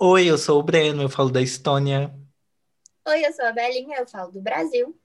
Oi, 0.00 0.26
eu 0.26 0.38
sou 0.38 0.60
o 0.60 0.62
Breno, 0.62 1.02
eu 1.02 1.08
falo 1.08 1.28
da 1.28 1.42
Estônia. 1.42 2.14
Oi, 3.04 3.26
eu 3.26 3.32
sou 3.32 3.44
a 3.46 3.50
Belinha, 3.50 3.98
eu 3.98 4.06
falo 4.06 4.30
do 4.30 4.40
Brasil. 4.40 4.96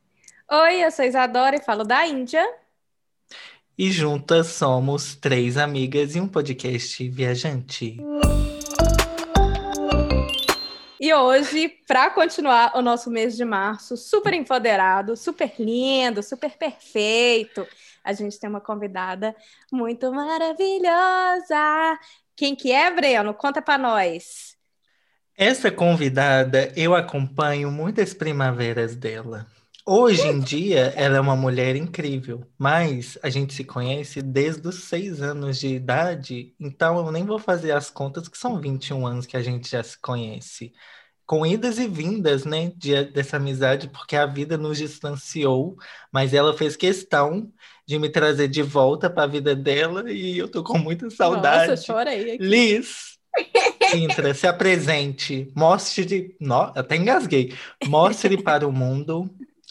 Oi, 0.51 0.85
eu 0.85 0.91
sou 0.91 1.03
Isadora 1.03 1.55
e 1.55 1.63
falo 1.63 1.83
da 1.83 2.05
Índia. 2.05 2.47
E 3.75 3.89
juntas 3.89 4.49
somos 4.49 5.15
três 5.15 5.57
amigas 5.57 6.15
e 6.15 6.21
um 6.21 6.27
podcast 6.27 7.09
viajante. 7.09 7.97
E 10.99 11.11
hoje, 11.11 11.69
para 11.87 12.11
continuar 12.11 12.77
o 12.77 12.81
nosso 12.83 13.09
mês 13.09 13.35
de 13.35 13.43
março, 13.43 13.97
super 13.97 14.31
empoderado, 14.35 15.17
super 15.17 15.55
lindo, 15.57 16.21
super 16.21 16.55
perfeito, 16.55 17.67
a 18.03 18.13
gente 18.13 18.39
tem 18.39 18.47
uma 18.47 18.61
convidada 18.61 19.35
muito 19.71 20.13
maravilhosa. 20.13 21.97
Quem 22.35 22.55
que 22.55 22.71
é, 22.71 22.91
Breno? 22.91 23.33
Conta 23.33 23.59
para 23.59 23.79
nós. 23.79 24.52
Essa 25.35 25.71
convidada, 25.71 26.71
eu 26.75 26.93
acompanho 26.93 27.71
muitas 27.71 28.13
primaveras 28.13 28.95
dela. 28.95 29.47
Hoje 29.85 30.25
em 30.27 30.39
dia, 30.39 30.93
ela 30.95 31.17
é 31.17 31.19
uma 31.19 31.35
mulher 31.35 31.75
incrível, 31.75 32.47
mas 32.57 33.17
a 33.21 33.29
gente 33.29 33.53
se 33.53 33.65
conhece 33.65 34.21
desde 34.21 34.65
os 34.65 34.83
seis 34.83 35.21
anos 35.21 35.59
de 35.59 35.67
idade, 35.67 36.53
então 36.57 36.97
eu 37.05 37.11
nem 37.11 37.25
vou 37.25 37.37
fazer 37.37 37.71
as 37.71 37.89
contas, 37.89 38.29
que 38.29 38.37
são 38.37 38.61
21 38.61 39.05
anos 39.05 39.25
que 39.25 39.35
a 39.35 39.41
gente 39.41 39.69
já 39.69 39.83
se 39.83 39.99
conhece. 39.99 40.71
Com 41.25 41.45
idas 41.45 41.79
e 41.79 41.87
vindas, 41.87 42.45
né, 42.45 42.71
de, 42.77 43.03
dessa 43.05 43.37
amizade, 43.37 43.89
porque 43.89 44.15
a 44.15 44.25
vida 44.25 44.57
nos 44.57 44.77
distanciou, 44.77 45.75
mas 46.11 46.33
ela 46.33 46.55
fez 46.55 46.77
questão 46.77 47.51
de 47.85 47.97
me 47.97 48.07
trazer 48.07 48.47
de 48.47 48.61
volta 48.61 49.09
para 49.09 49.23
a 49.23 49.27
vida 49.27 49.55
dela 49.55 50.09
e 50.11 50.37
eu 50.37 50.47
tô 50.47 50.63
com 50.63 50.77
muita 50.77 51.09
saudade. 51.09 51.71
Nossa, 51.71 51.83
chorei 51.83 52.35
aqui. 52.35 52.43
Liz, 52.43 53.17
entra, 53.93 54.33
se 54.33 54.47
apresente, 54.47 55.51
mostre, 55.55 56.35
no, 56.39 56.71
até 56.75 56.95
engasguei, 56.95 57.53
mostre 57.85 58.41
para 58.41 58.67
o 58.67 58.71
mundo 58.71 59.29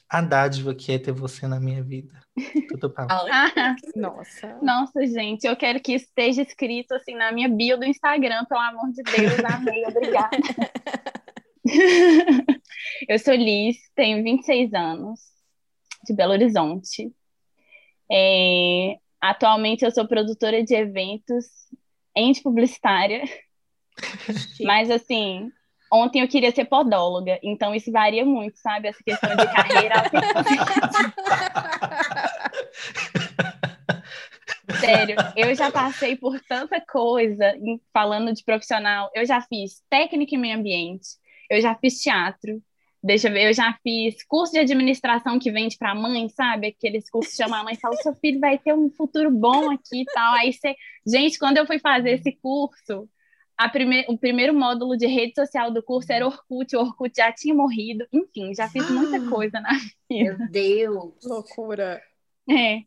a 0.09 0.21
dádiva 0.21 0.75
que 0.75 0.93
é 0.93 0.99
ter 0.99 1.13
você 1.13 1.47
na 1.47 1.59
minha 1.59 1.83
vida. 1.83 2.21
Tudo 2.69 2.91
para 2.91 3.07
ah, 3.11 3.75
Nossa. 3.97 4.59
Nossa, 4.63 5.07
gente, 5.07 5.47
eu 5.47 5.57
quero 5.57 5.81
que 5.81 5.95
esteja 5.95 6.43
escrito 6.43 6.95
assim 6.95 7.15
na 7.15 7.33
minha 7.33 7.49
bio 7.49 7.79
do 7.79 7.85
Instagram, 7.85 8.45
pelo 8.47 8.61
amor 8.61 8.91
de 8.93 9.03
Deus, 9.03 9.45
amei, 9.45 9.85
obrigada. 9.87 10.37
eu 13.09 13.19
sou 13.19 13.35
Liz, 13.35 13.77
tenho 13.95 14.23
26 14.23 14.75
anos, 14.75 15.21
de 16.05 16.15
Belo 16.15 16.33
Horizonte. 16.33 17.13
É, 18.11 18.97
atualmente 19.21 19.85
eu 19.85 19.91
sou 19.91 20.07
produtora 20.07 20.63
de 20.63 20.75
eventos, 20.75 21.47
ente 22.15 22.43
publicitária. 22.43 23.23
Mas 24.63 24.91
assim, 24.91 25.51
ontem 25.93 26.23
eu 26.23 26.29
queria 26.29 26.51
ser 26.51 26.65
podóloga, 26.65 27.39
então 27.43 27.75
isso 27.75 27.91
varia 27.91 28.25
muito, 28.25 28.59
sabe? 28.59 28.89
Essa 28.89 29.03
questão 29.05 29.37
de 29.37 29.47
carreira. 29.47 30.11
Sério, 34.81 35.17
eu 35.37 35.55
já 35.55 35.71
passei 35.71 36.17
por 36.17 36.41
tanta 36.41 36.81
coisa 36.81 37.55
falando 37.93 38.33
de 38.33 38.43
profissional. 38.43 39.11
Eu 39.15 39.27
já 39.27 39.41
fiz 39.41 39.83
técnica 39.89 40.35
em 40.35 40.39
meio 40.39 40.59
ambiente, 40.59 41.09
eu 41.51 41.61
já 41.61 41.75
fiz 41.75 42.01
teatro, 42.01 42.63
Deixa 43.05 43.29
eu 43.29 43.33
ver, 43.33 43.49
eu 43.49 43.53
já 43.53 43.77
fiz 43.83 44.23
curso 44.23 44.53
de 44.53 44.61
administração 44.61 45.37
que 45.37 45.51
vende 45.51 45.77
para 45.77 45.93
mãe, 45.93 46.29
sabe? 46.29 46.69
Aqueles 46.69 47.11
cursos 47.11 47.33
que 47.33 47.43
chama 47.43 47.59
a 47.59 47.65
mãe 47.65 47.75
e 47.75 47.81
fala: 47.81 47.97
seu 47.97 48.15
filho 48.15 48.39
vai 48.39 48.57
ter 48.57 48.73
um 48.73 48.89
futuro 48.91 49.29
bom 49.29 49.73
aqui 49.73 50.03
e 50.03 50.05
tal. 50.05 50.35
Aí 50.35 50.53
você. 50.53 50.77
Gente, 51.05 51.37
quando 51.37 51.57
eu 51.57 51.67
fui 51.67 51.81
fazer 51.81 52.13
esse 52.13 52.31
curso, 52.31 53.09
prime... 53.69 54.05
o 54.09 54.17
primeiro 54.17 54.55
módulo 54.55 54.97
de 54.97 55.07
rede 55.07 55.35
social 55.35 55.71
do 55.71 55.83
curso 55.83 56.13
era 56.13 56.27
Orkut, 56.27 56.75
o 56.77 56.81
Orkut 56.81 57.13
já 57.17 57.33
tinha 57.33 57.55
morrido. 57.55 58.07
Enfim, 58.13 58.55
já 58.55 58.69
fiz 58.69 58.89
muita 58.91 59.21
coisa 59.29 59.61
na 59.61 59.73
vida. 60.11 60.39
Meu 60.39 60.49
Deus! 60.51 61.15
Loucura! 61.25 62.01
É. 62.49 62.83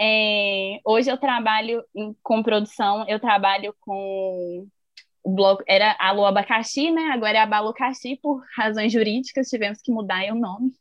é. 0.00 0.80
Hoje 0.84 1.10
eu 1.10 1.16
trabalho 1.16 1.84
em... 1.94 2.14
com 2.22 2.42
produção, 2.42 3.06
eu 3.08 3.20
trabalho 3.20 3.74
com 3.80 4.66
o 5.22 5.34
bloco 5.34 5.62
era 5.66 5.94
Alô 5.98 6.24
Abacaxi, 6.24 6.90
né? 6.90 7.10
Agora 7.12 7.38
é 7.38 7.40
Abalucaxi, 7.40 8.18
por 8.22 8.42
razões 8.56 8.92
jurídicas, 8.92 9.48
tivemos 9.48 9.80
que 9.82 9.92
mudar 9.92 10.24
o 10.32 10.34
nome. 10.34 10.72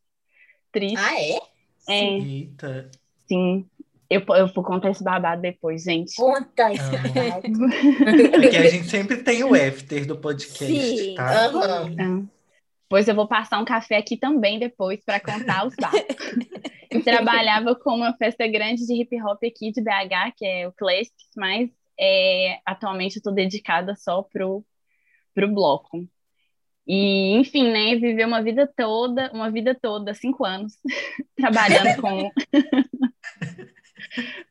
Triste. 0.71 0.97
Ah, 0.97 1.19
é? 1.19 1.39
É. 1.89 2.19
Eita. 2.19 2.91
Sim. 3.27 3.69
Eu, 4.09 4.23
eu 4.35 4.47
vou 4.47 4.63
contar 4.63 4.91
esse 4.91 5.03
babado 5.03 5.41
depois, 5.41 5.83
gente. 5.83 6.15
Conta 6.15 6.71
esse 6.71 6.95
ah. 6.95 7.01
babado. 7.01 7.51
Porque 8.31 8.57
a 8.57 8.69
gente 8.69 8.89
sempre 8.89 9.17
tem 9.17 9.43
o 9.43 9.53
after 9.53 10.05
do 10.05 10.17
podcast, 10.17 10.65
Sim. 10.65 11.15
tá? 11.15 11.51
Uhum. 11.51 12.27
Pois 12.89 13.07
eu 13.07 13.15
vou 13.15 13.27
passar 13.27 13.59
um 13.59 13.65
café 13.65 13.97
aqui 13.97 14.15
também 14.15 14.59
depois 14.59 15.03
para 15.03 15.19
contar 15.19 15.67
os 15.67 15.75
dados. 15.75 15.99
eu 16.89 17.03
trabalhava 17.03 17.75
com 17.75 17.95
uma 17.95 18.15
festa 18.15 18.47
grande 18.47 18.85
de 18.85 18.93
hip 19.01 19.21
hop 19.21 19.43
aqui 19.43 19.71
de 19.71 19.81
BH, 19.81 20.33
que 20.37 20.45
é 20.45 20.67
o 20.67 20.71
Classics, 20.71 21.27
mas 21.35 21.69
é, 21.99 22.59
atualmente 22.65 23.17
eu 23.17 23.19
estou 23.19 23.33
dedicada 23.33 23.93
só 23.95 24.23
pro, 24.23 24.63
pro 25.35 25.53
bloco. 25.53 26.07
E, 26.87 27.33
enfim, 27.33 27.69
né, 27.69 27.95
viver 27.97 28.25
uma 28.25 28.41
vida 28.41 28.65
toda, 28.65 29.29
uma 29.33 29.51
vida 29.51 29.75
toda, 29.75 30.13
cinco 30.13 30.45
anos, 30.45 30.77
trabalhando 31.35 32.01
com, 32.01 32.31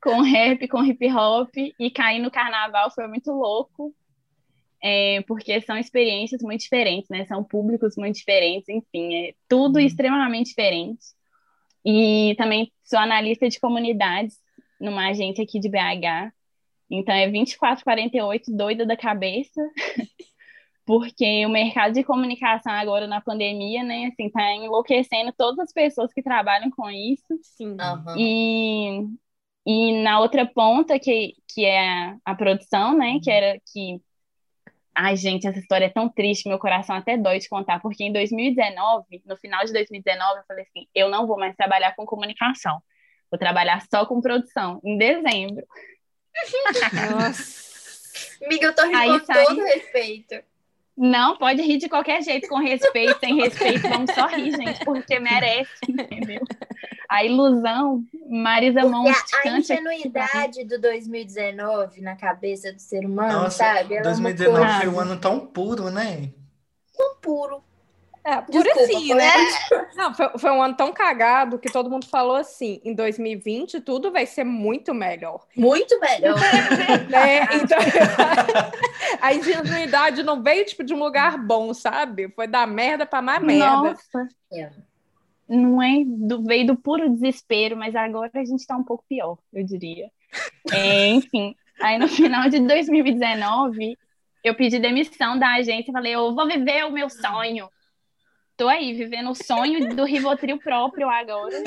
com 0.03 0.21
rap, 0.21 0.67
com 0.69 0.85
hip 0.85 1.13
hop, 1.13 1.51
e 1.57 1.91
cair 1.91 2.21
no 2.21 2.31
carnaval 2.31 2.91
foi 2.91 3.07
muito 3.07 3.31
louco, 3.33 3.95
é, 4.83 5.23
porque 5.23 5.61
são 5.63 5.77
experiências 5.77 6.43
muito 6.43 6.61
diferentes, 6.61 7.09
né, 7.09 7.25
são 7.27 7.43
públicos 7.43 7.97
muito 7.97 8.17
diferentes, 8.17 8.69
enfim, 8.69 9.15
é 9.15 9.35
tudo 9.49 9.77
uhum. 9.77 9.85
extremamente 9.85 10.49
diferente. 10.49 11.05
E 11.85 12.35
também 12.37 12.73
sou 12.85 12.99
analista 12.99 13.49
de 13.49 13.61
comunidades 13.61 14.37
numa 14.81 15.09
agência 15.09 15.45
aqui 15.45 15.59
de 15.61 15.69
BH, 15.69 16.33
então 16.91 17.15
é 17.15 17.29
24, 17.29 17.85
48, 17.85 18.57
doida 18.57 18.87
da 18.87 18.97
cabeça, 18.97 19.61
porque 20.87 21.45
o 21.45 21.49
mercado 21.49 21.93
de 21.95 22.05
comunicação 22.05 22.73
agora 22.73 23.09
na 23.09 23.21
pandemia, 23.21 23.83
né, 23.83 24.07
assim, 24.07 24.31
tá 24.31 24.53
enlouquecendo 24.55 25.33
todas 25.37 25.59
as 25.59 25.73
pessoas 25.73 26.13
que 26.13 26.23
trabalham 26.23 26.71
com 26.71 26.89
isso. 26.89 27.27
Sim. 27.43 27.73
Uhum. 27.73 28.17
E, 28.17 29.09
e 29.67 30.03
na 30.03 30.21
outra 30.21 30.47
ponta, 30.47 30.99
que, 30.99 31.35
que 31.53 31.65
é 31.65 32.15
a 32.25 32.35
produção, 32.35 32.97
né, 32.97 33.19
que 33.23 33.31
era 33.31 33.61
que 33.73 34.01
Ai, 34.99 35.15
gente, 35.15 35.47
essa 35.47 35.59
história 35.59 35.85
é 35.85 35.91
tão 35.91 36.09
triste, 36.09 36.49
meu 36.49 36.59
coração 36.59 36.97
até 36.97 37.19
dói 37.19 37.39
de 37.39 37.51
contar, 37.51 37.81
porque 37.81 38.03
em 38.03 38.11
2019, 38.11 39.23
no 39.27 39.37
final 39.37 39.63
de 39.63 39.71
2019, 39.75 40.39
eu 40.39 40.45
falei 40.49 40.65
assim: 40.65 40.89
eu 40.95 41.11
não 41.11 41.27
vou 41.27 41.39
mais 41.39 41.55
trabalhar 41.55 41.95
com 41.95 42.07
comunicação, 42.07 42.83
vou 43.31 43.39
trabalhar 43.39 43.85
só 43.91 44.07
com 44.07 44.23
produção, 44.23 44.81
em 44.83 44.97
dezembro. 44.97 45.67
Nossa. 47.13 47.67
Amiga, 48.43 48.69
eu 48.69 48.75
tô 48.75 48.85
rindo 48.85 49.21
com 49.21 49.27
sai... 49.27 49.45
todo 49.45 49.63
respeito. 49.65 50.43
Não, 50.97 51.37
pode 51.37 51.61
rir 51.61 51.77
de 51.77 51.89
qualquer 51.91 52.23
jeito, 52.23 52.49
com 52.49 52.57
respeito, 52.57 53.21
sem 53.21 53.37
respeito, 53.37 53.87
vamos 53.87 54.11
só 54.15 54.27
rir, 54.29 54.51
gente, 54.57 54.83
porque 54.83 55.19
merece, 55.21 55.71
entendeu? 55.87 56.41
A 57.09 57.23
ilusão, 57.23 58.03
Marisa 58.29 58.83
Monte. 58.83 59.15
A 59.45 59.59
ingenuidade 59.59 60.65
do 60.65 60.81
2019 60.81 62.01
na 62.01 62.17
cabeça 62.17 62.73
do 62.73 62.81
ser 62.81 63.05
humano, 63.05 63.43
Nossa, 63.43 63.59
sabe? 63.59 63.95
Ela 63.95 64.05
2019 64.05 64.65
é 64.65 64.81
foi 64.81 64.89
um 64.89 65.01
ano 65.01 65.17
tão 65.19 65.47
puro, 65.47 65.91
né? 65.91 66.31
Tão 66.97 67.17
puro. 67.17 67.63
É, 68.27 68.41
por 68.41 68.51
Desculpa, 68.51 68.81
assim, 68.81 69.15
né? 69.15 69.33
Não, 69.95 70.13
foi, 70.13 70.29
foi, 70.37 70.51
um 70.51 70.61
ano 70.61 70.75
tão 70.75 70.93
cagado 70.93 71.61
que 71.61 71.71
todo 71.71 71.89
mundo 71.89 72.07
falou 72.09 72.35
assim: 72.35 72.81
em 72.85 72.93
2020 72.93 73.81
tudo 73.81 74.11
vai 74.11 74.27
ser 74.27 74.43
muito 74.43 74.93
melhor. 74.93 75.47
Muito 75.57 75.97
melhor. 76.01 76.35
né? 77.09 77.43
Então, 77.55 77.79
a 79.23 79.33
ingenuidade 79.33 80.25
não 80.25 80.43
veio 80.43 80.65
tipo, 80.65 80.83
de 80.83 80.93
um 80.93 80.99
lugar 80.99 81.39
bom, 81.39 81.73
sabe? 81.73 82.29
Foi 82.31 82.49
da 82.49 82.67
merda 82.67 83.07
para 83.07 83.23
mais 83.23 83.41
merda. 83.41 83.91
Nossa. 83.91 84.29
É. 84.53 84.71
Não 85.49 85.81
é 85.81 86.03
do, 86.05 86.43
veio 86.43 86.67
do 86.67 86.77
puro 86.77 87.09
desespero, 87.09 87.77
mas 87.77 87.95
agora 87.95 88.33
a 88.35 88.45
gente 88.45 88.67
tá 88.67 88.77
um 88.77 88.83
pouco 88.83 89.05
pior, 89.09 89.39
eu 89.55 89.63
diria. 89.65 90.11
É, 90.73 91.07
enfim, 91.11 91.55
aí 91.81 91.97
no 91.97 92.09
final 92.09 92.51
de 92.51 92.59
2019, 92.59 93.97
eu 94.43 94.57
pedi 94.57 94.81
demissão 94.81 95.39
da 95.39 95.55
agência 95.55 95.91
e 95.91 95.93
falei: 95.93 96.13
eu 96.13 96.35
vou 96.35 96.49
viver 96.49 96.85
o 96.87 96.91
meu 96.91 97.09
sonho 97.09 97.69
tô 98.57 98.69
aí 98.69 98.95
vivendo 98.95 99.31
o 99.31 99.35
sonho 99.35 99.95
do 99.95 100.05
Rivotril 100.05 100.59
próprio 100.59 101.09
agora, 101.09 101.63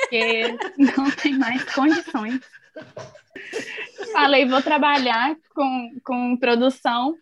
porque 0.00 0.56
não 0.76 1.10
tem 1.10 1.38
mais 1.38 1.64
condições. 1.72 2.40
Falei, 4.12 4.46
vou 4.46 4.60
trabalhar 4.62 5.36
com, 5.54 5.90
com 6.04 6.36
produção. 6.36 7.14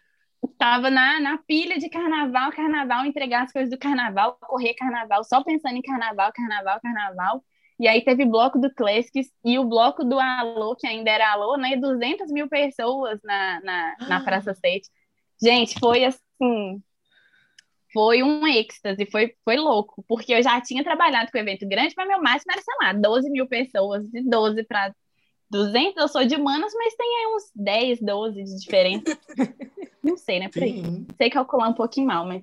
Tava 0.59 0.91
na, 0.91 1.21
na 1.21 1.39
pilha 1.39 1.79
de 1.79 1.89
carnaval, 1.89 2.53
carnaval, 2.53 3.07
entregar 3.07 3.45
as 3.45 3.53
coisas 3.53 3.71
do 3.71 3.79
carnaval, 3.79 4.37
correr 4.41 4.75
carnaval, 4.75 5.25
só 5.25 5.43
pensando 5.43 5.77
em 5.77 5.83
carnaval, 5.83 6.33
carnaval, 6.35 6.81
carnaval. 6.83 7.45
E 7.81 7.89
aí 7.89 8.05
teve 8.05 8.25
bloco 8.25 8.59
do 8.59 8.73
Classics 8.73 9.29
e 9.45 9.59
o 9.59 9.65
bloco 9.65 10.05
do 10.05 10.19
Alô, 10.21 10.77
que 10.77 10.87
ainda 10.87 11.11
era 11.11 11.33
Alô, 11.33 11.57
né? 11.57 11.77
200 11.77 12.31
mil 12.31 12.49
pessoas 12.49 13.19
na, 13.25 13.61
na, 13.63 13.97
na 14.09 14.21
Praça 14.23 14.53
State. 14.53 14.89
Gente, 15.43 15.79
foi 15.81 16.05
assim, 16.05 16.83
foi 17.95 18.23
um 18.25 18.47
êxtase, 18.47 19.07
foi, 19.07 19.35
foi 19.45 19.57
louco, 19.57 20.05
porque 20.09 20.35
eu 20.35 20.43
já 20.43 20.61
tinha 20.61 20.83
trabalhado 20.83 21.31
com 21.31 21.39
evento 21.39 21.67
grande, 21.67 21.95
mas 21.97 22.09
meu 22.09 22.21
máximo 22.21 22.53
era, 22.53 22.61
sei 22.61 22.75
lá, 22.83 22.93
12 22.93 23.31
mil 23.31 23.47
pessoas, 23.47 24.05
de 24.11 24.21
12 24.29 24.65
para 24.65 24.93
200, 25.49 25.97
eu 25.97 26.09
sou 26.09 26.25
de 26.25 26.35
humanas, 26.35 26.73
mas 26.77 26.97
tem 26.97 27.07
aí 27.07 27.35
uns 27.35 27.51
10, 27.55 28.01
12 28.03 28.43
de 28.43 28.59
diferença. 28.59 29.19
Não 30.03 30.17
sei, 30.17 30.41
né? 30.41 30.49
Por 30.49 30.63
aí. 30.63 30.83
Sei 31.17 31.31
calcular 31.31 31.69
um 31.69 31.75
pouquinho 31.75 32.09
mal, 32.09 32.27
mas. 32.27 32.43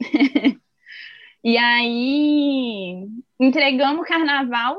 e 1.44 1.58
aí, 1.58 3.08
entregamos 3.40 4.02
o 4.02 4.08
carnaval, 4.08 4.78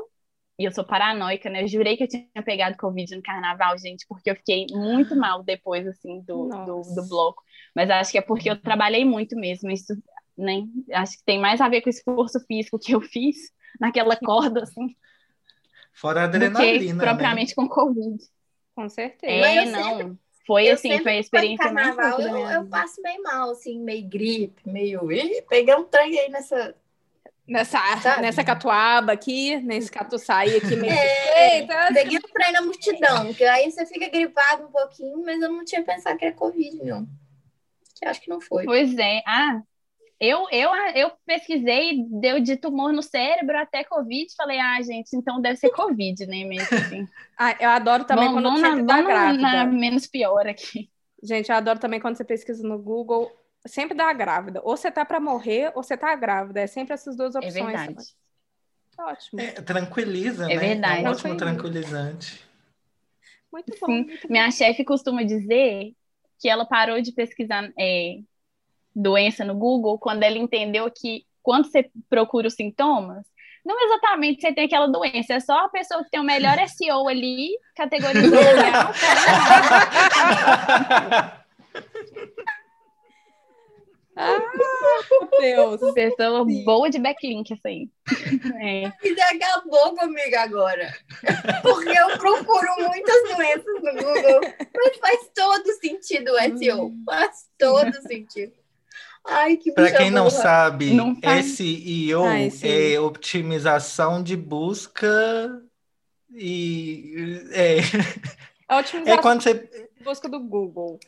e 0.58 0.64
eu 0.64 0.72
sou 0.72 0.84
paranoica, 0.84 1.50
né? 1.50 1.62
Eu 1.62 1.68
jurei 1.68 1.96
que 1.96 2.04
eu 2.04 2.08
tinha 2.08 2.42
pegado 2.44 2.76
Covid 2.76 3.14
no 3.14 3.22
carnaval, 3.22 3.76
gente, 3.76 4.06
porque 4.08 4.30
eu 4.30 4.36
fiquei 4.36 4.66
muito 4.70 5.14
mal 5.16 5.42
depois, 5.42 5.86
assim, 5.86 6.20
do, 6.22 6.48
do, 6.48 6.82
do, 6.94 7.08
bloco. 7.08 7.42
Mas 7.74 7.90
acho 7.90 8.12
que 8.12 8.18
é 8.18 8.22
porque 8.22 8.48
eu 8.48 8.60
trabalhei 8.60 9.04
muito 9.04 9.36
mesmo. 9.36 9.70
Isso, 9.70 9.92
né? 10.36 10.64
Acho 10.92 11.18
que 11.18 11.24
tem 11.24 11.40
mais 11.40 11.60
a 11.60 11.68
ver 11.68 11.80
com 11.80 11.88
o 11.88 11.90
esforço 11.90 12.40
físico 12.46 12.78
que 12.78 12.94
eu 12.94 13.00
fiz 13.00 13.36
naquela 13.80 14.16
corda, 14.16 14.62
assim. 14.62 14.94
Fora 15.92 16.22
a 16.22 16.24
adrenalina. 16.24 16.78
Do 16.78 16.84
que 16.84 16.92
né? 16.92 17.04
propriamente 17.04 17.50
né? 17.50 17.54
com 17.54 17.68
Covid. 17.68 18.18
Com 18.74 18.88
certeza. 18.88 19.46
É, 19.46 19.64
não. 19.66 19.98
Sempre, 19.98 20.18
foi 20.46 20.70
assim, 20.70 21.02
foi 21.02 21.12
a 21.12 21.20
experiência 21.20 21.72
mais 21.72 21.94
carnaval, 21.94 22.20
eu, 22.20 22.50
eu 22.50 22.66
passo 22.66 23.00
bem 23.00 23.22
mal, 23.22 23.50
assim, 23.50 23.80
meio 23.80 24.06
gripe, 24.06 24.68
meio. 24.68 25.10
Ih, 25.10 25.42
peguei 25.48 25.74
um 25.74 25.84
trem 25.84 26.18
aí 26.18 26.30
nessa. 26.30 26.74
Nessa, 27.46 28.22
nessa 28.22 28.42
catuaba 28.42 29.12
aqui, 29.12 29.58
nesse 29.58 29.92
catuçaí 29.92 30.56
aqui 30.56 30.76
meio 30.76 30.94
é, 30.94 31.58
Eita. 31.58 31.90
Peguei 31.92 32.16
um 32.16 32.32
trem 32.32 32.52
na 32.52 32.62
multidão, 32.62 33.34
que 33.34 33.44
aí 33.44 33.70
você 33.70 33.84
fica 33.84 34.08
gripado 34.08 34.64
um 34.64 34.72
pouquinho, 34.72 35.22
mas 35.22 35.42
eu 35.42 35.52
não 35.52 35.62
tinha 35.62 35.82
pensado 35.82 36.16
que 36.18 36.24
era 36.24 36.34
Covid, 36.34 36.82
não. 36.82 37.06
Que 37.94 38.06
acho 38.06 38.22
que 38.22 38.30
não 38.30 38.40
foi. 38.40 38.64
Pois 38.64 38.96
é. 38.96 39.22
Ah, 39.26 39.60
eu, 40.20 40.46
eu, 40.50 40.70
eu 40.94 41.12
pesquisei, 41.26 42.04
deu 42.08 42.40
de 42.40 42.56
tumor 42.56 42.92
no 42.92 43.02
cérebro 43.02 43.58
até 43.58 43.84
Covid. 43.84 44.32
Falei, 44.36 44.58
ah, 44.58 44.80
gente, 44.80 45.14
então 45.14 45.40
deve 45.40 45.56
ser 45.56 45.70
Covid, 45.70 46.26
né? 46.26 46.44
Mesmo 46.44 46.76
assim. 46.76 47.08
ah, 47.36 47.56
eu 47.60 47.68
adoro 47.68 48.04
também 48.04 48.32
quando 48.32 48.44
vamos 48.44 48.60
você 48.60 48.82
na, 48.82 49.02
grávida. 49.02 49.42
Na 49.42 49.64
menos 49.66 50.06
pior 50.06 50.46
aqui. 50.46 50.90
Gente, 51.22 51.50
eu 51.50 51.56
adoro 51.56 51.78
também 51.78 52.00
quando 52.00 52.16
você 52.16 52.24
pesquisa 52.24 52.66
no 52.66 52.78
Google, 52.78 53.30
sempre 53.66 53.96
dá 53.96 54.12
grávida. 54.12 54.60
Ou 54.62 54.76
você 54.76 54.90
tá 54.90 55.04
para 55.04 55.18
morrer, 55.18 55.72
ou 55.74 55.82
você 55.82 55.96
tá 55.96 56.14
grávida. 56.14 56.60
É 56.60 56.66
sempre 56.66 56.94
essas 56.94 57.16
duas 57.16 57.34
é 57.34 57.38
opções. 57.38 57.56
É 57.56 57.66
verdade. 57.66 58.04
Ótimo. 58.98 59.40
É, 59.40 59.52
tranquiliza, 59.52 60.44
é 60.44 60.54
né? 60.54 60.56
Verdade. 60.56 61.04
É 61.04 61.08
um 61.08 61.12
ótimo 61.12 61.36
tranquilizante. 61.36 62.44
Muito 63.52 63.76
bom. 63.80 63.88
Muito 63.88 64.22
bom. 64.22 64.28
Minha 64.30 64.50
chefe 64.50 64.84
costuma 64.84 65.22
dizer 65.24 65.92
que 66.38 66.48
ela 66.48 66.64
parou 66.64 67.00
de 67.00 67.12
pesquisar 67.12 67.72
é, 67.78 68.18
doença 68.94 69.44
no 69.44 69.54
Google 69.54 69.98
quando 69.98 70.22
ela 70.22 70.38
entendeu 70.38 70.90
que 70.90 71.24
quando 71.42 71.70
você 71.70 71.90
procura 72.08 72.48
os 72.48 72.54
sintomas, 72.54 73.24
não 73.64 73.80
exatamente 73.80 74.40
você 74.40 74.52
tem 74.52 74.64
aquela 74.64 74.86
doença, 74.86 75.34
é 75.34 75.40
só 75.40 75.64
a 75.64 75.68
pessoa 75.68 76.04
que 76.04 76.10
tem 76.10 76.20
o 76.20 76.24
melhor 76.24 76.56
SEO 76.68 77.08
ali, 77.08 77.50
categorizou 77.74 78.38
Ah, 84.16 84.38
meu 84.38 85.28
Deus. 85.40 85.80
Pessoa 85.94 86.44
Sim. 86.44 86.64
boa 86.64 86.88
de 86.88 86.98
backlink, 86.98 87.52
essa 87.52 87.68
aí. 87.68 87.88
É. 88.60 88.92
E 89.02 89.20
acabou 89.20 89.94
comigo 89.96 90.36
agora. 90.36 90.92
Porque 91.62 91.90
eu 91.90 92.18
procuro 92.18 92.68
muitas 92.78 93.36
doenças 93.36 93.82
no 93.82 93.92
Google. 93.92 94.40
Mas 94.72 94.96
faz 94.98 95.30
todo 95.34 95.66
sentido 95.80 96.32
o 96.32 96.58
SEO. 96.58 96.92
Faz 97.04 97.48
todo 97.58 97.92
sentido. 98.02 98.52
Ai, 99.26 99.56
que 99.56 99.72
Para 99.72 99.90
quem 99.92 100.10
não 100.10 100.28
sabe, 100.28 100.92
não 100.92 101.16
SEO 101.42 102.24
Ai, 102.24 102.50
é 102.62 103.00
otimização 103.00 104.22
de 104.22 104.36
busca 104.36 105.62
e 106.30 107.42
é, 107.52 107.78
é 108.68 108.76
otimização 108.76 109.14
é 109.18 109.22
quando 109.22 109.42
você 109.42 109.54
de 109.54 110.04
busca 110.04 110.28
do 110.28 110.40
Google. 110.40 111.00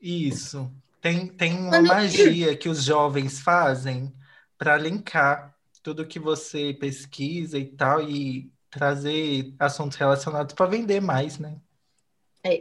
Isso. 0.00 0.70
Tem, 1.00 1.26
tem 1.26 1.58
uma 1.58 1.82
magia 1.82 2.56
que 2.56 2.68
os 2.68 2.84
jovens 2.84 3.40
fazem 3.40 4.12
para 4.56 4.78
linkar 4.78 5.54
tudo 5.82 6.06
que 6.06 6.18
você 6.18 6.72
pesquisa 6.72 7.58
e 7.58 7.66
tal 7.66 8.08
e 8.08 8.52
trazer 8.70 9.52
assuntos 9.58 9.98
relacionados 9.98 10.54
para 10.54 10.66
vender 10.66 11.00
mais, 11.00 11.38
né? 11.38 11.56
É. 12.44 12.60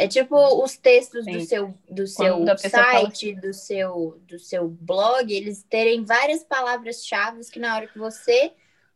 É 0.00 0.06
tipo 0.06 0.36
os 0.62 0.76
textos 0.76 1.24
Sim. 1.24 1.32
do 1.32 1.40
seu, 1.40 1.74
do 1.90 2.06
seu 2.06 2.46
site, 2.70 3.34
fala... 3.34 3.40
do, 3.40 3.52
seu, 3.52 4.22
do 4.28 4.38
seu 4.38 4.68
blog, 4.68 5.34
eles 5.34 5.64
terem 5.64 6.04
várias 6.04 6.44
palavras-chave 6.44 7.40
que 7.50 7.58
na 7.58 7.74
hora 7.74 7.88
que 7.88 7.98
você 7.98 8.52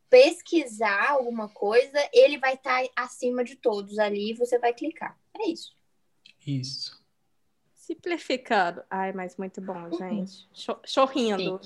pesquisar 0.09 1.11
alguma 1.11 1.49
coisa, 1.49 1.99
ele 2.13 2.39
vai 2.39 2.55
estar 2.55 2.85
tá 2.85 2.89
acima 2.95 3.43
de 3.43 3.57
todos 3.57 3.99
ali 3.99 4.31
e 4.31 4.35
você 4.35 4.61
vai 4.61 4.73
clicar. 4.73 5.19
É 5.41 5.49
isso. 5.49 5.75
Isso. 6.47 7.05
Simplificado. 7.75 8.85
Ai, 8.89 9.13
mas 9.13 9.37
muito 9.37 9.61
bom, 9.61 9.89
uhum. 9.91 9.99
gente. 9.99 10.49
Chorrindo. 10.87 11.61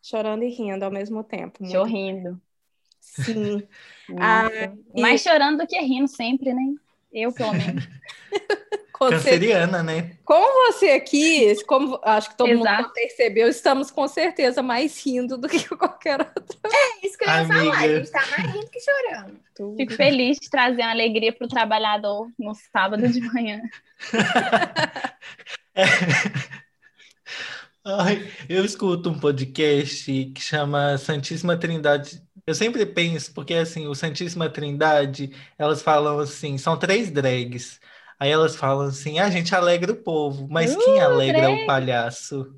Chorando 0.00 0.44
e 0.44 0.48
rindo 0.48 0.84
ao 0.84 0.92
mesmo 0.92 1.24
tempo. 1.24 1.66
Chorrindo. 1.68 2.40
Sim. 3.00 3.66
ah, 4.16 4.48
Mais 4.96 5.22
chorando 5.22 5.58
do 5.58 5.66
que 5.66 5.76
rindo 5.80 6.06
sempre, 6.06 6.54
né? 6.54 6.76
Eu, 7.12 7.32
pelo 7.32 7.52
menos. 7.52 7.88
Canceriana, 9.08 9.82
né? 9.82 10.10
Com 10.26 10.38
você 10.66 10.90
aqui, 10.90 11.54
como 11.64 11.98
acho 12.04 12.30
que 12.30 12.36
todo 12.36 12.50
Exato. 12.50 12.82
mundo 12.82 12.92
percebeu, 12.92 13.48
estamos 13.48 13.90
com 13.90 14.06
certeza 14.06 14.62
mais 14.62 15.02
rindo 15.02 15.38
do 15.38 15.48
que 15.48 15.66
qualquer 15.74 16.20
outro. 16.20 16.58
É 16.66 17.06
isso 17.06 17.16
que 17.16 17.24
eu 17.24 17.28
ia 17.28 17.40
Amiga. 17.40 17.54
falar, 17.54 17.78
a 17.78 17.88
gente 17.88 18.10
tá 18.10 18.22
mais 18.36 18.52
rindo 18.52 18.68
que 18.68 18.80
chorando. 18.80 19.40
Fico 19.78 19.94
feliz 19.94 20.38
de 20.38 20.50
trazer 20.50 20.82
uma 20.82 20.90
alegria 20.90 21.32
para 21.32 21.46
o 21.46 21.48
trabalhador 21.48 22.28
no 22.38 22.54
sábado 22.54 23.08
de 23.08 23.20
manhã. 23.22 23.62
é. 25.74 25.84
Ai, 27.82 28.30
eu 28.50 28.62
escuto 28.62 29.08
um 29.08 29.18
podcast 29.18 30.04
que 30.34 30.40
chama 30.42 30.98
Santíssima 30.98 31.56
Trindade 31.56 32.22
eu 32.50 32.54
sempre 32.54 32.84
penso, 32.84 33.32
porque 33.32 33.54
assim, 33.54 33.86
o 33.86 33.94
Santíssima 33.94 34.50
Trindade, 34.50 35.32
elas 35.56 35.80
falam 35.82 36.18
assim, 36.18 36.58
são 36.58 36.76
três 36.76 37.08
drags. 37.10 37.80
Aí 38.18 38.30
elas 38.30 38.56
falam 38.56 38.88
assim, 38.88 39.20
ah, 39.20 39.26
a 39.26 39.30
gente 39.30 39.54
alegra 39.54 39.92
o 39.92 39.96
povo, 39.96 40.48
mas 40.50 40.74
uh, 40.74 40.78
quem 40.78 41.00
alegra 41.00 41.42
drag. 41.42 41.62
o 41.62 41.66
palhaço? 41.66 42.52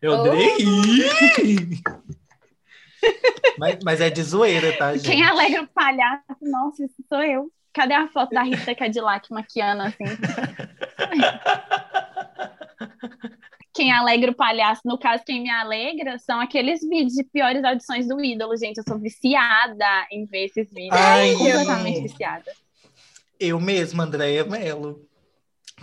Eu 0.00 0.12
oh. 0.12 0.22
drag! 0.22 1.82
mas, 3.58 3.78
mas 3.82 4.00
é 4.00 4.08
de 4.10 4.22
zoeira, 4.22 4.76
tá, 4.76 4.92
gente? 4.94 5.06
Quem 5.06 5.24
alegra 5.24 5.62
o 5.62 5.68
palhaço? 5.68 6.22
Nossa, 6.42 6.84
isso 6.84 7.02
sou 7.08 7.22
eu. 7.22 7.50
Cadê 7.72 7.94
a 7.94 8.08
foto 8.08 8.28
da 8.30 8.42
Rita 8.42 8.74
Cadillac 8.74 9.32
maquiando 9.32 9.84
assim? 9.84 10.04
quem 13.78 13.92
alegra 13.92 14.32
o 14.32 14.34
palhaço, 14.34 14.80
no 14.84 14.98
caso, 14.98 15.22
quem 15.24 15.40
me 15.40 15.48
alegra, 15.48 16.18
são 16.18 16.40
aqueles 16.40 16.80
vídeos 16.80 17.12
de 17.12 17.22
piores 17.22 17.62
audições 17.62 18.08
do 18.08 18.20
ídolo, 18.20 18.56
gente. 18.56 18.78
Eu 18.78 18.82
sou 18.82 18.98
viciada 18.98 20.08
em 20.10 20.24
ver 20.24 20.46
esses 20.46 20.68
vídeos. 20.68 21.00
Ai, 21.00 21.32
completamente 21.34 22.00
viciada. 22.00 22.52
Eu 23.38 23.60
mesma, 23.60 24.02
Andréia 24.02 24.44
Mello. 24.44 25.06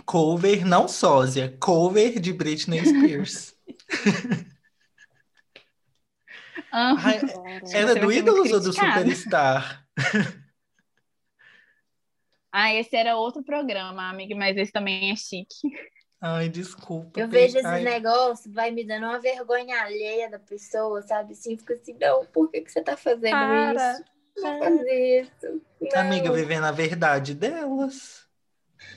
Cover, 0.04 0.66
não 0.66 0.86
sósia, 0.86 1.56
cover 1.58 2.20
de 2.20 2.34
Britney 2.34 2.84
Spears. 2.84 3.54
Ai, 6.70 7.18
era 7.72 7.94
do 7.94 8.12
Ídolos 8.12 8.52
ou 8.52 8.60
do 8.60 8.74
Superstar? 8.74 9.86
ah, 12.52 12.74
esse 12.74 12.94
era 12.94 13.16
outro 13.16 13.42
programa, 13.42 14.10
amiga, 14.10 14.36
mas 14.36 14.54
esse 14.58 14.70
também 14.70 15.10
é 15.10 15.16
chique. 15.16 15.56
Ai, 16.20 16.48
desculpa. 16.48 17.20
Eu 17.20 17.28
vejo 17.28 17.58
esses 17.58 17.84
negócios, 17.84 18.52
vai 18.52 18.70
me 18.70 18.84
dando 18.84 19.04
uma 19.04 19.20
vergonha 19.20 19.82
alheia 19.82 20.30
da 20.30 20.38
pessoa, 20.38 21.02
sabe? 21.02 21.32
Assim, 21.32 21.56
fica 21.58 21.74
assim, 21.74 21.96
não, 22.00 22.24
por 22.26 22.50
que, 22.50 22.62
que 22.62 22.72
você 22.72 22.82
tá 22.82 22.96
fazendo 22.96 23.30
Para. 23.30 23.92
isso? 23.92 24.04
Não 24.38 24.58
fazer 24.58 25.20
isso. 25.22 25.62
Não. 25.80 26.00
Amiga, 26.00 26.32
vivendo 26.32 26.64
a 26.64 26.72
verdade 26.72 27.34
delas. 27.34 28.26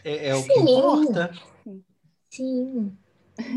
É, 0.03 0.29
é 0.29 0.35
o 0.35 0.43
que 0.43 0.53
importa. 0.53 1.31
Sim. 2.29 2.97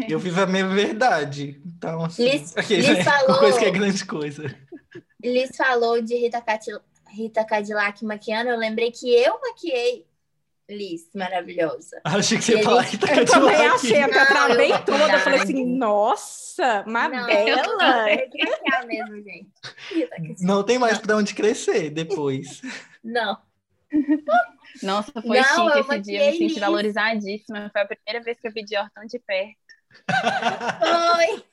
Eu 0.09 0.19
vivo 0.19 0.41
a 0.41 0.47
minha 0.47 0.67
verdade. 0.69 1.61
Então, 1.67 2.05
assim, 2.05 2.25
Liz, 2.25 2.55
Liz 2.71 2.89
né? 2.89 3.05
falou, 3.05 3.39
coisa 3.39 3.59
que 3.59 3.65
é 3.65 3.71
grande 3.71 4.05
coisa. 4.05 4.57
Liz 5.23 5.57
falou 5.57 6.01
de 6.01 6.15
Rita, 6.17 6.41
Cadillac, 6.41 6.85
Rita 7.09 7.45
Cadillac 7.45 8.05
maquiando. 8.05 8.51
Eu 8.51 8.59
lembrei 8.59 8.91
que 8.91 9.13
eu 9.13 9.41
maquiei 9.41 10.07
Liz, 10.73 11.09
maravilhosa. 11.15 12.01
Achei 12.05 12.39
que 12.39 12.45
você 12.45 12.57
ia 12.57 12.63
falar 12.63 12.85
que 12.85 12.99
tá 12.99 13.15
Eu 13.15 13.25
também 13.25 13.67
achei, 13.67 14.01
até 14.03 14.25
travei 14.27 14.79
toda. 14.85 15.13
Eu 15.13 15.19
falei 15.21 15.41
assim, 15.41 15.65
nossa, 15.65 16.85
uma 16.87 17.09
não, 17.09 17.27
bela. 17.27 18.11
É 18.11 18.87
mesmo, 18.87 19.23
gente. 19.23 20.43
Não 20.43 20.63
tem 20.63 20.79
mais 20.79 20.99
para 20.99 21.17
onde 21.17 21.35
crescer 21.35 21.91
depois. 21.91 22.61
Não. 23.03 23.39
Nossa, 24.83 25.13
foi 25.13 25.41
não, 25.41 25.69
chique 25.69 25.81
esse 25.81 25.99
dia, 26.01 26.25
eu 26.25 26.33
me 26.33 26.39
senti 26.39 26.61
valorizadíssima. 26.61 27.71
Foi 27.71 27.83
a 27.83 27.87
primeira 27.87 28.25
vez 28.25 28.41
que 28.41 28.49
eu 28.49 28.53
vi 28.53 28.65
Dior 28.65 28.89
tão 28.95 29.05
de 29.05 29.19
perto. 29.19 29.57
Foi. 30.81 31.45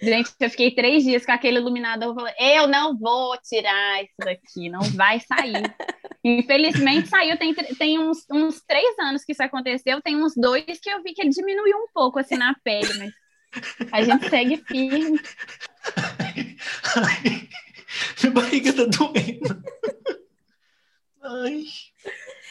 Gente, 0.00 0.30
eu 0.40 0.50
fiquei 0.50 0.74
três 0.74 1.04
dias 1.04 1.24
com 1.24 1.32
aquele 1.32 1.58
iluminador 1.58 2.14
falando, 2.14 2.34
eu 2.38 2.66
não 2.66 2.96
vou 2.96 3.36
tirar 3.38 4.02
isso 4.02 4.14
daqui, 4.18 4.68
não 4.68 4.82
vai 4.82 5.20
sair. 5.20 5.74
Infelizmente 6.22 7.08
saiu, 7.08 7.38
tem, 7.38 7.54
tem 7.54 7.98
uns, 7.98 8.26
uns 8.30 8.60
três 8.62 8.98
anos 8.98 9.24
que 9.24 9.32
isso 9.32 9.42
aconteceu, 9.42 10.02
tem 10.02 10.16
uns 10.16 10.34
dois 10.36 10.78
que 10.80 10.90
eu 10.90 11.02
vi 11.02 11.14
que 11.14 11.22
ele 11.22 11.30
diminuiu 11.30 11.76
um 11.78 11.86
pouco 11.94 12.18
assim 12.18 12.36
na 12.36 12.54
pele, 12.62 12.88
mas 12.98 13.14
a 13.92 14.02
gente 14.02 14.28
segue 14.28 14.56
firme. 14.58 15.20
Ai, 15.96 16.56
ai, 16.96 17.48
minha 18.20 18.32
barriga 18.32 18.72
tá 18.72 18.84
doendo. 18.84 19.62
Ai. 21.22 21.64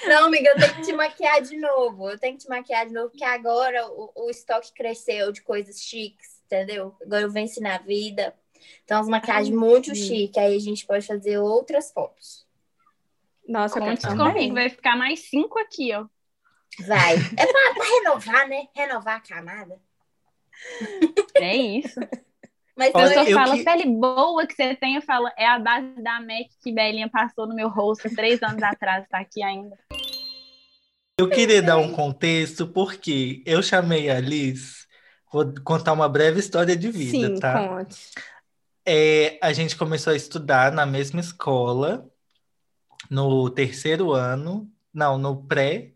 Não, 0.08 0.26
amiga, 0.26 0.50
eu 0.50 0.56
tenho 0.56 0.76
que 0.76 0.82
te 0.82 0.94
maquiar 0.94 1.42
de 1.42 1.58
novo. 1.58 2.10
Eu 2.10 2.20
tenho 2.20 2.38
que 2.38 2.44
te 2.44 2.50
maquiar 2.50 2.86
de 2.86 2.94
novo, 2.94 3.10
porque 3.10 3.24
agora 3.24 3.88
o, 3.88 4.12
o 4.16 4.30
estoque 4.30 4.74
cresceu 4.74 5.32
de 5.32 5.42
coisas 5.42 5.82
chiques, 5.82 6.35
entendeu? 6.46 6.96
Agora 7.02 7.24
eu 7.24 7.32
venci 7.32 7.60
na 7.60 7.78
vida. 7.78 8.34
Então, 8.84 9.00
as 9.00 9.08
maquiagens 9.08 9.50
Ai, 9.50 9.56
muito 9.56 9.96
chiques. 9.96 10.38
Aí 10.38 10.56
a 10.56 10.60
gente 10.60 10.86
pode 10.86 11.06
fazer 11.06 11.38
outras 11.38 11.92
fotos. 11.92 12.46
Nossa, 13.48 13.80
conte 13.80 14.08
comigo. 14.08 14.56
Vai 14.56 14.70
ficar 14.70 14.98
mais 14.98 15.30
cinco 15.30 15.60
aqui, 15.60 15.94
ó. 15.94 16.06
Vai. 16.88 17.16
É 17.16 17.46
pra, 17.46 17.74
pra 17.74 17.86
renovar, 17.86 18.48
né? 18.48 18.68
Renovar 18.76 19.18
a 19.18 19.20
camada. 19.20 19.80
É 21.36 21.56
isso. 21.56 22.00
Mas 22.76 22.92
Olha, 22.94 23.14
eu, 23.14 23.24
eu 23.24 23.38
falo, 23.38 23.58
que... 23.58 23.64
pele 23.64 23.86
boa 23.86 24.46
que 24.46 24.54
você 24.54 24.76
tem, 24.76 24.96
eu 24.96 25.02
falo, 25.02 25.30
é 25.38 25.48
a 25.48 25.58
base 25.58 26.02
da 26.02 26.20
MAC 26.20 26.50
que 26.62 26.74
Belinha 26.74 27.10
passou 27.10 27.48
no 27.48 27.56
meu 27.56 27.70
rosto 27.70 28.14
três 28.14 28.44
anos 28.44 28.62
atrás, 28.62 29.08
tá 29.08 29.20
aqui 29.20 29.42
ainda. 29.42 29.78
Eu 31.18 31.30
queria 31.30 31.62
dar 31.62 31.78
um 31.78 31.94
contexto, 31.94 32.68
porque 32.68 33.42
eu 33.46 33.64
chamei 33.64 34.10
a 34.10 34.20
Liz, 34.20 34.85
vou 35.36 35.54
contar 35.66 35.92
uma 35.92 36.08
breve 36.08 36.40
história 36.40 36.78
de 36.78 36.90
vida, 36.90 37.28
Sim, 37.28 37.40
tá? 37.40 37.68
Conte. 37.68 37.98
É, 38.86 39.38
a 39.42 39.52
gente 39.52 39.76
começou 39.76 40.14
a 40.14 40.16
estudar 40.16 40.72
na 40.72 40.86
mesma 40.86 41.20
escola, 41.20 42.08
no 43.10 43.50
terceiro 43.50 44.14
ano, 44.14 44.72
não, 44.94 45.18
no 45.18 45.44
pré, 45.44 45.92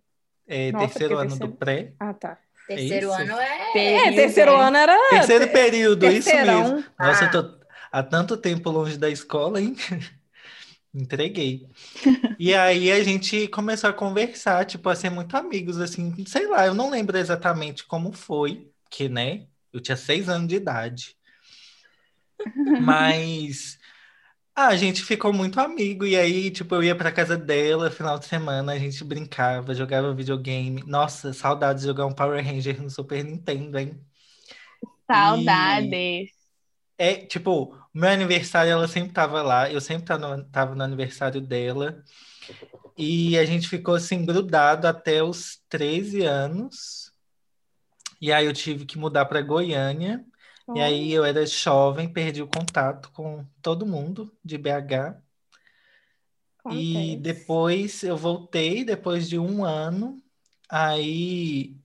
é, 0.46 0.72
Nossa, 0.74 0.88
terceiro 0.88 1.18
ano 1.18 1.30
terceiro... 1.30 1.54
do 1.54 1.58
pré. 1.58 1.94
Ah, 2.00 2.14
tá. 2.14 2.38
Terceiro 2.68 3.12
é 3.12 3.22
ano 3.22 3.40
é. 3.40 3.72
Período, 3.72 4.08
é, 4.08 4.14
terceiro 4.14 4.56
ano 4.56 4.78
era. 4.78 5.10
Terceiro 5.10 5.48
período, 5.48 6.00
Terceirão. 6.02 6.62
isso 6.62 6.74
mesmo. 6.74 6.90
Nossa, 7.00 7.24
ah. 7.24 7.28
eu 7.28 7.32
tô 7.32 7.60
há 7.92 8.04
tanto 8.04 8.36
tempo 8.36 8.70
longe 8.70 8.98
da 8.98 9.10
escola, 9.10 9.62
hein? 9.62 9.76
Entreguei. 10.94 11.70
e 12.38 12.54
aí 12.54 12.92
a 12.92 13.02
gente 13.04 13.48
começou 13.48 13.90
a 13.90 13.94
conversar, 13.94 14.66
tipo, 14.66 14.90
a 14.90 14.96
ser 14.96 15.10
muito 15.10 15.38
amigos, 15.38 15.80
assim, 15.80 16.26
sei 16.26 16.48
lá, 16.48 16.66
eu 16.66 16.74
não 16.74 16.90
lembro 16.90 17.18
exatamente 17.18 17.86
como 17.86 18.12
foi, 18.12 18.70
que, 18.90 19.10
né, 19.10 19.48
eu 19.72 19.80
tinha 19.80 19.98
seis 19.98 20.30
anos 20.30 20.48
de 20.48 20.56
idade. 20.56 21.16
Mas 22.82 23.80
ah, 24.56 24.68
a 24.68 24.76
gente 24.76 25.04
ficou 25.04 25.32
muito 25.32 25.58
amigo, 25.60 26.06
e 26.06 26.18
aí, 26.18 26.52
tipo, 26.52 26.76
eu 26.76 26.84
ia 26.84 26.96
pra 26.96 27.14
casa 27.14 27.38
dela 27.38 27.90
final 27.90 28.20
de 28.20 28.26
semana, 28.26 28.74
a 28.74 28.78
gente 28.78 29.02
brincava, 29.06 29.74
jogava 29.74 30.14
videogame. 30.14 30.84
Nossa, 30.86 31.32
saudades 31.32 31.84
de 31.84 31.88
jogar 31.88 32.06
um 32.06 32.12
Power 32.14 32.44
Ranger 32.44 32.82
no 32.82 32.90
Super 32.90 33.24
Nintendo, 33.24 33.80
hein? 33.80 33.98
Saudades. 35.08 35.92
E 35.94 36.34
é, 36.98 37.16
tipo, 37.16 37.74
meu 37.94 38.10
aniversário, 38.10 38.74
ela 38.74 38.88
sempre 38.88 39.14
tava 39.14 39.42
lá, 39.42 39.72
eu 39.72 39.80
sempre 39.80 40.04
tava 40.04 40.36
no, 40.36 40.44
tava 40.44 40.76
no 40.76 40.84
aniversário 40.84 41.40
dela. 41.40 42.04
E 42.98 43.38
a 43.38 43.46
gente 43.46 43.70
ficou 43.70 43.96
assim, 43.96 44.26
grudado 44.26 44.86
até 44.86 45.24
os 45.24 45.62
13 45.70 46.24
anos. 46.24 47.09
E 48.22 48.32
aí 48.32 48.46
eu 48.46 48.54
tive 48.54 48.86
que 48.86 48.98
mudar 48.98 49.26
para 49.26 49.42
Goiânia. 49.42 50.26
E 50.76 50.80
aí 50.82 51.12
eu 51.12 51.26
era 51.26 51.46
jovem, 51.46 52.12
perdi 52.12 52.42
o 52.44 52.48
contato 52.48 53.12
com 53.12 53.46
todo 53.62 53.86
mundo 53.86 54.32
de 54.44 54.58
BH. 54.58 55.20
E 56.72 57.18
depois 57.18 58.04
eu 58.04 58.16
voltei, 58.16 58.84
depois 58.84 59.28
de 59.28 59.40
um 59.40 59.64
ano. 59.64 60.22
Aí, 60.70 61.76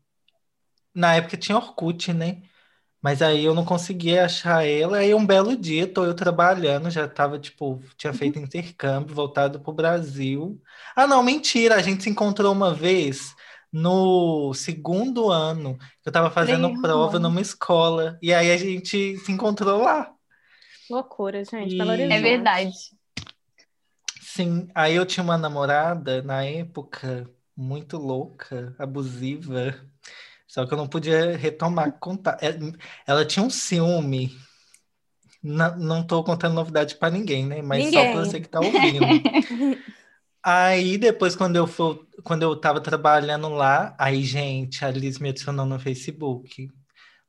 na 0.95 1.15
época 1.15 1.37
tinha 1.37 1.57
Orkut, 1.57 2.13
né? 2.13 2.43
Mas 3.03 3.21
aí 3.23 3.45
eu 3.45 3.55
não 3.55 3.65
conseguia 3.65 4.25
achar 4.25 4.67
ela. 4.67 4.99
Aí 4.99 5.15
um 5.15 5.27
belo 5.27 5.57
dia, 5.57 5.87
tô 5.87 6.05
eu 6.05 6.15
trabalhando, 6.15 6.91
já 6.91 7.09
tava, 7.09 7.39
tipo, 7.39 7.83
tinha 7.97 8.13
uhum. 8.13 8.19
feito 8.19 8.39
intercâmbio, 8.39 9.15
voltado 9.15 9.61
pro 9.61 9.73
Brasil. 9.73 10.61
Ah, 10.97 11.07
não, 11.07 11.23
mentira, 11.23 11.77
a 11.77 11.83
gente 11.83 12.03
se 12.03 12.11
encontrou 12.11 12.53
uma 12.53 12.75
vez 12.75 13.34
no 13.75 14.55
segundo 14.55 15.33
ano, 15.33 15.77
eu 16.07 16.11
estava 16.11 16.31
fazendo 16.31 16.81
prova 16.81 17.19
numa 17.19 17.41
escola, 17.41 18.17
e 18.23 18.33
aí 18.33 18.53
a 18.53 18.57
gente 18.57 19.19
se 19.19 19.33
encontrou 19.33 19.83
lá. 19.83 20.13
Loucura, 20.89 21.45
gente. 21.45 21.75
E... 21.75 21.81
É 21.81 22.21
verdade. 22.21 22.73
Sim, 24.21 24.69
aí 24.73 24.95
eu 24.95 25.05
tinha 25.05 25.25
uma 25.25 25.37
namorada 25.37 26.23
na 26.23 26.45
época 26.45 27.29
muito 27.57 27.99
louca, 27.99 28.77
abusiva, 28.79 29.75
só 30.47 30.65
que 30.65 30.73
eu 30.73 30.79
não 30.79 30.87
podia 30.87 31.37
retomar 31.37 31.99
contar. 31.99 32.39
É, 32.41 32.57
ela 33.05 33.25
tinha 33.25 33.45
um 33.45 33.51
ciúme. 33.51 34.39
Não, 35.43 35.77
não 35.77 36.07
tô 36.07 36.23
contando 36.23 36.55
novidade 36.55 36.95
para 36.95 37.13
ninguém, 37.13 37.45
né? 37.45 37.61
Mas 37.61 37.85
ninguém. 37.85 38.07
só 38.07 38.13
para 38.13 38.25
você 38.25 38.41
que 38.41 38.49
tá 38.49 38.61
ouvindo. 38.61 39.05
Aí 40.45 40.99
depois, 40.99 41.35
quando 41.35 41.57
eu 41.57 41.67
for, 41.67 42.07
quando 42.23 42.43
eu 42.43 42.55
tava 42.55 42.79
trabalhando 42.79 43.49
lá, 43.49 43.95
aí, 43.99 44.23
gente, 44.23 44.85
a 44.85 44.91
Liz 44.91 45.19
me 45.19 45.31
adicionou 45.31 45.65
no 45.65 45.79
Facebook. 45.79 46.69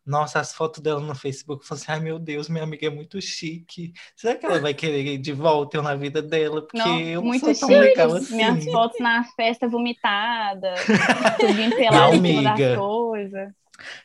Nossa, 0.05 0.39
as 0.41 0.53
fotos 0.53 0.83
dela 0.83 0.99
no 0.99 1.15
Facebook, 1.15 1.63
eu 1.63 1.67
falei 1.67 1.81
assim, 1.81 1.91
ai 1.93 1.99
meu 2.01 2.19
Deus, 2.19 2.49
minha 2.49 2.63
amiga 2.63 2.87
é 2.87 2.89
muito 2.89 3.19
chique. 3.21 3.93
Será 4.17 4.35
que 4.35 4.45
ela 4.45 4.59
vai 4.59 4.73
querer 4.73 5.17
de 5.17 5.31
volta 5.31 5.77
eu 5.77 5.81
na 5.81 5.95
vida 5.95 6.21
dela? 6.21 6.61
Porque 6.61 6.77
não, 6.77 6.99
eu 6.99 7.21
não 7.21 7.27
muito 7.27 7.55
sou 7.55 7.69
tão 7.69 7.79
legal 7.79 8.13
assim. 8.13 8.35
Minhas 8.35 8.65
fotos 8.65 8.99
na 8.99 9.23
festa 9.23 9.65
vomitada, 9.65 10.75
subindo 11.39 11.75
pelado 11.75 12.15
em 12.15 12.21
cima 12.21 12.55
das 12.55 12.77
coisas. 12.77 13.53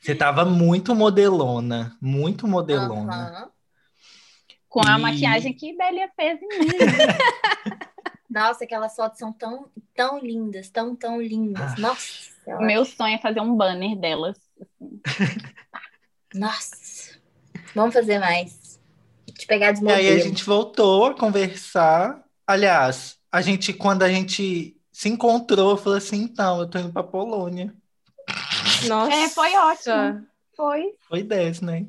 Você 0.01 0.15
tava 0.15 0.45
muito 0.45 0.95
modelona, 0.95 1.97
muito 2.01 2.47
modelona. 2.47 3.43
Uhum. 3.43 3.51
Com 4.69 4.87
a 4.87 4.97
maquiagem 4.99 5.53
que 5.53 5.77
Bélia 5.77 6.09
fez 6.17 6.41
em 6.41 6.61
mim. 6.61 6.69
Nossa, 8.31 8.65
aquelas 8.65 8.95
fotos 8.95 9.19
são 9.19 9.33
tão, 9.33 9.69
tão 9.95 10.19
lindas, 10.19 10.71
tão, 10.71 10.95
tão 10.95 11.21
lindas. 11.21 11.73
Ah. 11.73 11.81
Nossa. 11.81 12.31
O 12.47 12.65
meu 12.65 12.85
sonho 12.85 13.17
é 13.17 13.19
fazer 13.19 13.41
um 13.41 13.57
banner 13.57 13.99
delas. 13.99 14.39
Nossa. 16.35 17.19
Vamos 17.75 17.95
fazer 17.95 18.19
mais. 18.19 18.81
Te 19.37 19.47
pegar 19.47 19.73
de 19.73 19.83
modelo. 19.83 20.01
E 20.01 20.09
aí 20.09 20.21
a 20.21 20.23
gente 20.23 20.45
voltou 20.45 21.07
a 21.07 21.15
conversar. 21.15 22.23
Aliás, 22.47 23.17
a 23.33 23.41
gente, 23.41 23.73
quando 23.73 24.03
a 24.03 24.09
gente 24.09 24.77
se 24.93 25.09
encontrou, 25.09 25.77
falou 25.77 25.99
assim, 25.99 26.23
então, 26.23 26.61
eu 26.61 26.69
tô 26.69 26.79
indo 26.79 26.93
pra 26.93 27.03
Polônia. 27.03 27.75
Nossa. 28.87 29.13
É, 29.13 29.29
foi 29.29 29.57
ótimo. 29.57 30.27
Foi. 30.57 30.95
Foi 31.09 31.23
10, 31.23 31.63
né? 31.63 31.87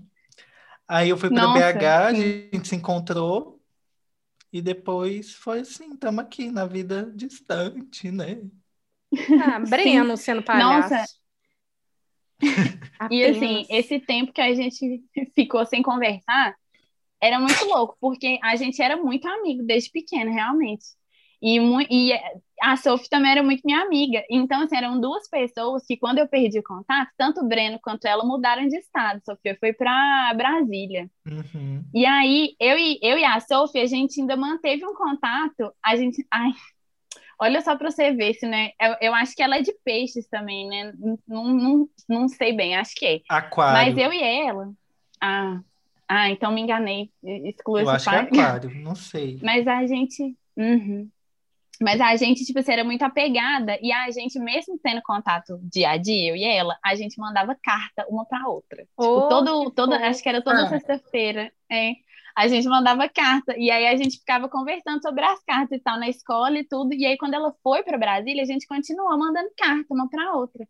Aí 0.87 1.09
eu 1.09 1.17
fui 1.17 1.29
para 1.29 1.47
BH, 1.47 1.85
a 2.07 2.13
gente 2.13 2.67
se 2.67 2.75
encontrou. 2.75 3.60
E 4.51 4.61
depois 4.61 5.33
foi 5.33 5.61
assim, 5.61 5.93
estamos 5.93 6.23
aqui 6.23 6.51
na 6.51 6.65
vida 6.65 7.11
distante, 7.15 8.11
né? 8.11 8.41
Ah, 9.41 9.59
Breno 9.67 10.17
sendo 10.17 10.43
palhaço. 10.43 10.93
Nossa. 10.93 11.05
e 13.09 13.23
assim, 13.23 13.65
esse 13.69 13.99
tempo 13.99 14.33
que 14.33 14.41
a 14.41 14.53
gente 14.53 15.03
ficou 15.33 15.65
sem 15.65 15.81
conversar 15.81 16.55
era 17.21 17.39
muito 17.39 17.63
louco, 17.65 17.95
porque 18.01 18.39
a 18.43 18.55
gente 18.55 18.81
era 18.81 18.97
muito 18.97 19.27
amigo 19.27 19.63
desde 19.63 19.91
pequeno, 19.91 20.31
realmente. 20.31 20.85
E, 21.41 21.57
e 21.89 22.13
a 22.61 22.77
Sophie 22.77 23.09
também 23.09 23.31
era 23.31 23.41
muito 23.41 23.63
minha 23.65 23.81
amiga. 23.81 24.23
Então, 24.29 24.61
assim, 24.61 24.77
eram 24.77 25.01
duas 25.01 25.27
pessoas 25.27 25.83
que, 25.85 25.97
quando 25.97 26.19
eu 26.19 26.27
perdi 26.27 26.59
o 26.59 26.63
contato, 26.63 27.09
tanto 27.17 27.41
o 27.41 27.47
Breno 27.47 27.79
quanto 27.81 28.05
ela 28.05 28.23
mudaram 28.23 28.67
de 28.67 28.77
estado. 28.77 29.17
A 29.17 29.33
Sofia 29.33 29.57
foi 29.59 29.73
para 29.73 30.31
Brasília. 30.35 31.09
Uhum. 31.25 31.83
E 31.91 32.05
aí, 32.05 32.55
eu 32.59 32.77
e, 32.77 32.99
eu 33.01 33.17
e 33.17 33.25
a 33.25 33.39
Sophie, 33.39 33.81
a 33.81 33.87
gente 33.87 34.21
ainda 34.21 34.37
manteve 34.37 34.85
um 34.85 34.93
contato. 34.93 35.73
A 35.83 35.95
gente. 35.95 36.23
Ai, 36.29 36.51
olha 37.39 37.61
só 37.61 37.75
para 37.75 37.89
você 37.89 38.11
ver 38.11 38.35
se, 38.35 38.45
né? 38.45 38.69
Eu, 38.79 38.95
eu, 39.01 39.15
acho 39.15 39.35
que 39.35 39.41
ela 39.41 39.57
é 39.57 39.61
de 39.61 39.73
peixes 39.83 40.27
também, 40.27 40.67
né? 40.67 40.93
Não, 41.27 41.45
não, 41.45 41.89
não 42.07 42.27
sei 42.27 42.53
bem, 42.53 42.75
acho 42.75 42.93
que 42.93 43.05
é. 43.07 43.21
Aquário. 43.27 43.73
Mas 43.73 43.97
eu 43.97 44.13
e 44.13 44.21
ela. 44.21 44.71
Ah, 45.19 45.59
ah 46.07 46.29
então 46.29 46.51
me 46.51 46.61
enganei. 46.61 47.09
Excluiu 47.23 47.85
eu 47.85 47.89
acho 47.89 48.05
parte. 48.05 48.31
que 48.31 48.39
é 48.39 48.43
aquário, 48.43 48.69
não 48.75 48.93
sei. 48.93 49.39
Mas 49.41 49.67
a 49.67 49.83
gente. 49.87 50.35
Uhum. 50.55 51.09
Mas 51.81 51.99
a 51.99 52.15
gente, 52.15 52.45
tipo 52.45 52.59
assim, 52.59 52.71
era 52.73 52.83
muito 52.83 53.01
apegada 53.01 53.77
e 53.81 53.91
a 53.91 54.09
gente, 54.11 54.39
mesmo 54.39 54.79
tendo 54.81 55.01
contato 55.01 55.59
dia 55.63 55.89
a 55.91 55.97
dia, 55.97 56.29
eu 56.29 56.35
e 56.35 56.43
ela, 56.43 56.77
a 56.83 56.93
gente 56.93 57.19
mandava 57.19 57.57
carta 57.61 58.05
uma 58.07 58.23
para 58.25 58.47
outra. 58.47 58.83
Tipo, 58.83 58.91
oh, 58.97 59.21
tipo, 59.21 59.29
todo, 59.29 59.71
toda, 59.71 60.07
acho 60.07 60.21
que 60.21 60.29
era 60.29 60.43
toda 60.43 60.63
ah. 60.63 60.69
sexta-feira, 60.69 61.51
é, 61.71 61.93
a 62.35 62.47
gente 62.47 62.67
mandava 62.67 63.09
carta 63.09 63.55
e 63.57 63.71
aí 63.71 63.87
a 63.87 63.95
gente 63.95 64.19
ficava 64.19 64.47
conversando 64.47 65.01
sobre 65.01 65.23
as 65.23 65.43
cartas 65.43 65.79
e 65.79 65.81
tal 65.81 65.99
na 65.99 66.07
escola 66.07 66.57
e 66.59 66.63
tudo. 66.63 66.93
E 66.93 67.05
aí 67.05 67.17
quando 67.17 67.33
ela 67.33 67.53
foi 67.63 67.83
para 67.83 67.97
Brasília, 67.97 68.43
a 68.43 68.45
gente 68.45 68.67
continuou 68.67 69.17
mandando 69.17 69.49
carta 69.57 69.93
uma 69.93 70.07
para 70.09 70.33
outra. 70.35 70.67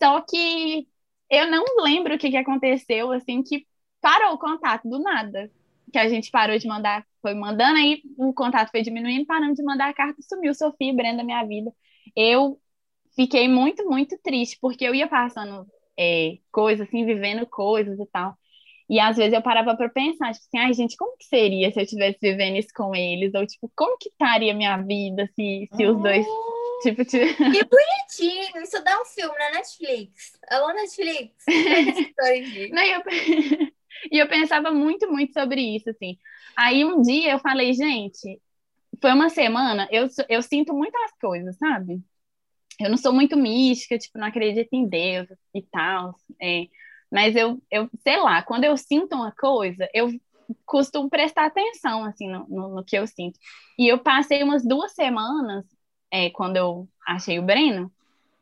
Só 0.00 0.20
que 0.20 0.86
eu 1.28 1.50
não 1.50 1.64
lembro 1.82 2.14
o 2.14 2.18
que, 2.18 2.30
que 2.30 2.36
aconteceu, 2.36 3.10
assim, 3.12 3.42
que 3.42 3.66
parou 4.00 4.34
o 4.34 4.38
contato 4.38 4.88
do 4.88 5.00
nada. 5.00 5.50
Que 5.92 5.98
a 5.98 6.08
gente 6.08 6.30
parou 6.30 6.58
de 6.58 6.66
mandar, 6.66 7.04
foi 7.20 7.34
mandando, 7.34 7.76
aí 7.78 8.02
o 8.16 8.32
contato 8.32 8.70
foi 8.70 8.82
diminuindo, 8.82 9.26
parando 9.26 9.54
de 9.54 9.62
mandar 9.62 9.90
a 9.90 9.94
carta, 9.94 10.20
sumiu 10.22 10.54
Sofia, 10.54 10.94
Brenda, 10.94 11.22
minha 11.22 11.44
vida. 11.44 11.70
Eu 12.16 12.58
fiquei 13.14 13.48
muito, 13.48 13.84
muito 13.86 14.18
triste, 14.22 14.58
porque 14.60 14.84
eu 14.84 14.94
ia 14.94 15.06
passando 15.06 15.66
é, 15.98 16.38
coisas, 16.50 16.88
assim, 16.88 17.04
vivendo 17.04 17.46
coisas 17.46 17.98
e 17.98 18.06
tal. 18.06 18.34
E 18.88 18.98
às 18.98 19.16
vezes 19.16 19.32
eu 19.32 19.42
parava 19.42 19.76
para 19.76 19.88
pensar, 19.88 20.32
tipo 20.32 20.44
assim, 20.46 20.58
ai, 20.58 20.74
gente, 20.74 20.96
como 20.96 21.16
que 21.16 21.24
seria 21.24 21.70
se 21.72 21.78
eu 21.78 21.84
estivesse 21.84 22.18
vivendo 22.20 22.56
isso 22.56 22.68
com 22.74 22.94
eles? 22.94 23.32
Ou, 23.34 23.46
tipo, 23.46 23.70
como 23.76 23.96
que 23.98 24.08
estaria 24.08 24.52
a 24.52 24.56
minha 24.56 24.76
vida 24.78 25.28
se, 25.34 25.68
se 25.74 25.86
os 25.86 26.02
dois 26.02 26.26
Tipo, 26.82 27.04
tipo... 27.04 27.26
Que 27.36 27.64
bonitinho! 27.64 28.62
Isso 28.62 28.82
dá 28.82 29.00
um 29.00 29.04
filme 29.04 29.38
na 29.38 29.52
Netflix. 29.52 30.32
Alô, 30.48 30.72
Netflix! 30.72 31.44
Não, 32.72 32.82
eu... 32.82 33.02
e 34.10 34.18
eu 34.18 34.28
pensava 34.28 34.70
muito, 34.70 35.10
muito 35.10 35.32
sobre 35.32 35.60
isso, 35.60 35.90
assim. 35.90 36.18
Aí 36.56 36.84
um 36.84 37.00
dia 37.02 37.32
eu 37.32 37.38
falei, 37.38 37.72
gente, 37.72 38.40
foi 39.00 39.12
uma 39.12 39.28
semana, 39.28 39.88
eu, 39.90 40.08
eu 40.28 40.42
sinto 40.42 40.74
muitas 40.74 41.12
coisas, 41.20 41.56
sabe? 41.56 42.00
Eu 42.80 42.90
não 42.90 42.96
sou 42.96 43.12
muito 43.12 43.36
mística, 43.36 43.98
tipo, 43.98 44.18
não 44.18 44.26
acredito 44.26 44.68
em 44.72 44.88
Deus 44.88 45.28
e 45.54 45.62
tal, 45.62 46.14
é, 46.40 46.66
mas 47.10 47.36
eu, 47.36 47.62
eu, 47.70 47.88
sei 48.02 48.16
lá, 48.18 48.42
quando 48.42 48.64
eu 48.64 48.76
sinto 48.76 49.14
uma 49.14 49.32
coisa, 49.32 49.88
eu 49.92 50.08
costumo 50.64 51.10
prestar 51.10 51.46
atenção, 51.46 52.04
assim, 52.04 52.28
no, 52.28 52.46
no, 52.48 52.68
no 52.76 52.84
que 52.84 52.96
eu 52.96 53.06
sinto. 53.06 53.38
E 53.78 53.86
eu 53.88 53.98
passei 53.98 54.42
umas 54.42 54.64
duas 54.66 54.92
semanas 54.92 55.64
é, 56.10 56.30
quando 56.30 56.56
eu 56.56 56.88
achei 57.06 57.38
o 57.38 57.42
Breno, 57.42 57.92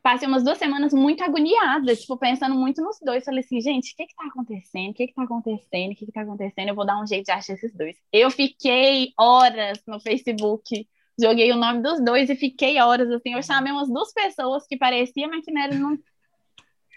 passei 0.01 0.27
umas 0.27 0.43
duas 0.43 0.57
semanas 0.57 0.93
muito 0.93 1.23
agoniada, 1.23 1.95
tipo, 1.95 2.17
pensando 2.17 2.55
muito 2.55 2.81
nos 2.81 2.97
dois. 3.01 3.23
Falei 3.23 3.41
assim, 3.41 3.61
gente, 3.61 3.93
o 3.93 3.95
que 3.95 4.07
que 4.07 4.15
tá 4.15 4.25
acontecendo? 4.25 4.91
O 4.91 4.93
que 4.93 5.07
que 5.07 5.13
tá 5.13 5.23
acontecendo? 5.23 5.91
O 5.91 5.95
que 5.95 6.05
que 6.05 6.11
tá 6.11 6.21
acontecendo? 6.21 6.69
Eu 6.69 6.75
vou 6.75 6.85
dar 6.85 7.01
um 7.01 7.07
jeito 7.07 7.25
de 7.25 7.31
achar 7.31 7.53
esses 7.53 7.73
dois. 7.73 7.95
Eu 8.11 8.31
fiquei 8.31 9.13
horas 9.17 9.81
no 9.85 9.99
Facebook, 9.99 10.87
joguei 11.19 11.51
o 11.51 11.57
nome 11.57 11.81
dos 11.81 12.03
dois 12.03 12.29
e 12.29 12.35
fiquei 12.35 12.79
horas, 12.79 13.09
assim, 13.11 13.33
eu 13.33 13.43
chamei 13.43 13.71
umas 13.71 13.89
duas 13.89 14.11
pessoas 14.13 14.65
que 14.67 14.77
pareciam, 14.77 15.29
mas 15.29 15.45
que 15.45 15.51
não 15.51 15.61
eram... 15.61 15.77
Não... 15.77 15.97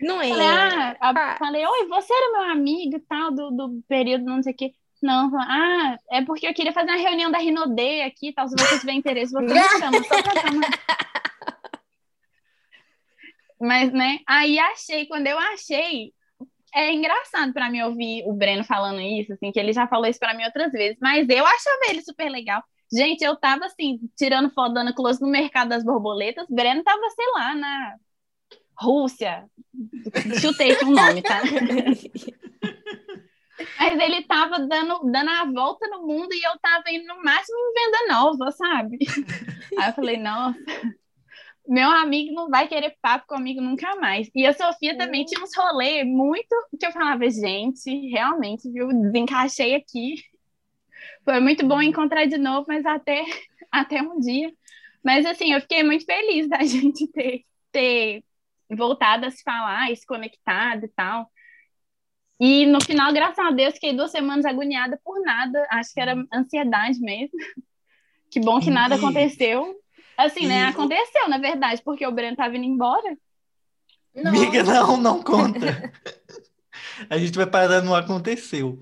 Não 0.00 0.20
é. 0.20 0.28
Falei, 0.28 0.46
ah, 0.46 0.96
ah. 1.00 1.36
falei, 1.38 1.64
oi, 1.64 1.88
você 1.88 2.12
era 2.12 2.32
meu 2.32 2.50
amigo 2.50 2.96
e 2.96 3.00
tal, 3.00 3.30
do, 3.30 3.50
do 3.50 3.82
período, 3.88 4.24
não 4.24 4.42
sei 4.42 4.52
o 4.52 4.56
quê. 4.56 4.72
Não, 5.00 5.30
ah, 5.38 5.98
é 6.10 6.22
porque 6.22 6.46
eu 6.46 6.54
queria 6.54 6.72
fazer 6.72 6.90
uma 6.90 6.98
reunião 6.98 7.30
da 7.30 7.38
Rinode 7.38 8.00
aqui, 8.00 8.32
tal, 8.32 8.48
se 8.48 8.56
você 8.58 8.80
tiver 8.80 8.94
interesse, 8.94 9.32
você 9.32 9.54
me 9.54 9.62
chama, 9.78 10.02
só 10.02 10.22
pra 10.22 10.40
chamar. 10.40 10.70
Mas, 13.60 13.92
né, 13.92 14.18
aí 14.26 14.58
achei, 14.58 15.06
quando 15.06 15.26
eu 15.26 15.38
achei, 15.38 16.12
é 16.74 16.92
engraçado 16.92 17.52
para 17.52 17.70
mim 17.70 17.82
ouvir 17.82 18.24
o 18.26 18.32
Breno 18.32 18.64
falando 18.64 19.00
isso, 19.00 19.32
assim, 19.32 19.52
que 19.52 19.60
ele 19.60 19.72
já 19.72 19.86
falou 19.86 20.06
isso 20.06 20.18
para 20.18 20.34
mim 20.34 20.44
outras 20.44 20.72
vezes, 20.72 20.98
mas 21.00 21.28
eu 21.28 21.46
achava 21.46 21.80
ele 21.88 22.02
super 22.02 22.28
legal. 22.28 22.62
Gente, 22.92 23.24
eu 23.24 23.36
tava 23.36 23.66
assim, 23.66 23.98
tirando 24.16 24.50
foto 24.50 24.74
dando 24.74 24.94
close 24.94 25.20
no 25.20 25.28
mercado 25.28 25.68
das 25.68 25.84
borboletas, 25.84 26.46
Breno 26.50 26.82
tava, 26.82 27.08
sei 27.10 27.26
lá, 27.34 27.54
na 27.54 27.94
Rússia. 28.78 29.44
Chutei 30.40 30.76
com 30.76 30.86
o 30.86 30.90
nome, 30.90 31.22
tá? 31.22 31.40
Mas 33.78 33.98
ele 34.00 34.24
tava 34.24 34.58
dando, 34.58 35.00
dando 35.10 35.30
a 35.30 35.44
volta 35.44 35.86
no 35.88 36.06
mundo 36.06 36.32
e 36.32 36.42
eu 36.44 36.58
tava 36.60 36.90
indo 36.90 37.06
no 37.06 37.22
máximo 37.22 37.56
em 37.56 37.72
venda 37.72 38.14
nova, 38.14 38.50
sabe? 38.50 38.98
Aí 39.78 39.88
eu 39.88 39.94
falei, 39.94 40.16
nossa, 40.16 40.58
meu 41.66 41.88
amigo 41.90 42.34
não 42.34 42.50
vai 42.50 42.68
querer 42.68 42.96
papo 43.00 43.26
comigo 43.26 43.60
nunca 43.60 43.96
mais. 43.96 44.28
E 44.34 44.46
a 44.46 44.52
Sofia 44.52 44.96
também 44.96 45.24
tinha 45.24 45.42
uns 45.42 45.56
rolês 45.56 46.06
muito 46.06 46.54
que 46.78 46.86
eu 46.86 46.92
falava, 46.92 47.28
gente, 47.30 47.90
realmente, 48.10 48.70
viu? 48.70 48.88
Desencaixei 48.88 49.74
aqui. 49.74 50.16
Foi 51.24 51.40
muito 51.40 51.66
bom 51.66 51.80
encontrar 51.80 52.26
de 52.26 52.36
novo, 52.36 52.66
mas 52.68 52.84
até, 52.84 53.24
até 53.72 54.02
um 54.02 54.20
dia. 54.20 54.52
Mas 55.02 55.24
assim, 55.24 55.52
eu 55.52 55.60
fiquei 55.60 55.82
muito 55.82 56.04
feliz 56.04 56.48
da 56.48 56.58
gente 56.64 57.06
ter, 57.08 57.44
ter 57.72 58.22
voltado 58.70 59.26
a 59.26 59.30
se 59.30 59.42
falar, 59.42 59.94
se 59.96 60.06
conectado 60.06 60.84
e 60.84 60.88
tal. 60.88 61.30
E 62.38 62.66
no 62.66 62.82
final, 62.82 63.12
graças 63.12 63.38
a 63.38 63.50
Deus, 63.50 63.74
fiquei 63.74 63.94
duas 63.94 64.10
semanas 64.10 64.44
agoniada 64.44 65.00
por 65.02 65.20
nada. 65.22 65.66
Acho 65.70 65.94
que 65.94 66.00
era 66.00 66.14
ansiedade 66.32 67.00
mesmo. 67.00 67.38
Que 68.30 68.40
bom 68.40 68.58
que 68.58 68.68
nada 68.68 68.96
aconteceu. 68.96 69.80
Assim, 70.16 70.46
né? 70.46 70.66
Aconteceu, 70.66 71.28
na 71.28 71.38
verdade, 71.38 71.82
porque 71.82 72.06
o 72.06 72.12
Breno 72.12 72.36
tava 72.36 72.56
indo 72.56 72.64
embora. 72.64 73.16
Não. 74.14 74.30
Amiga, 74.30 74.62
não, 74.62 74.96
não 74.96 75.22
conta. 75.22 75.92
a 77.10 77.18
gente 77.18 77.36
vai 77.36 77.46
parar 77.46 77.82
no 77.82 77.94
aconteceu. 77.94 78.78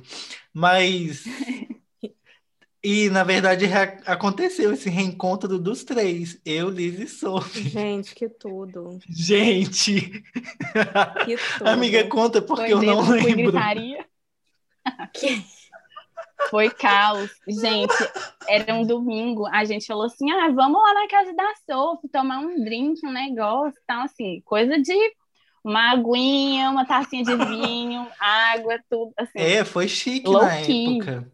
Mas 0.52 1.24
e, 2.84 3.08
na 3.10 3.24
verdade, 3.24 3.64
aconteceu 4.04 4.72
esse 4.72 4.90
reencontro 4.90 5.58
dos 5.58 5.84
três. 5.84 6.38
Eu, 6.44 6.68
Liz 6.68 6.98
e 6.98 7.06
Sophie. 7.06 7.68
Gente, 7.68 8.14
que 8.14 8.28
tudo. 8.28 8.98
Gente! 9.08 10.22
Que 11.24 11.36
tudo. 11.58 11.68
Amiga, 11.68 12.06
conta 12.08 12.42
porque 12.42 12.72
Foi 12.72 12.72
eu 12.72 12.82
não 12.82 13.08
lembro. 13.08 13.58
Foi 16.50 16.70
caos. 16.70 17.30
Gente, 17.46 17.94
era 18.48 18.74
um 18.74 18.86
domingo. 18.86 19.46
A 19.46 19.64
gente 19.64 19.86
falou 19.86 20.04
assim: 20.04 20.30
ah, 20.30 20.48
vamos 20.50 20.82
lá 20.82 20.94
na 20.94 21.08
casa 21.08 21.32
da 21.34 21.52
Sophie 21.66 22.08
tomar 22.08 22.38
um 22.38 22.62
drink, 22.62 23.04
um 23.04 23.12
negócio. 23.12 23.78
Então, 23.82 24.02
assim, 24.02 24.40
coisa 24.44 24.80
de 24.80 24.94
uma 25.64 25.92
aguinha, 25.92 26.70
uma 26.70 26.84
tacinha 26.84 27.22
de 27.22 27.36
vinho, 27.36 28.06
água, 28.18 28.78
tudo. 28.90 29.12
Assim, 29.16 29.38
é, 29.38 29.64
foi 29.64 29.88
chique 29.88 30.30
na 30.30 30.56
época. 30.56 31.32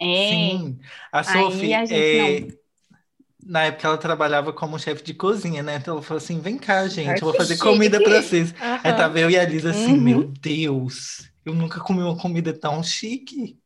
É. 0.00 0.28
Sim. 0.28 0.78
A 1.10 1.22
Sophie, 1.22 1.72
a 1.72 1.84
é... 1.84 2.48
na 3.42 3.64
época 3.64 3.88
ela 3.88 3.98
trabalhava 3.98 4.52
como 4.52 4.78
chefe 4.78 5.02
de 5.02 5.14
cozinha, 5.14 5.62
né? 5.62 5.76
Então 5.76 5.94
ela 5.94 6.02
falou 6.02 6.18
assim: 6.18 6.38
vem 6.40 6.58
cá, 6.58 6.86
gente, 6.86 7.22
eu 7.22 7.28
vou 7.28 7.34
fazer 7.34 7.56
comida 7.56 8.00
para 8.02 8.22
vocês. 8.22 8.50
Uhum. 8.50 8.80
Aí 8.84 8.92
tava 8.92 9.18
eu 9.18 9.30
e 9.30 9.38
a 9.38 9.44
Lisa 9.44 9.70
assim: 9.70 9.94
uhum. 9.94 10.00
meu 10.00 10.22
Deus, 10.24 11.30
eu 11.44 11.54
nunca 11.54 11.80
comi 11.80 12.02
uma 12.02 12.16
comida 12.16 12.52
tão 12.52 12.82
chique. 12.82 13.58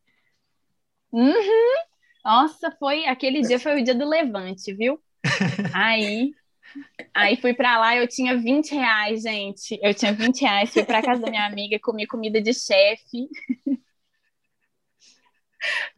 Uhum. 1.13 1.75
Nossa, 2.25 2.71
foi 2.79 3.07
aquele 3.07 3.41
dia 3.41 3.59
foi 3.59 3.81
o 3.81 3.85
dia 3.85 3.95
do 3.95 4.09
levante, 4.09 4.73
viu? 4.73 5.01
Aí, 5.75 6.33
aí 7.15 7.37
fui 7.37 7.53
para 7.53 7.79
lá, 7.79 7.97
eu 7.97 8.09
tinha 8.09 8.39
20 8.39 8.75
reais, 8.75 9.23
gente. 9.23 9.79
Eu 9.83 9.93
tinha 9.93 10.13
20 10.13 10.41
reais, 10.41 10.73
fui 10.73 10.85
para 10.85 11.03
casa 11.03 11.21
da 11.21 11.31
minha 11.31 11.47
amiga, 11.47 11.79
comi 11.81 12.07
comida 12.07 12.41
de 12.41 12.55
chefe. 12.55 13.29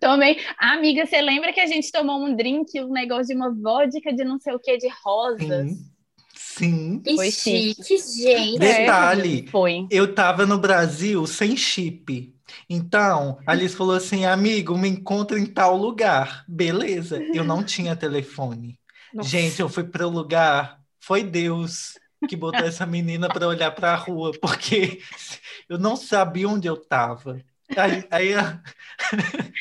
Tomei. 0.01 0.41
amiga, 0.59 1.07
você 1.07 1.21
lembra 1.21 1.53
que 1.53 1.61
a 1.61 1.67
gente 1.67 1.93
tomou 1.93 2.25
um 2.25 2.35
drink, 2.35 2.81
um 2.81 2.91
negócio 2.93 3.29
de 3.29 3.35
uma 3.35 3.55
vodka 3.55 4.13
de 4.13 4.25
não 4.25 4.41
sei 4.41 4.55
o 4.55 4.59
que, 4.59 4.77
de 4.77 4.89
rosas? 5.05 5.71
Sim. 5.71 5.93
Sim. 6.35 7.03
Foi 7.17 7.31
chique, 7.31 7.97
gente. 7.99 8.59
Detalhe, 8.59 9.47
foi. 9.49 9.87
eu 9.91 10.15
tava 10.15 10.45
no 10.45 10.59
Brasil 10.59 11.27
sem 11.27 11.57
chip. 11.57 12.35
Então, 12.69 13.39
a 13.47 13.53
Alice 13.53 13.77
falou 13.77 13.95
assim, 13.95 14.25
amigo, 14.25 14.77
me 14.77 14.89
encontra 14.89 15.39
em 15.39 15.47
tal 15.47 15.77
lugar. 15.77 16.45
Beleza, 16.49 17.23
eu 17.35 17.45
não 17.45 17.63
tinha 17.63 17.97
telefone. 17.97 18.79
Nossa. 19.13 19.29
Gente, 19.29 19.61
eu 19.61 19.69
fui 19.69 19.85
para 19.85 20.07
o 20.07 20.11
lugar, 20.11 20.81
foi 21.01 21.23
Deus 21.23 21.99
que 22.29 22.37
botou 22.37 22.65
essa 22.65 22.87
menina 22.87 23.29
para 23.29 23.49
olhar 23.49 23.73
para 23.73 23.93
a 23.93 23.97
rua, 23.97 24.31
porque 24.41 25.01
eu 25.69 25.79
não 25.79 25.97
sabia 25.97 26.49
onde 26.49 26.69
eu 26.69 26.75
estava. 26.75 27.43
Aí, 27.77 28.05
aí 28.11 28.33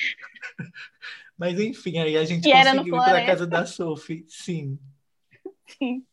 Mas 1.37 1.59
enfim, 1.59 1.97
aí 1.97 2.17
a 2.17 2.23
gente 2.23 2.49
conseguiu 2.49 2.95
ir 2.95 2.99
para 2.99 3.25
casa 3.25 3.45
da 3.47 3.65
Sophie, 3.65 4.25
sim. 4.29 4.79
Sim. 5.65 6.05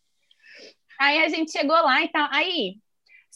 Aí 0.98 1.22
a 1.22 1.28
gente 1.28 1.52
chegou 1.52 1.76
lá 1.76 2.02
e 2.02 2.08
tal. 2.08 2.28
Aí, 2.32 2.78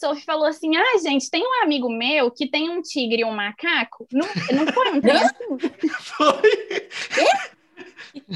Sophie 0.03 0.25
falou 0.25 0.47
assim: 0.47 0.77
ah, 0.77 0.99
gente, 1.01 1.31
tem 1.31 1.47
um 1.47 1.63
amigo 1.63 1.89
meu 1.89 2.29
que 2.29 2.51
tem 2.51 2.69
um 2.69 2.83
tigre 2.83 3.23
e 3.23 3.25
um 3.25 3.31
macaco. 3.31 4.05
Não, 4.11 4.27
não 4.53 4.67
foi 4.73 4.91
um 4.91 5.01
trem 5.01 5.17
assim? 5.17 5.59
Foi. 6.01 6.43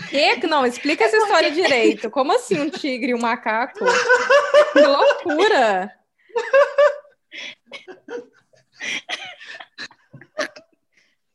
Que? 0.09 0.46
Não, 0.46 0.64
explica 0.64 1.05
essa 1.05 1.16
história 1.16 1.50
direito. 1.50 2.09
Como 2.09 2.33
assim 2.33 2.61
um 2.61 2.70
tigre 2.70 3.11
e 3.11 3.14
um 3.14 3.20
macaco? 3.20 3.81
Que 4.72 4.81
loucura! 4.81 5.92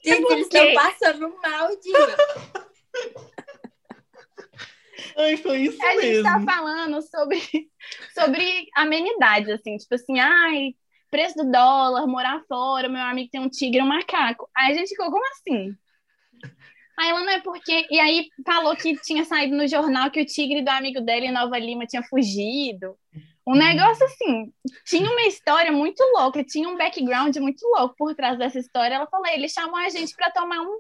Gente, 0.04 0.32
eles 0.32 0.48
estão 0.48 0.74
passando 0.74 1.36
mal, 1.44 1.70
Di. 1.78 1.92
Ai, 5.18 5.38
foi 5.38 5.62
isso 5.62 5.82
a 5.84 5.96
mesmo. 5.96 6.02
A 6.02 6.04
gente 6.04 6.46
tá 6.46 6.54
falando 6.54 7.02
sobre, 7.02 7.40
sobre 8.14 8.68
amenidades, 8.76 9.50
assim, 9.50 9.78
tipo 9.78 9.96
assim, 9.96 10.20
ai, 10.20 10.74
preço 11.10 11.36
do 11.38 11.52
dólar, 11.52 12.08
morar 12.08 12.42
fora, 12.48 12.88
meu 12.88 13.02
amigo 13.02 13.30
tem 13.32 13.42
um 13.42 13.50
tigre 13.50 13.82
um 13.82 13.88
macaco. 13.88 14.50
Aí 14.56 14.74
a 14.74 14.76
gente 14.76 14.90
ficou, 14.90 15.12
como 15.12 15.26
assim? 15.28 15.76
Aí 16.98 17.10
ela 17.10 17.22
não 17.22 17.30
é 17.30 17.42
porque. 17.42 17.88
E 17.90 18.00
aí 18.00 18.28
falou 18.46 18.76
que 18.76 18.96
tinha 19.02 19.26
saído 19.26 19.56
no 19.56 19.68
jornal 19.68 20.12
que 20.12 20.22
o 20.22 20.26
tigre 20.26 20.62
do 20.62 20.70
amigo 20.70 21.02
dele 21.02 21.28
em 21.28 21.32
Nova 21.32 21.58
Lima 21.58 21.86
tinha 21.86 22.04
fugido. 22.04 22.96
Um 23.46 23.56
negócio 23.56 24.06
assim, 24.06 24.54
tinha 24.86 25.10
uma 25.10 25.24
história 25.24 25.72
muito 25.72 26.00
louca, 26.16 26.44
tinha 26.44 26.70
um 26.70 26.78
background 26.78 27.36
muito 27.38 27.66
louco 27.68 27.96
por 27.98 28.16
trás 28.16 28.38
dessa 28.38 28.60
história. 28.60 28.96
Ela 28.96 29.08
falou, 29.08 29.26
ele 29.28 29.50
chamou 29.50 29.78
a 29.78 29.90
gente 29.90 30.16
para 30.16 30.30
tomar 30.30 30.62
um, 30.62 30.80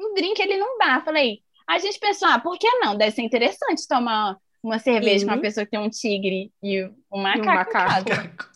um 0.00 0.14
drink 0.14 0.42
ali 0.42 0.56
num 0.56 0.76
bar. 0.76 1.04
Falei, 1.04 1.40
a 1.66 1.78
gente 1.78 1.98
pensou, 1.98 2.28
ah, 2.28 2.38
por 2.38 2.58
que 2.58 2.68
não? 2.78 2.96
Deve 2.96 3.12
ser 3.12 3.22
interessante 3.22 3.86
tomar 3.88 4.36
uma 4.62 4.78
cerveja 4.78 5.20
Sim. 5.20 5.26
com 5.26 5.32
uma 5.32 5.40
pessoa 5.40 5.64
que 5.64 5.70
tem 5.70 5.80
um 5.80 5.90
tigre 5.90 6.52
e 6.62 6.84
um 7.12 7.20
macaco. 7.22 7.48
Um 7.48 7.54
macaco. 7.54 8.54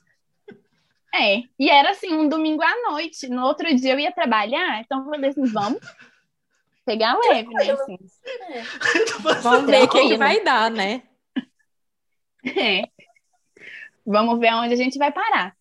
É, 1.14 1.42
e 1.58 1.70
era 1.70 1.90
assim, 1.90 2.12
um 2.12 2.28
domingo 2.28 2.62
à 2.62 2.90
noite. 2.90 3.28
No 3.28 3.44
outro 3.44 3.74
dia 3.74 3.92
eu 3.92 3.98
ia 3.98 4.12
trabalhar, 4.12 4.80
então 4.80 5.00
eu 5.00 5.10
falei 5.10 5.30
assim, 5.30 5.44
vamos 5.46 5.80
pegar 6.84 7.18
leve, 7.18 7.52
né? 7.52 7.70
Assim. 7.70 7.98
É. 8.48 8.62
Vamos 9.42 9.70
ver 9.70 9.82
o 9.82 9.88
que, 9.88 10.08
que 10.08 10.16
vai 10.16 10.42
dar, 10.42 10.70
né? 10.70 11.02
É. 12.56 12.84
Vamos 14.06 14.38
ver 14.38 14.48
aonde 14.48 14.72
a 14.72 14.76
gente 14.76 14.96
vai 14.96 15.12
parar. 15.12 15.54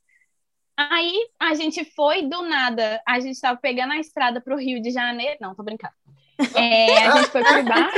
Aí 0.77 1.27
a 1.38 1.53
gente 1.53 1.83
foi 1.83 2.21
do 2.21 2.43
nada, 2.43 3.01
a 3.05 3.19
gente 3.19 3.33
estava 3.33 3.60
pegando 3.60 3.91
a 3.91 3.99
estrada 3.99 4.39
para 4.39 4.55
o 4.55 4.57
Rio 4.57 4.81
de 4.81 4.89
Janeiro. 4.89 5.38
Não, 5.41 5.53
tô 5.53 5.63
brincando. 5.63 5.93
É, 6.56 7.08
a 7.08 7.17
gente 7.17 7.32
foi 7.32 7.43
pro 7.43 7.63
bar. 7.65 7.91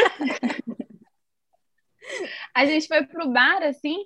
a 2.56 2.65
gente 2.65 2.88
foi 2.88 3.06
pro 3.06 3.30
bar, 3.30 3.63
assim, 3.63 3.97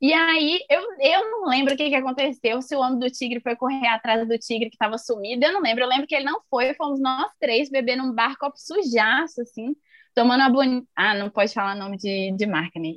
e 0.00 0.12
aí 0.12 0.60
eu, 0.68 0.80
eu 1.00 1.30
não 1.30 1.48
lembro 1.48 1.74
o 1.74 1.76
que, 1.76 1.88
que 1.88 1.94
aconteceu, 1.94 2.60
se 2.62 2.74
o 2.74 2.80
homem 2.80 2.98
do 2.98 3.10
tigre 3.10 3.40
foi 3.40 3.56
correr 3.56 3.86
atrás 3.88 4.26
do 4.26 4.38
tigre 4.38 4.68
que 4.68 4.76
estava 4.76 4.98
sumido, 4.98 5.44
eu 5.44 5.52
não 5.52 5.60
lembro. 5.60 5.84
Eu 5.84 5.88
lembro 5.88 6.06
que 6.06 6.14
ele 6.14 6.24
não 6.24 6.40
foi, 6.50 6.74
fomos 6.74 7.00
nós 7.00 7.30
três 7.40 7.70
beber 7.70 7.96
num 7.96 8.12
bar 8.12 8.36
copo 8.38 8.56
sujaço, 8.58 9.40
assim, 9.42 9.74
tomando 10.14 10.42
a 10.42 10.48
bonita. 10.48 10.86
Ah, 10.96 11.14
não 11.14 11.30
pode 11.30 11.52
falar 11.52 11.74
nome 11.74 11.96
de, 11.96 12.32
de 12.32 12.46
marca, 12.46 12.78
né? 12.80 12.88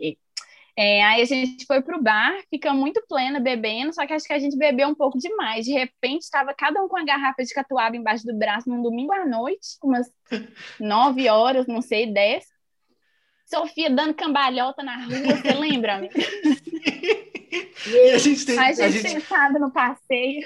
É, 0.77 1.01
aí 1.05 1.21
a 1.21 1.25
gente 1.25 1.65
foi 1.65 1.81
pro 1.81 2.03
bar, 2.03 2.37
fica 2.49 2.73
muito 2.73 3.01
plena 3.07 3.39
bebendo, 3.39 3.93
só 3.93 4.05
que 4.05 4.11
acho 4.11 4.27
que 4.27 4.33
a 4.33 4.39
gente 4.39 4.57
bebeu 4.57 4.89
um 4.89 4.95
pouco 4.95 5.17
demais. 5.17 5.65
De 5.65 5.71
repente, 5.71 6.23
estava 6.23 6.53
cada 6.53 6.83
um 6.83 6.87
com 6.89 6.97
a 6.97 7.05
garrafa 7.05 7.43
de 7.43 7.53
catuaba 7.53 7.95
embaixo 7.95 8.25
do 8.25 8.37
braço 8.37 8.69
num 8.69 8.81
domingo 8.81 9.13
à 9.13 9.25
noite, 9.25 9.77
umas 9.81 10.07
nove 10.77 11.29
horas, 11.29 11.65
não 11.65 11.81
sei, 11.81 12.11
dez. 12.11 12.43
Sofia 13.45 13.89
dando 13.89 14.13
cambalhota 14.13 14.83
na 14.83 15.05
rua, 15.05 15.37
você 15.37 15.53
lembra? 15.55 16.09
e 17.87 18.11
a 18.11 18.17
gente, 18.17 18.45
tem, 18.45 18.59
a 18.59 18.71
gente, 18.73 18.81
a 18.81 18.89
gente 18.89 19.09
sentada 19.11 19.57
no 19.57 19.71
passeio. 19.71 20.45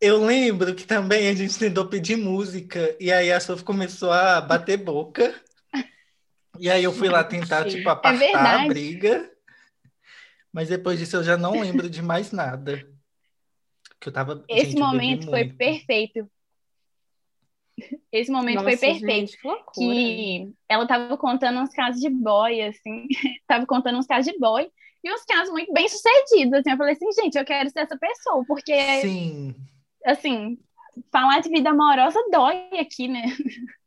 Eu 0.00 0.24
lembro 0.24 0.74
que 0.74 0.86
também 0.86 1.28
a 1.28 1.34
gente 1.34 1.58
tentou 1.58 1.86
pedir 1.86 2.16
música, 2.16 2.96
e 2.98 3.12
aí 3.12 3.30
a 3.30 3.40
Sofia 3.40 3.64
começou 3.64 4.10
a 4.10 4.40
bater 4.40 4.78
boca. 4.78 5.34
E 6.58 6.70
aí 6.70 6.84
eu 6.84 6.92
fui 6.92 7.08
lá 7.08 7.22
tentar, 7.24 7.64
tipo, 7.64 7.88
é 7.88 7.92
apartar 7.92 8.22
é 8.22 8.64
a 8.64 8.68
briga. 8.68 9.33
Mas 10.54 10.68
depois 10.68 11.00
disso 11.00 11.16
eu 11.16 11.24
já 11.24 11.36
não 11.36 11.60
lembro 11.60 11.90
de 11.90 12.00
mais 12.00 12.30
nada. 12.30 12.88
Que 14.00 14.08
eu 14.08 14.12
tava. 14.12 14.44
Esse 14.48 14.70
gente, 14.70 14.78
momento 14.78 15.24
foi 15.24 15.42
muito. 15.42 15.56
perfeito. 15.56 16.30
Esse 18.12 18.30
momento 18.30 18.62
Nossa, 18.62 18.68
foi 18.68 18.76
perfeito. 18.76 19.32
Gente, 19.32 19.36
que, 19.36 19.48
loucura, 19.48 19.74
que 19.74 20.54
ela 20.68 20.86
tava 20.86 21.18
contando 21.18 21.58
uns 21.58 21.70
casos 21.70 22.00
de 22.00 22.08
boy, 22.08 22.62
assim. 22.62 23.08
tava 23.48 23.66
contando 23.66 23.98
uns 23.98 24.06
casos 24.06 24.32
de 24.32 24.38
boy. 24.38 24.70
E 25.02 25.12
uns 25.12 25.24
casos 25.24 25.50
muito 25.50 25.72
bem 25.72 25.88
sucedidos. 25.88 26.60
Assim. 26.60 26.70
Eu 26.70 26.76
falei 26.76 26.92
assim, 26.92 27.12
gente, 27.20 27.36
eu 27.36 27.44
quero 27.44 27.68
ser 27.70 27.80
essa 27.80 27.98
pessoa. 27.98 28.44
Porque, 28.46 29.00
Sim. 29.00 29.56
assim, 30.06 30.56
falar 31.10 31.40
de 31.40 31.48
vida 31.48 31.70
amorosa 31.70 32.20
dói 32.30 32.78
aqui, 32.78 33.08
né? 33.08 33.24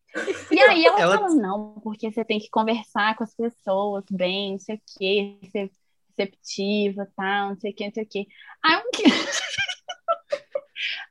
E 0.49 0.59
aí 0.59 0.83
ela, 0.83 0.99
ela... 0.99 1.17
falou, 1.19 1.35
não, 1.35 1.79
porque 1.81 2.09
você 2.09 2.25
tem 2.25 2.39
que 2.39 2.49
conversar 2.49 3.15
com 3.15 3.23
as 3.23 3.35
pessoas 3.35 4.03
bem, 4.09 4.53
não 4.53 4.59
sei 4.59 4.75
o 4.75 4.81
quê, 4.97 5.37
ser 5.51 5.69
receptiva, 6.17 7.07
tal, 7.15 7.49
não 7.49 7.59
sei 7.59 7.71
o 7.71 7.75
quê, 7.75 7.85
não 7.85 7.93
sei 7.93 8.03
o 8.03 8.07
quê. 8.07 8.25
Aí, 8.63 8.75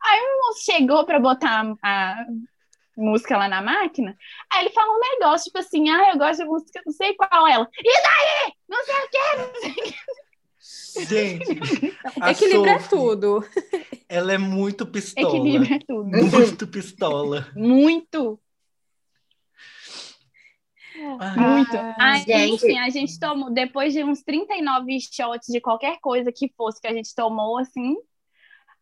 aí 0.03 0.21
o 0.21 0.47
moço 0.47 0.65
chegou 0.65 1.07
para 1.07 1.21
botar 1.21 1.77
a 1.83 2.27
música 2.97 3.37
lá 3.37 3.49
na 3.49 3.63
máquina, 3.63 4.17
aí 4.51 4.65
ele 4.65 4.75
falou 4.75 4.97
um 4.97 5.01
negócio, 5.01 5.45
tipo 5.45 5.59
assim, 5.59 5.89
ah, 5.91 6.11
eu 6.13 6.19
gosto 6.19 6.43
de 6.43 6.47
música, 6.47 6.83
não 6.85 6.93
sei 6.93 7.15
qual 7.15 7.47
ela. 7.47 7.69
E 7.79 8.03
daí? 8.03 8.53
Não 8.69 8.85
sei 8.85 8.95
o 8.95 9.09
quê, 9.11 9.19
não 9.37 9.55
sei 9.61 9.71
o 9.71 9.75
quê. 9.75 9.95
Gente, 11.07 11.45
equilíbrio 12.31 12.73
é 12.73 12.79
tudo. 12.79 13.45
Ela 14.09 14.33
é 14.33 14.39
muito 14.39 14.87
pistola. 14.87 15.29
Equilíbrio 15.29 15.75
é 15.75 15.79
tudo. 15.87 16.07
Muito 16.07 16.67
pistola. 16.67 17.47
Muito. 17.55 18.41
Muito. 20.97 21.77
Ah, 21.99 22.19
gente. 22.19 22.65
Enfim, 22.65 22.79
a 22.79 22.89
gente 22.91 23.19
tomou, 23.19 23.51
depois 23.51 23.93
de 23.93 24.03
uns 24.03 24.23
39 24.23 24.99
shots 25.01 25.49
de 25.49 25.61
qualquer 25.61 25.99
coisa 26.01 26.33
que 26.33 26.53
fosse 26.57 26.81
que 26.81 26.87
a 26.87 26.93
gente 26.93 27.15
tomou, 27.15 27.59
assim, 27.59 27.95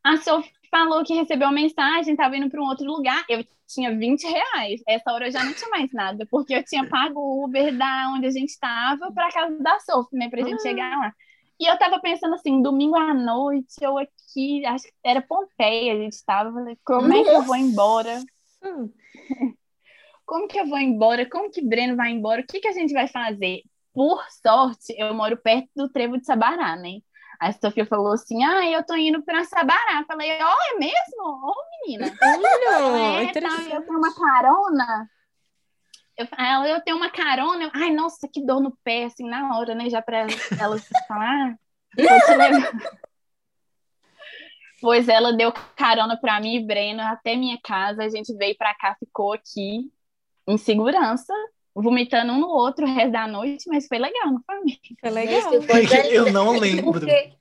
a 0.02 0.16
Sophie 0.18 0.50
falou 0.70 1.04
que 1.04 1.14
recebeu 1.14 1.48
uma 1.48 1.54
mensagem, 1.54 2.12
estava 2.12 2.36
indo 2.36 2.50
para 2.50 2.60
um 2.60 2.66
outro 2.66 2.86
lugar. 2.86 3.24
Eu 3.28 3.44
tinha 3.66 3.96
20 3.96 4.24
reais. 4.24 4.82
Essa 4.86 5.12
hora 5.12 5.28
eu 5.28 5.32
já 5.32 5.44
não 5.44 5.54
tinha 5.54 5.70
mais 5.70 5.92
nada, 5.92 6.26
porque 6.30 6.54
eu 6.54 6.64
tinha 6.64 6.88
pago 6.88 7.18
o 7.18 7.44
Uber 7.44 7.76
da 7.76 8.12
onde 8.14 8.26
a 8.26 8.30
gente 8.30 8.50
estava 8.50 9.10
para 9.12 9.32
casa 9.32 9.56
da 9.58 9.78
Sophie, 9.80 10.18
né, 10.18 10.28
para 10.28 10.42
a 10.42 10.44
gente 10.44 10.60
ah. 10.60 10.62
chegar 10.62 10.98
lá. 10.98 11.12
E 11.58 11.66
eu 11.66 11.78
tava 11.78 12.00
pensando 12.00 12.34
assim, 12.34 12.60
domingo 12.60 12.96
à 12.96 13.14
noite, 13.14 13.76
eu 13.80 13.96
aqui, 13.96 14.66
acho 14.66 14.84
que 14.84 14.92
era 15.04 15.22
Pompeia, 15.22 15.94
a 15.94 15.96
gente 15.96 16.12
estava, 16.12 16.50
como 16.84 17.08
Nossa. 17.08 17.20
é 17.20 17.24
que 17.24 17.30
eu 17.30 17.42
vou 17.42 17.56
embora? 17.56 18.22
Hum. 18.62 18.90
como 20.26 20.48
que 20.48 20.58
eu 20.58 20.66
vou 20.66 20.78
embora? 20.78 21.28
Como 21.28 21.50
que 21.50 21.62
Breno 21.62 21.96
vai 21.96 22.10
embora? 22.10 22.40
O 22.40 22.46
que, 22.46 22.60
que 22.60 22.68
a 22.68 22.72
gente 22.72 22.92
vai 22.92 23.06
fazer? 23.08 23.62
Por 23.92 24.22
sorte, 24.42 24.94
eu 24.98 25.14
moro 25.14 25.36
perto 25.36 25.68
do 25.76 25.88
Trevo 25.88 26.18
de 26.18 26.26
Sabará, 26.26 26.76
né? 26.76 26.98
A 27.40 27.52
Sofia 27.52 27.86
falou 27.86 28.12
assim: 28.12 28.42
Ah, 28.44 28.68
eu 28.68 28.84
tô 28.84 28.94
indo 28.96 29.22
para 29.22 29.44
Sabará. 29.44 30.04
Falei: 30.06 30.30
Ó, 30.40 30.46
oh, 30.46 30.74
é 30.74 30.78
mesmo? 30.78 31.22
Ô, 31.22 31.52
oh, 31.52 31.86
menina. 31.86 32.06
Olha, 32.22 33.22
é, 33.22 33.32
tá, 33.32 33.62
eu 33.70 33.82
tenho 33.82 33.98
uma 33.98 34.14
carona. 34.14 35.10
Eu, 36.16 36.28
ela, 36.38 36.68
eu 36.68 36.80
tenho 36.80 36.96
uma 36.96 37.10
carona. 37.10 37.64
Eu, 37.64 37.70
Ai, 37.74 37.90
nossa, 37.90 38.28
que 38.28 38.44
dor 38.44 38.60
no 38.60 38.76
pé, 38.82 39.04
assim, 39.04 39.28
na 39.28 39.56
hora, 39.56 39.74
né? 39.74 39.90
Já 39.90 40.00
para 40.00 40.26
ela 40.58 40.78
falar. 41.06 41.56
pois 44.80 45.08
ela 45.08 45.32
deu 45.32 45.52
carona 45.76 46.16
para 46.16 46.40
mim 46.40 46.56
e 46.56 46.66
Breno 46.66 47.02
até 47.02 47.36
minha 47.36 47.58
casa. 47.62 48.02
A 48.04 48.08
gente 48.08 48.34
veio 48.34 48.56
para 48.56 48.74
cá, 48.74 48.96
ficou 48.98 49.32
aqui 49.32 49.92
em 50.46 50.58
segurança, 50.58 51.32
vomitando 51.74 52.32
um 52.32 52.40
no 52.40 52.48
outro 52.48 52.86
o 52.86 52.94
resto 52.94 53.12
da 53.12 53.26
noite, 53.26 53.64
mas 53.68 53.86
foi 53.86 53.98
legal, 53.98 54.30
não 54.30 54.42
foi? 54.44 54.78
Foi 55.00 55.10
legal. 55.10 55.52
Eu 56.10 56.32
não 56.32 56.58
lembro. 56.58 56.92
Porque, 56.92 57.32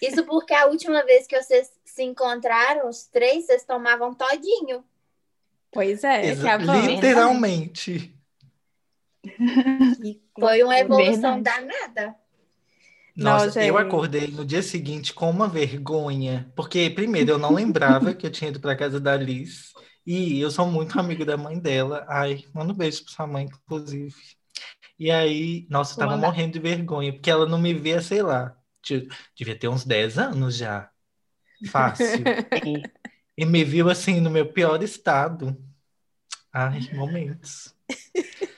isso 0.00 0.24
porque 0.24 0.54
a 0.54 0.66
última 0.66 1.04
vez 1.04 1.26
que 1.26 1.40
vocês 1.40 1.70
se 1.84 2.02
encontraram, 2.02 2.88
os 2.88 3.04
três, 3.04 3.46
vocês 3.46 3.64
tomavam 3.64 4.14
todinho. 4.14 4.84
Pois 5.70 6.04
é, 6.04 6.26
Exa 6.26 6.56
literalmente. 6.56 8.14
Foi 10.38 10.62
uma 10.62 10.78
evolução 10.78 11.34
Verdade. 11.34 11.66
danada. 11.66 12.16
Nossa, 13.14 13.60
não, 13.60 13.66
eu 13.66 13.78
acordei 13.78 14.28
no 14.28 14.44
dia 14.44 14.62
seguinte 14.62 15.12
com 15.12 15.28
uma 15.28 15.46
vergonha, 15.46 16.50
porque 16.56 16.88
primeiro 16.88 17.32
eu 17.32 17.38
não 17.38 17.52
lembrava 17.52 18.14
que 18.14 18.26
eu 18.26 18.30
tinha 18.30 18.48
ido 18.48 18.58
para 18.58 18.74
casa 18.74 18.98
da 18.98 19.14
Liz. 19.16 19.72
E 20.06 20.40
eu 20.40 20.50
sou 20.50 20.66
muito 20.66 20.98
amigo 20.98 21.24
da 21.24 21.36
mãe 21.36 21.58
dela. 21.58 22.04
Ai, 22.08 22.44
manda 22.52 22.72
um 22.72 22.76
beijo 22.76 23.04
pra 23.04 23.12
sua 23.12 23.26
mãe, 23.26 23.44
inclusive. 23.44 24.14
E 24.98 25.10
aí, 25.10 25.66
nossa, 25.70 25.94
eu 25.94 25.98
tava 25.98 26.16
morrendo 26.16 26.52
de 26.52 26.58
vergonha, 26.58 27.12
porque 27.12 27.30
ela 27.30 27.46
não 27.46 27.58
me 27.58 27.74
via, 27.74 28.00
sei 28.00 28.22
lá, 28.22 28.56
devia 29.36 29.58
ter 29.58 29.68
uns 29.68 29.84
10 29.84 30.18
anos 30.18 30.56
já. 30.56 30.90
Fácil. 31.70 32.06
e 33.36 33.44
me 33.44 33.64
viu 33.64 33.88
assim, 33.88 34.20
no 34.20 34.30
meu 34.30 34.52
pior 34.52 34.82
estado. 34.82 35.56
Ai, 36.52 36.80
momentos. 36.92 37.74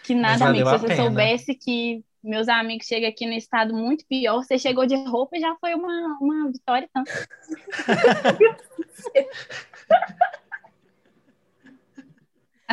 Que 0.03 0.15
nada, 0.15 0.47
amigo. 0.47 0.69
Se 0.69 0.79
você 0.79 0.97
soubesse 0.97 1.55
que 1.55 2.05
meus 2.23 2.49
amigos 2.49 2.87
chegam 2.87 3.09
aqui 3.09 3.27
no 3.27 3.35
estado 3.35 3.75
muito 3.75 4.05
pior, 4.07 4.43
você 4.43 4.59
chegou 4.59 4.87
de 4.87 4.97
roupa 4.97 5.37
e 5.37 5.41
já 5.41 5.55
foi 5.57 5.75
uma, 5.75 6.19
uma 6.21 6.51
vitória, 6.51 6.89
então. 6.91 7.05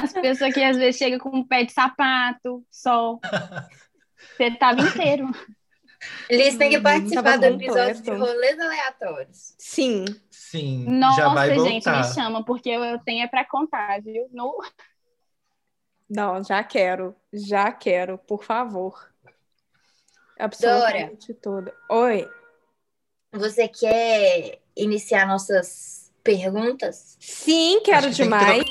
As 0.02 0.14
pessoas 0.14 0.54
que 0.54 0.64
às 0.64 0.78
vezes 0.78 0.98
chegam 0.98 1.20
com 1.20 1.38
um 1.38 1.44
pé 1.44 1.64
de 1.64 1.72
sapato, 1.72 2.66
sol. 2.70 3.20
Você 4.38 4.52
tava 4.52 4.82
inteiro. 4.82 5.30
Eles 6.30 6.58
têm 6.58 6.70
que 6.70 6.80
participar 6.80 7.38
do 7.38 7.46
episódio 7.46 8.02
de 8.02 8.12
rolês 8.12 8.60
aleatórios. 8.60 9.56
Sim. 9.58 10.06
Sim. 10.30 10.86
Nossa, 10.86 11.22
já 11.22 11.34
vai 11.34 11.60
gente, 11.60 11.90
me 11.90 12.04
chama, 12.04 12.44
porque 12.44 12.70
eu 12.70 13.00
tenho 13.00 13.24
é 13.24 13.28
para 13.28 13.46
contar, 13.46 14.02
viu? 14.02 14.28
No... 14.32 14.58
Não, 16.10 16.44
já 16.44 16.64
quero. 16.64 17.16
Já 17.32 17.72
quero, 17.72 18.18
por 18.18 18.44
favor. 18.44 19.10
Absolutamente 20.38 21.38
Dora, 21.42 21.74
Oi. 21.90 22.28
Você 23.32 23.68
quer 23.68 24.60
iniciar 24.76 25.28
nossas 25.28 26.12
perguntas? 26.24 27.16
Sim, 27.20 27.82
quero 27.84 28.10
demais. 28.10 28.64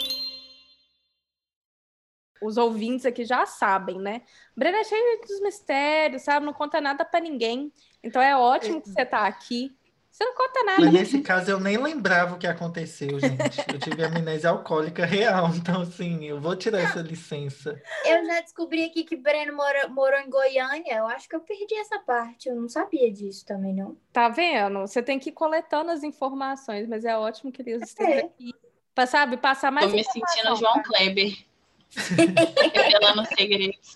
Os 2.43 2.57
ouvintes 2.57 3.07
aqui 3.07 3.25
já 3.25 3.47
sabem, 3.47 3.99
né? 3.99 4.23
Brena 4.57 4.79
é 4.79 4.85
cheia 4.85 5.21
dos 5.27 5.41
mistérios, 5.41 6.23
sabe? 6.23 6.47
Não 6.47 6.53
conta 6.53 6.81
nada 6.81 7.05
para 7.05 7.21
ninguém. 7.21 7.73
Então 8.03 8.21
é 8.21 8.37
ótimo 8.37 8.81
que 8.81 8.89
você 8.89 9.05
tá 9.05 9.27
aqui. 9.27 9.75
Você 10.11 10.25
não 10.25 10.35
conta 10.35 10.65
nada. 10.65 10.83
Mas 10.83 10.93
nesse 10.93 11.21
caso 11.23 11.51
eu 11.51 11.61
nem 11.61 11.77
lembrava 11.77 12.35
o 12.35 12.39
que 12.39 12.47
aconteceu, 12.47 13.19
gente. 13.21 13.59
Eu 13.73 13.79
tive 13.79 14.05
amnésia 14.05 14.51
alcoólica 14.51 15.07
real, 15.07 15.49
então 15.55 15.83
assim, 15.83 16.25
eu 16.25 16.41
vou 16.41 16.57
tirar 16.57 16.81
essa 16.81 17.01
licença. 17.01 17.81
Eu 18.05 18.27
já 18.27 18.41
descobri 18.41 18.85
aqui 18.85 19.05
que 19.05 19.17
Breno 19.17 19.57
morou, 19.57 19.89
morou 19.91 20.19
em 20.19 20.29
Goiânia. 20.29 20.97
Eu 20.97 21.07
acho 21.07 21.29
que 21.29 21.37
eu 21.37 21.41
perdi 21.41 21.75
essa 21.77 21.99
parte. 22.01 22.49
Eu 22.49 22.57
não 22.57 22.69
sabia 22.69 23.11
disso 23.11 23.47
também, 23.47 23.73
não. 23.73 23.97
Tá 24.13 24.29
vendo? 24.29 24.81
Você 24.81 25.03
tem 25.03 25.19
que 25.19 25.31
ir 25.31 25.33
coletando 25.33 25.91
as 25.91 26.03
informações, 26.03 26.89
mas 26.89 27.05
é 27.05 27.17
ótimo 27.17 27.53
que 27.53 27.63
eles 27.63 27.83
estejam 27.83 28.13
é. 28.13 28.21
aqui. 28.23 28.53
Pra, 28.95 29.07
sabe, 29.07 29.37
passar 29.37 29.71
mais 29.71 29.87
Tô 29.87 29.97
me 29.97 30.05
sentindo 30.05 30.57
João 30.57 30.83
Kleber. 30.83 31.50
Revelando 32.75 33.25
segredos. 33.37 33.95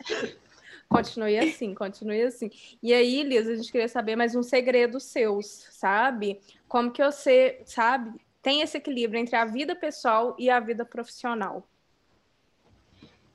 Continue 0.89 1.39
assim, 1.39 1.75
continue 1.75 2.23
assim. 2.23 2.51
E 2.83 2.93
aí, 2.93 3.23
Liz, 3.23 3.49
a 3.49 3.57
gente 3.57 3.73
queria 3.73 3.89
saber 3.89 4.17
mais 4.17 4.35
um 4.35 4.43
segredo 4.43 5.01
seus, 5.01 5.47
sabe? 5.71 6.41
Como 6.69 6.91
que 6.91 7.05
você, 7.05 7.61
sabe, 7.65 8.13
tem 8.43 8.61
esse 8.61 8.77
equilíbrio 8.77 9.21
entre 9.21 9.37
a 9.37 9.45
vida 9.45 9.75
pessoal 9.75 10.37
e 10.39 10.51
a 10.51 10.61
vida 10.61 10.85
profissional? 10.85 11.67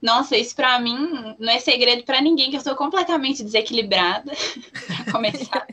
Nossa, 0.02 0.38
isso 0.38 0.56
para 0.56 0.80
mim 0.80 1.36
não 1.38 1.52
é 1.52 1.60
segredo 1.60 2.04
para 2.04 2.22
ninguém, 2.22 2.50
que 2.50 2.56
eu 2.56 2.62
sou 2.62 2.76
completamente 2.76 3.44
desequilibrada, 3.44 4.32
para 4.88 5.12
começar. 5.12 5.68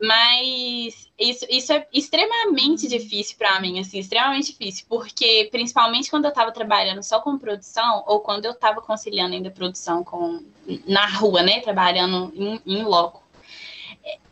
Mas 0.00 1.08
isso, 1.18 1.44
isso 1.50 1.72
é 1.72 1.86
extremamente 1.92 2.86
difícil 2.86 3.36
para 3.36 3.60
mim, 3.60 3.80
assim, 3.80 3.98
extremamente 3.98 4.52
difícil, 4.52 4.86
porque 4.88 5.48
principalmente 5.50 6.08
quando 6.08 6.26
eu 6.26 6.28
estava 6.28 6.52
trabalhando 6.52 7.02
só 7.02 7.20
com 7.20 7.36
produção, 7.36 8.04
ou 8.06 8.20
quando 8.20 8.44
eu 8.44 8.52
estava 8.52 8.80
conciliando 8.80 9.34
ainda 9.34 9.50
produção 9.50 10.04
com 10.04 10.40
na 10.86 11.06
rua, 11.06 11.42
né, 11.42 11.60
trabalhando 11.60 12.32
em, 12.36 12.60
em 12.64 12.82
loco. 12.84 13.26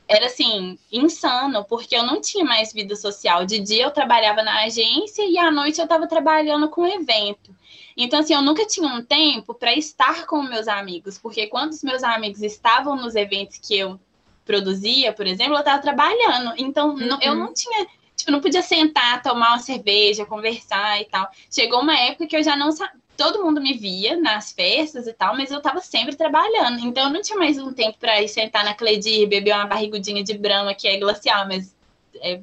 Era 0.08 0.26
assim, 0.26 0.78
insano, 0.92 1.64
porque 1.64 1.96
eu 1.96 2.04
não 2.04 2.20
tinha 2.20 2.44
mais 2.44 2.72
vida 2.72 2.94
social. 2.94 3.44
De 3.44 3.58
dia 3.58 3.82
eu 3.82 3.90
trabalhava 3.90 4.40
na 4.40 4.62
agência 4.62 5.24
e 5.24 5.36
à 5.36 5.50
noite 5.50 5.80
eu 5.80 5.84
estava 5.84 6.06
trabalhando 6.06 6.68
com 6.68 6.86
evento. 6.86 7.52
Então, 7.96 8.20
assim, 8.20 8.34
eu 8.34 8.42
nunca 8.42 8.64
tinha 8.66 8.86
um 8.86 9.02
tempo 9.02 9.52
para 9.52 9.74
estar 9.74 10.26
com 10.26 10.42
meus 10.42 10.68
amigos, 10.68 11.18
porque 11.18 11.48
quando 11.48 11.72
os 11.72 11.82
meus 11.82 12.04
amigos 12.04 12.42
estavam 12.42 12.94
nos 12.94 13.16
eventos 13.16 13.58
que 13.58 13.76
eu 13.76 13.98
produzia, 14.46 15.12
por 15.12 15.26
exemplo, 15.26 15.54
eu 15.54 15.58
estava 15.58 15.82
trabalhando. 15.82 16.54
Então, 16.56 16.90
uhum. 16.90 17.06
não, 17.06 17.20
eu 17.20 17.34
não 17.34 17.52
tinha, 17.52 17.86
tipo, 18.16 18.30
não 18.30 18.40
podia 18.40 18.62
sentar, 18.62 19.20
tomar 19.20 19.50
uma 19.50 19.58
cerveja, 19.58 20.24
conversar 20.24 21.02
e 21.02 21.04
tal. 21.04 21.28
Chegou 21.50 21.80
uma 21.80 21.98
época 21.98 22.26
que 22.26 22.36
eu 22.36 22.42
já 22.42 22.56
não 22.56 22.72
sabia. 22.72 22.94
Todo 23.16 23.42
mundo 23.42 23.62
me 23.62 23.72
via 23.72 24.16
nas 24.18 24.52
festas 24.52 25.06
e 25.06 25.12
tal, 25.12 25.34
mas 25.34 25.50
eu 25.50 25.58
estava 25.58 25.80
sempre 25.80 26.14
trabalhando. 26.14 26.80
Então, 26.80 27.04
eu 27.04 27.10
não 27.10 27.22
tinha 27.22 27.38
mais 27.38 27.58
um 27.58 27.72
tempo 27.72 27.98
para 27.98 28.22
ir 28.22 28.28
sentar 28.28 28.62
na 28.62 28.74
Cledir, 28.74 29.26
beber 29.26 29.54
uma 29.54 29.66
barrigudinha 29.66 30.22
de 30.22 30.36
brama, 30.36 30.74
que 30.74 30.86
é 30.86 30.98
glacial, 30.98 31.46
mas 31.48 31.74
é, 32.20 32.40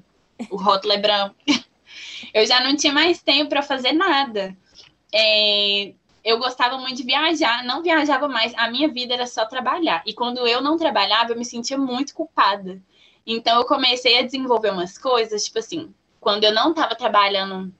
o 0.49 0.57
rótulo 0.57 0.93
é 0.93 0.97
branco. 0.97 1.35
eu 2.33 2.45
já 2.45 2.59
não 2.59 2.75
tinha 2.75 2.91
mais 2.91 3.21
tempo 3.21 3.49
para 3.49 3.61
fazer 3.61 3.93
nada. 3.93 4.57
É, 5.13 5.93
eu 6.23 6.39
gostava 6.39 6.77
muito 6.77 6.97
de 6.97 7.03
viajar, 7.03 7.63
não 7.63 7.83
viajava 7.83 8.27
mais, 8.27 8.53
a 8.55 8.69
minha 8.71 8.87
vida 8.87 9.13
era 9.13 9.27
só 9.27 9.45
trabalhar. 9.45 10.01
E 10.05 10.13
quando 10.13 10.47
eu 10.47 10.61
não 10.61 10.77
trabalhava, 10.77 11.31
eu 11.31 11.37
me 11.37 11.45
sentia 11.45 11.77
muito 11.77 12.13
culpada. 12.13 12.81
Então 13.25 13.59
eu 13.59 13.65
comecei 13.65 14.17
a 14.17 14.23
desenvolver 14.23 14.71
umas 14.71 14.97
coisas, 14.97 15.45
tipo 15.45 15.59
assim, 15.59 15.93
quando 16.19 16.43
eu 16.43 16.53
não 16.53 16.71
estava 16.71 16.95
trabalhando 16.95 17.73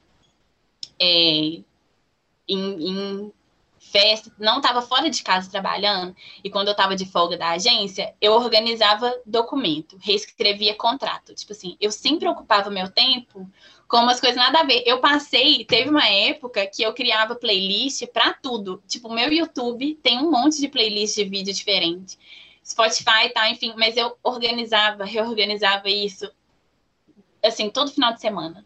é, 1.00 1.06
em, 1.06 1.64
em 2.48 3.34
festa, 3.80 4.32
não 4.40 4.58
estava 4.58 4.82
fora 4.82 5.10
de 5.10 5.22
casa 5.22 5.50
trabalhando, 5.50 6.16
e 6.44 6.50
quando 6.50 6.68
eu 6.68 6.72
estava 6.72 6.96
de 6.96 7.06
folga 7.06 7.38
da 7.38 7.50
agência, 7.52 8.14
eu 8.20 8.34
organizava 8.34 9.14
documento, 9.26 9.98
reescrevia 10.02 10.76
contrato. 10.76 11.34
Tipo 11.36 11.52
assim, 11.52 11.78
eu 11.80 11.92
sempre 11.92 12.28
ocupava 12.28 12.70
meu 12.70 12.90
tempo 12.90 13.50
com 13.94 14.00
umas 14.00 14.20
coisas 14.20 14.38
nada 14.38 14.62
a 14.62 14.64
ver. 14.64 14.82
Eu 14.88 15.00
passei, 15.00 15.64
teve 15.66 15.88
uma 15.88 16.10
época 16.10 16.66
que 16.66 16.82
eu 16.82 16.96
criava 16.96 17.36
playlist 17.36 18.08
para 18.08 18.34
tudo. 18.34 18.82
Tipo, 18.88 19.14
meu 19.14 19.32
YouTube 19.32 19.94
tem 20.02 20.18
um 20.18 20.32
monte 20.32 20.60
de 20.60 20.68
playlist 20.68 21.14
de 21.14 21.26
vídeo 21.26 21.54
diferente. 21.54 22.18
Spotify, 22.66 23.30
tá, 23.32 23.48
enfim, 23.52 23.76
mas 23.78 23.96
eu 23.96 24.18
organizava, 24.24 25.06
reorganizava 25.06 25.90
isso 25.90 26.28
assim, 27.44 27.70
todo 27.70 27.92
final 27.92 28.12
de 28.12 28.22
semana. 28.22 28.66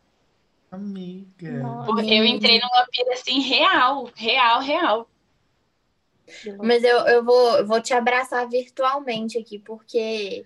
Amiga. 0.72 1.84
Porque 1.86 2.14
eu 2.14 2.24
entrei 2.24 2.62
numa 2.62 2.88
pira 2.90 3.12
assim 3.12 3.42
real, 3.42 4.10
real, 4.16 4.62
real. 4.62 5.10
Mas 6.60 6.86
eu, 6.86 7.00
eu 7.00 7.26
vou, 7.26 7.68
vou 7.68 7.82
te 7.82 7.94
abraçar 7.94 8.48
virtualmente 8.48 9.38
aqui, 9.38 9.60
porque 9.60 10.46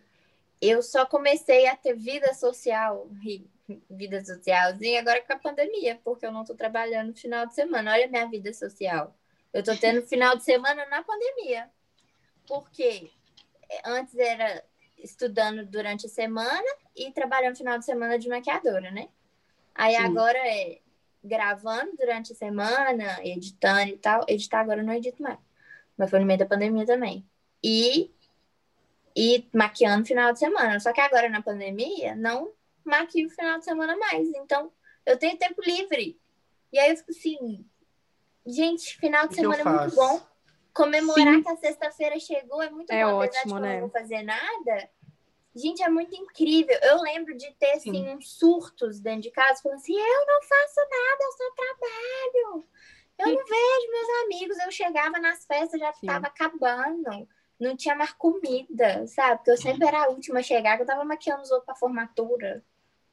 eu 0.60 0.82
só 0.82 1.06
comecei 1.06 1.68
a 1.68 1.76
ter 1.76 1.94
vida 1.96 2.34
social, 2.34 3.08
vida 3.90 4.24
socialzinha 4.24 5.00
agora 5.00 5.22
com 5.22 5.34
a 5.34 5.40
pandemia, 5.40 6.00
porque 6.04 6.26
eu 6.26 6.32
não 6.32 6.44
tô 6.44 6.56
trabalhando 6.56 7.10
no 7.10 7.16
final 7.16 7.46
de 7.46 7.54
semana. 7.54 7.92
Olha 7.92 8.06
a 8.06 8.10
minha 8.10 8.28
vida 8.28 8.52
social. 8.54 9.16
Eu 9.54 9.64
tô 9.64 9.76
tendo 9.76 10.02
final 10.08 10.36
de 10.36 10.44
semana 10.44 10.86
na 10.88 11.04
pandemia. 11.04 11.70
Porque 12.48 13.12
antes 13.86 14.18
era 14.18 14.64
estudando 14.98 15.66
durante 15.66 16.06
a 16.06 16.10
semana 16.10 16.68
e 16.96 17.12
trabalhando 17.12 17.58
final 17.58 17.78
de 17.78 17.86
semana 17.86 18.18
de 18.18 18.30
maquiadora, 18.30 18.92
né? 18.92 19.10
Aí 19.74 19.96
Sim. 19.96 20.04
agora 20.04 20.38
é 20.38 20.80
gravando 21.24 21.96
durante 21.98 22.34
a 22.34 22.36
semana, 22.36 23.20
editando 23.24 23.92
e 23.92 23.98
tal. 23.98 24.26
Editar 24.28 24.62
agora 24.62 24.82
eu 24.82 24.86
não 24.86 24.94
edito 24.94 25.22
mais. 25.22 25.40
Mas 25.98 26.10
foi 26.10 26.20
no 26.20 26.26
meio 26.26 26.40
da 26.40 26.46
pandemia 26.46 26.86
também. 26.86 27.26
E, 27.64 28.12
e 29.16 29.48
maquiando 29.54 30.06
final 30.06 30.34
de 30.34 30.40
semana. 30.40 30.80
Só 30.80 30.92
que 30.92 31.02
agora 31.02 31.30
na 31.30 31.42
pandemia 31.42 32.16
não 32.16 32.52
maquio 32.90 33.28
o 33.28 33.32
final 33.32 33.60
de 33.60 33.66
semana 33.66 33.96
mais. 33.98 34.28
Então, 34.30 34.72
eu 35.06 35.18
tenho 35.18 35.38
tempo 35.38 35.62
livre. 35.62 36.20
E 36.72 36.80
aí 36.80 36.92
eu 36.92 36.98
fico 36.98 37.12
assim, 37.12 37.66
gente, 38.46 38.98
final 38.98 39.28
de 39.28 39.36
semana 39.36 39.62
é 39.62 39.64
muito 39.64 39.96
bom. 39.96 40.22
Comemorar 40.74 41.36
Sim. 41.36 41.44
que 41.44 41.50
a 41.50 41.58
sexta-feira 41.58 42.18
chegou 42.20 42.62
é 42.62 42.70
muito 42.70 42.92
é 42.92 43.04
bom, 43.04 43.22
apesar 43.22 43.44
de 43.44 43.54
que 43.54 43.60
né? 43.60 43.68
eu 43.68 43.74
não 43.74 43.80
vou 43.82 43.90
fazer 43.90 44.22
nada. 44.24 44.90
Gente, 45.54 45.84
é 45.84 45.90
muito 45.90 46.16
incrível. 46.16 46.78
Eu 46.82 47.02
lembro 47.02 47.36
de 47.36 47.52
ter, 47.56 47.74
assim, 47.74 47.92
Sim. 47.92 48.16
uns 48.16 48.38
surtos 48.38 49.02
dentro 49.02 49.24
de 49.24 49.32
casa, 49.32 49.62
falando 49.62 49.80
assim, 49.80 49.98
eu 49.98 50.26
não 50.26 50.42
faço 50.44 50.80
nada, 50.80 51.24
eu 51.24 51.32
só 51.34 51.52
trabalho. 51.56 52.68
Eu 53.20 53.28
não 53.28 53.46
vejo 53.46 53.92
meus 53.92 54.24
amigos. 54.24 54.60
Eu 54.60 54.72
chegava 54.72 55.20
nas 55.20 55.46
festas, 55.46 55.80
já 55.80 55.90
estava 55.90 56.28
acabando. 56.28 57.28
Não 57.60 57.76
tinha 57.76 57.96
mais 57.96 58.14
comida, 58.14 59.06
sabe? 59.08 59.38
Porque 59.38 59.52
eu 59.52 59.58
sempre 59.58 59.86
era 59.86 60.06
a 60.06 60.10
última 60.10 60.40
a 60.40 60.44
chegar, 60.44 60.78
que 60.78 60.84
eu 60.84 60.88
tava 60.88 61.04
maquiando 61.04 61.44
os 61.44 61.52
outros 61.52 61.66
pra 61.66 61.76
formatura. 61.76 62.64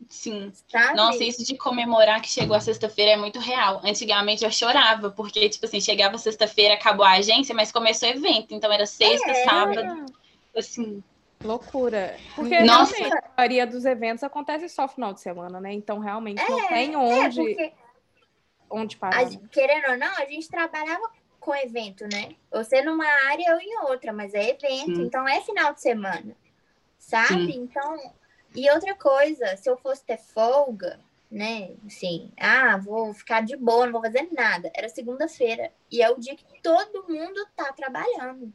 Sim. 0.09 0.51
Sabe? 0.68 0.97
Nossa, 0.97 1.23
isso 1.23 1.44
de 1.44 1.57
comemorar 1.57 2.21
que 2.23 2.29
chegou 2.29 2.57
a 2.57 2.61
sexta-feira 2.61 3.12
é 3.12 3.16
muito 3.16 3.38
real. 3.38 3.81
Antigamente 3.85 4.42
eu 4.42 4.51
chorava, 4.51 5.11
porque, 5.11 5.49
tipo 5.49 5.66
assim, 5.66 5.81
chegava 5.81 6.16
sexta-feira, 6.16 6.75
acabou 6.75 7.05
a 7.05 7.12
agência, 7.12 7.55
mas 7.55 7.71
começou 7.71 8.09
o 8.09 8.12
evento. 8.12 8.55
Então 8.55 8.73
era 8.73 8.87
sexta, 8.87 9.31
é. 9.31 9.44
sábado. 9.44 10.07
Assim. 10.57 11.03
Loucura. 11.44 12.16
Porque 12.35 12.59
Nossa. 12.61 12.94
a 12.97 13.31
maioria 13.37 13.66
dos 13.66 13.85
eventos 13.85 14.25
acontece 14.25 14.68
só 14.68 14.88
final 14.88 15.12
de 15.12 15.21
semana, 15.21 15.61
né? 15.61 15.73
Então 15.73 15.99
realmente 15.99 16.42
é, 16.42 16.49
não 16.49 16.68
tem 16.68 16.97
onde, 16.97 17.40
é 17.40 17.44
porque... 17.44 17.73
onde 18.71 18.97
parar. 18.97 19.31
Né? 19.31 19.40
querendo 19.53 19.90
ou 19.90 19.99
não, 19.99 20.12
a 20.16 20.25
gente 20.25 20.49
trabalhava 20.49 21.11
com 21.38 21.55
evento, 21.55 22.05
né? 22.11 22.35
Você 22.51 22.83
numa 22.83 23.07
área 23.29 23.55
ou 23.55 23.61
em 23.61 23.79
outra, 23.90 24.12
mas 24.12 24.35
é 24.35 24.51
evento, 24.51 24.97
Sim. 24.97 25.03
então 25.03 25.29
é 25.29 25.40
final 25.42 25.73
de 25.75 25.81
semana. 25.81 26.35
Sabe? 26.99 27.53
Sim. 27.53 27.61
Então 27.62 28.12
e 28.59 28.68
outra 28.71 28.92
coisa, 28.97 29.57
se 29.57 29.71
eu 29.71 29.77
fosse 29.77 30.05
ter 30.05 30.18
folga, 30.18 30.99
né? 31.31 31.71
Assim, 31.87 32.33
ah, 32.37 32.77
vou 32.77 33.14
ficar 33.14 33.40
de 33.40 33.57
boa, 33.57 33.87
não 33.87 33.92
vou 33.92 34.03
fazer 34.03 34.29
nada. 34.33 34.68
Era 34.75 34.88
segunda-feira. 34.88 35.71
E 35.88 36.03
é 36.03 36.11
o 36.11 36.18
dia 36.18 36.35
que 36.35 36.44
todo 36.61 37.07
mundo 37.09 37.47
tá 37.55 37.73
trabalhando. 37.73 38.53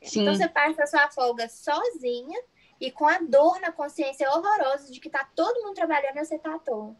Sim. 0.00 0.22
Então 0.22 0.36
você 0.36 0.46
passa 0.46 0.84
a 0.84 0.86
sua 0.86 1.10
folga 1.10 1.48
sozinha 1.48 2.40
e 2.80 2.92
com 2.92 3.06
a 3.08 3.18
dor 3.18 3.60
na 3.60 3.72
consciência 3.72 4.30
horrorosa 4.30 4.92
de 4.92 5.00
que 5.00 5.10
tá 5.10 5.28
todo 5.34 5.62
mundo 5.62 5.74
trabalhando 5.74 6.16
e 6.16 6.24
você 6.24 6.38
tá 6.38 6.54
à 6.54 6.58
toa. 6.60 6.94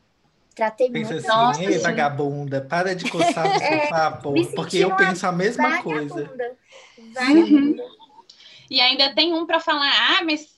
Tratei 0.57 0.91
Pensa 0.91 1.15
muito. 1.15 1.31
assim, 1.31 1.67
ei, 1.67 1.79
vagabunda, 1.79 2.61
para 2.61 2.97
de 2.97 3.09
coçar 3.09 3.45
no 3.45 3.55
é, 3.63 3.83
sofá, 3.83 4.11
pô, 4.11 4.33
porque 4.57 4.79
eu 4.79 4.97
penso 4.97 5.25
a 5.25 5.31
mesma 5.31 5.69
vagabunda. 5.69 5.95
coisa. 5.95 6.57
Vagabunda. 7.13 7.83
Uhum. 7.83 8.05
E 8.71 8.81
ainda 8.81 9.15
tem 9.15 9.35
um 9.35 9.47
para 9.47 9.61
falar, 9.61 9.93
ah, 10.19 10.25
mas 10.25 10.54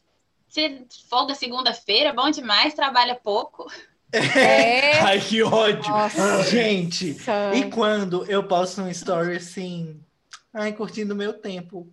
folga 1.08 1.34
segunda-feira, 1.34 2.12
bom 2.12 2.30
demais, 2.30 2.74
trabalha 2.74 3.14
pouco. 3.14 3.66
É. 4.12 5.00
Ai, 5.00 5.20
que 5.20 5.42
ódio! 5.42 5.90
Nossa. 5.90 6.44
Gente, 6.44 7.16
e 7.54 7.70
quando 7.70 8.24
eu 8.26 8.46
posto 8.46 8.80
um 8.80 8.88
story 8.88 9.36
assim, 9.36 10.00
ai, 10.54 10.72
curtindo 10.72 11.12
o 11.12 11.16
meu 11.16 11.32
tempo, 11.32 11.92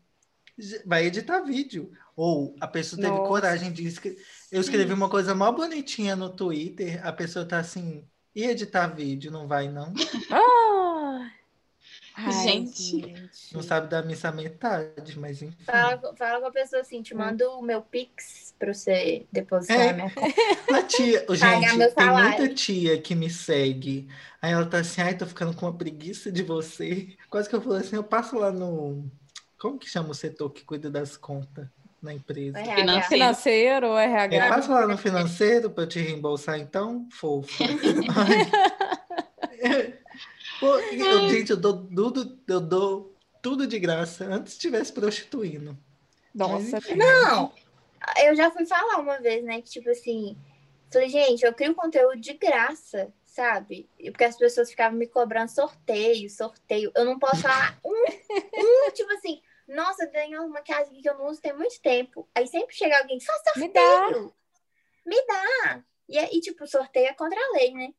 vai 0.85 1.05
editar 1.05 1.41
vídeo. 1.41 1.91
Ou 2.15 2.55
a 2.61 2.67
pessoa 2.67 3.01
teve 3.01 3.13
Nossa. 3.13 3.27
coragem 3.27 3.71
de 3.71 3.87
escrever. 3.87 4.23
Eu 4.51 4.61
escrevi 4.61 4.93
uma 4.93 5.09
coisa 5.09 5.33
mó 5.33 5.51
bonitinha 5.51 6.15
no 6.15 6.29
Twitter, 6.29 7.05
a 7.05 7.11
pessoa 7.11 7.43
tá 7.43 7.57
assim, 7.57 8.05
e 8.35 8.43
editar 8.43 8.87
vídeo, 8.87 9.31
não 9.31 9.47
vai, 9.47 9.67
não? 9.67 9.91
Ah. 10.29 10.62
Ai, 12.15 12.31
gente. 12.31 13.29
Não 13.51 13.63
sabe 13.63 13.87
dar 13.87 14.03
missa 14.03 14.31
metade, 14.31 15.17
mas 15.17 15.41
enfim. 15.41 15.57
Fala, 15.65 15.99
fala 16.15 16.39
com 16.39 16.47
a 16.47 16.51
pessoa 16.51 16.81
assim, 16.81 17.01
te 17.01 17.13
hum. 17.13 17.17
mando 17.17 17.43
o 17.51 17.61
meu 17.61 17.81
Pix 17.81 18.53
pra 18.59 18.73
você 18.73 19.25
depositar 19.31 19.79
é. 19.79 19.93
minha 19.93 20.11
conta. 20.11 20.27
A 20.73 20.83
tia, 20.83 21.25
gente, 21.29 21.95
tem 21.95 22.09
muita 22.09 22.53
tia 22.53 23.01
que 23.01 23.15
me 23.15 23.29
segue. 23.29 24.07
Aí 24.41 24.51
ela 24.51 24.65
tá 24.65 24.79
assim, 24.79 25.01
ai, 25.01 25.17
tô 25.17 25.25
ficando 25.25 25.55
com 25.55 25.65
uma 25.65 25.77
preguiça 25.77 26.31
de 26.31 26.43
você. 26.43 27.15
Quase 27.29 27.49
que 27.49 27.55
eu 27.55 27.61
falei 27.61 27.79
assim, 27.79 27.95
eu 27.95 28.03
passo 28.03 28.37
lá 28.37 28.51
no. 28.51 29.09
Como 29.59 29.79
que 29.79 29.89
chama 29.89 30.09
o 30.09 30.15
setor 30.15 30.49
que 30.51 30.63
cuida 30.63 30.89
das 30.89 31.17
contas? 31.17 31.67
na 32.01 32.13
empresa. 32.13 32.59
Financeiro, 32.59 33.07
financeiro 33.07 33.87
ou 33.87 33.97
RH? 33.97 34.35
Eu 34.35 34.49
passo 34.49 34.73
lá 34.73 34.85
no 34.85 34.97
financeiro 34.97 35.69
para 35.69 35.87
te 35.87 35.99
reembolsar, 35.99 36.59
então, 36.59 37.07
fofo. 37.09 37.63
Pô, 40.63 40.79
eu, 40.79 41.29
gente, 41.29 41.51
eu 41.51 41.57
dou 41.57 41.85
tudo, 41.85 42.39
eu 42.47 42.61
dou 42.61 43.17
tudo 43.41 43.67
de 43.67 43.77
graça. 43.77 44.25
Antes 44.25 44.53
estivesse 44.53 44.93
prostituindo. 44.93 45.77
Nossa, 46.33 46.79
Mas, 46.81 46.97
não. 46.97 47.53
Eu 48.23 48.35
já 48.35 48.49
fui 48.49 48.65
falar 48.65 48.97
uma 48.99 49.19
vez, 49.19 49.43
né? 49.43 49.61
Que 49.61 49.69
tipo 49.69 49.89
assim, 49.89 50.37
falei, 50.91 51.09
gente, 51.09 51.45
eu 51.45 51.53
crio 51.53 51.75
conteúdo 51.75 52.19
de 52.19 52.33
graça, 52.33 53.13
sabe? 53.25 53.89
Porque 53.97 54.23
as 54.23 54.37
pessoas 54.37 54.69
ficavam 54.69 54.97
me 54.97 55.07
cobrando 55.07 55.49
sorteio, 55.49 56.29
sorteio. 56.29 56.91
Eu 56.95 57.05
não 57.05 57.19
posso 57.19 57.41
falar 57.41 57.77
um, 57.83 58.05
um 58.87 58.91
tipo 58.91 59.11
assim, 59.13 59.41
nossa, 59.67 60.05
ganhou 60.05 60.45
uma 60.45 60.55
maquiagem 60.55 61.01
que 61.01 61.09
eu 61.09 61.17
não 61.17 61.27
uso 61.27 61.41
tem 61.41 61.53
muito 61.53 61.81
tempo. 61.81 62.27
Aí 62.33 62.47
sempre 62.47 62.75
chega 62.75 62.97
alguém, 62.97 63.19
faz 63.19 63.41
sorteio. 63.43 63.67
Me 63.67 63.73
dá. 63.73 64.31
Me 65.05 65.25
dá. 65.27 65.83
E, 66.07 66.37
e 66.37 66.41
tipo, 66.41 66.65
sorteio 66.65 67.07
é 67.07 67.13
contra 67.13 67.39
a 67.39 67.57
lei, 67.57 67.73
né? 67.73 67.93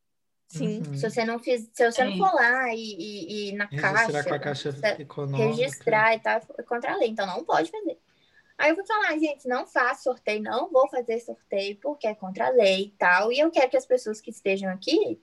Sim. 0.48 0.82
Uhum. 0.86 0.94
Se 0.94 1.10
você 1.10 1.24
não 1.24 1.38
fiz, 1.38 1.68
se 1.72 1.90
você 1.90 2.02
é. 2.02 2.04
não 2.04 2.16
for 2.16 2.34
lá 2.34 2.72
e, 2.74 2.78
e, 2.78 3.48
e 3.48 3.52
na 3.52 3.64
registrar 3.66 3.92
caixa, 3.92 4.28
com 4.28 4.34
a 4.34 4.38
caixa 4.38 4.74
econômica. 4.98 5.56
registrar 5.56 6.14
e 6.14 6.20
tal, 6.20 6.40
é 6.58 6.62
contra 6.62 6.92
a 6.92 6.96
lei, 6.96 7.08
então 7.08 7.26
não 7.26 7.44
pode 7.44 7.70
fazer. 7.70 7.98
Aí 8.56 8.70
eu 8.70 8.76
vou 8.76 8.86
falar, 8.86 9.18
gente, 9.18 9.48
não 9.48 9.66
faço 9.66 10.04
sorteio, 10.04 10.42
não 10.42 10.70
vou 10.70 10.88
fazer 10.88 11.18
sorteio 11.18 11.76
porque 11.80 12.06
é 12.06 12.14
contra 12.14 12.46
a 12.46 12.50
lei 12.50 12.84
e 12.84 12.90
tal. 12.90 13.32
E 13.32 13.40
eu 13.40 13.50
quero 13.50 13.68
que 13.68 13.76
as 13.76 13.86
pessoas 13.86 14.20
que 14.20 14.30
estejam 14.30 14.70
aqui 14.70 15.20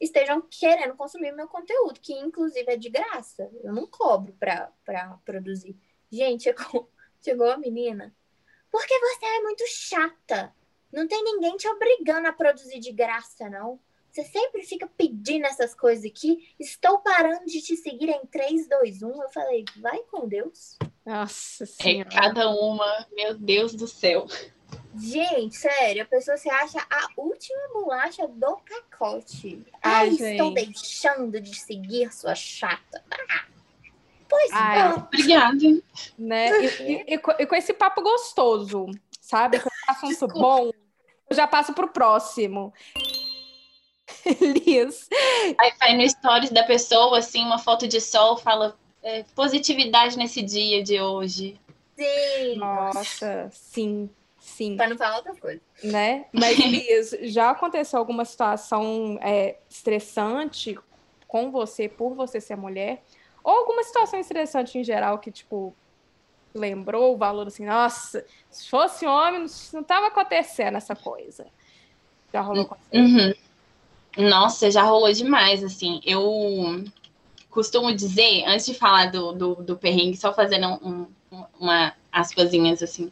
estejam 0.00 0.40
querendo 0.40 0.96
consumir 0.96 1.32
meu 1.32 1.46
conteúdo, 1.46 2.00
que 2.00 2.14
inclusive 2.14 2.72
é 2.72 2.76
de 2.76 2.88
graça. 2.88 3.50
Eu 3.62 3.72
não 3.72 3.86
cobro 3.86 4.34
para 4.38 5.18
produzir. 5.24 5.76
Gente, 6.10 6.44
chegou, 6.44 6.90
chegou 7.22 7.50
a 7.50 7.58
menina. 7.58 8.14
Porque 8.70 8.98
você 8.98 9.26
é 9.26 9.42
muito 9.42 9.64
chata. 9.66 10.54
Não 10.90 11.06
tem 11.06 11.22
ninguém 11.22 11.56
te 11.56 11.68
obrigando 11.68 12.28
a 12.28 12.32
produzir 12.32 12.80
de 12.80 12.92
graça, 12.92 13.50
não. 13.50 13.78
Você 14.10 14.24
sempre 14.24 14.62
fica 14.62 14.88
pedindo 14.96 15.46
essas 15.46 15.74
coisas 15.74 16.04
aqui. 16.04 16.52
Estou 16.58 16.98
parando 16.98 17.46
de 17.46 17.62
te 17.62 17.76
seguir 17.76 18.08
em 18.08 18.26
3, 18.26 18.68
2, 18.68 19.02
1. 19.02 19.22
Eu 19.22 19.30
falei, 19.30 19.64
vai 19.80 19.98
com 20.10 20.26
Deus. 20.26 20.76
Nossa 21.06 21.64
é 21.64 21.66
Senhora. 21.66 22.08
É 22.08 22.12
cada 22.12 22.50
uma, 22.50 23.06
meu 23.12 23.34
Deus 23.34 23.74
do 23.74 23.86
céu. 23.86 24.26
Gente, 24.96 25.56
sério, 25.56 26.02
a 26.02 26.06
pessoa 26.06 26.36
se 26.36 26.50
acha 26.50 26.84
a 26.90 27.08
última 27.16 27.60
bolacha 27.72 28.26
do 28.26 28.58
pacote. 28.58 29.64
Ai, 29.82 30.08
Ai 30.08 30.32
estou 30.32 30.52
deixando 30.52 31.40
de 31.40 31.54
seguir 31.54 32.12
sua 32.12 32.34
chata. 32.34 33.02
Ah, 33.10 33.44
pois 34.28 34.50
Ai, 34.52 34.88
não. 34.88 34.96
Obrigada. 34.96 35.82
Né? 36.18 36.50
E, 36.60 36.66
e, 36.66 37.14
e, 37.14 37.20
e, 37.38 37.46
com 37.46 37.54
esse 37.54 37.72
papo 37.72 38.02
gostoso, 38.02 38.86
sabe? 39.20 39.60
Com 39.60 39.68
esse 39.68 39.90
assunto 39.90 40.34
bom, 40.34 40.72
eu 41.30 41.36
já 41.36 41.46
passo 41.46 41.72
pro 41.72 41.92
próximo. 41.92 42.74
Liz. 44.66 45.08
Aí 45.58 45.72
vai 45.78 45.96
no 45.96 46.08
stories 46.08 46.50
da 46.50 46.64
pessoa, 46.64 47.18
assim, 47.18 47.44
uma 47.44 47.58
foto 47.58 47.86
de 47.86 48.00
sol, 48.00 48.36
fala 48.36 48.76
é, 49.02 49.24
positividade 49.34 50.16
nesse 50.16 50.42
dia 50.42 50.82
de 50.82 51.00
hoje. 51.00 51.60
Sim. 51.96 52.56
Nossa, 52.56 53.50
sim. 53.52 54.10
Sim. 54.38 54.76
Para 54.76 54.88
não 54.88 54.96
falar 54.96 55.16
outra 55.16 55.34
coisa. 55.36 55.60
Né? 55.84 56.26
Mas, 56.32 56.58
Liz, 56.58 57.16
já 57.32 57.50
aconteceu 57.50 57.98
alguma 57.98 58.24
situação 58.24 59.18
é, 59.22 59.56
estressante 59.68 60.78
com 61.28 61.50
você, 61.50 61.88
por 61.88 62.14
você 62.14 62.40
ser 62.40 62.56
mulher? 62.56 63.02
Ou 63.44 63.54
alguma 63.54 63.82
situação 63.84 64.18
estressante 64.18 64.76
em 64.78 64.84
geral 64.84 65.18
que, 65.18 65.30
tipo, 65.30 65.74
lembrou 66.54 67.14
o 67.14 67.16
valor 67.16 67.46
assim, 67.46 67.64
nossa, 67.64 68.24
se 68.50 68.68
fosse 68.68 69.06
homem, 69.06 69.46
não 69.72 69.80
estava 69.80 70.08
acontecendo 70.08 70.76
essa 70.76 70.96
coisa. 70.96 71.46
Já 72.32 72.40
rolou 72.40 72.66
com 72.66 72.74
você? 72.74 73.36
Nossa, 74.16 74.70
já 74.70 74.82
rolou 74.82 75.12
demais, 75.12 75.62
assim. 75.62 76.00
Eu 76.04 76.84
costumo 77.50 77.94
dizer, 77.94 78.44
antes 78.46 78.66
de 78.66 78.74
falar 78.74 79.10
do, 79.10 79.32
do, 79.32 79.54
do 79.56 79.76
perrengue, 79.76 80.16
só 80.16 80.32
fazendo 80.32 80.66
um, 80.82 81.06
um, 81.32 81.44
uma 81.58 81.94
aspasinhas, 82.12 82.82
assim, 82.82 83.10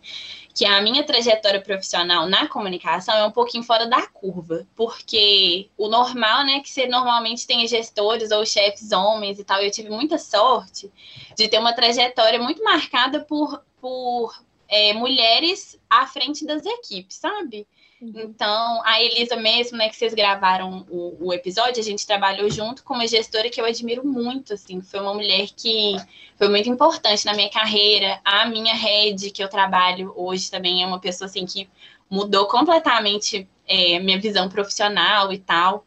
que 0.55 0.65
a 0.65 0.83
minha 0.83 1.05
trajetória 1.05 1.61
profissional 1.61 2.29
na 2.29 2.49
comunicação 2.49 3.15
é 3.17 3.25
um 3.25 3.31
pouquinho 3.31 3.63
fora 3.63 3.87
da 3.87 4.07
curva, 4.09 4.67
porque 4.75 5.71
o 5.77 5.89
normal, 5.89 6.45
né, 6.45 6.61
que 6.61 6.69
você 6.69 6.87
normalmente 6.87 7.47
tem 7.47 7.67
gestores 7.69 8.33
ou 8.33 8.45
chefes 8.45 8.91
homens 8.91 9.39
e 9.39 9.45
tal, 9.45 9.61
eu 9.63 9.71
tive 9.71 9.89
muita 9.89 10.19
sorte 10.19 10.91
de 11.37 11.47
ter 11.47 11.59
uma 11.59 11.73
trajetória 11.73 12.41
muito 12.41 12.63
marcada 12.65 13.21
por, 13.21 13.63
por 13.81 14.35
é, 14.69 14.93
mulheres 14.95 15.79
à 15.89 16.07
frente 16.07 16.45
das 16.45 16.67
equipes, 16.67 17.17
sabe? 17.17 17.67
Uhum. 18.01 18.13
Então, 18.15 18.81
a 18.85 19.03
Elisa 19.03 19.35
mesmo, 19.35 19.77
né, 19.77 19.89
que 19.89 19.97
vocês 19.97 20.15
gravaram 20.15 20.87
o, 20.89 21.27
o, 21.27 21.33
episódio, 21.33 21.81
a 21.81 21.85
gente 21.85 22.07
trabalhou 22.07 22.49
junto 22.49 22.85
com 22.85 22.95
uma 22.95 23.09
gestora 23.09 23.51
que 23.51 23.61
eu 23.61 23.65
admiro 23.65 24.07
muito, 24.07 24.55
assim, 24.55 24.81
foi 24.81 25.01
uma 25.01 25.15
mulher 25.15 25.49
que 25.57 25.97
foi 26.37 26.49
muito 26.49 26.69
importante 26.69 27.27
na 27.27 27.35
minha 27.35 27.51
carreira. 27.51 28.21
A 28.25 28.47
minha 28.47 28.73
rede 28.73 29.31
que 29.33 29.43
eu 29.43 29.49
trabalho 29.49 30.13
hoje 30.17 30.49
também 30.49 30.83
é 30.83 30.87
uma 30.87 31.01
pessoa, 31.01 31.27
assim, 31.27 31.45
que 31.45 31.69
mudou 32.09 32.47
completamente 32.47 33.49
é, 33.67 33.99
minha 33.99 34.19
visão 34.21 34.49
profissional 34.49 35.33
e 35.33 35.39
tal. 35.39 35.85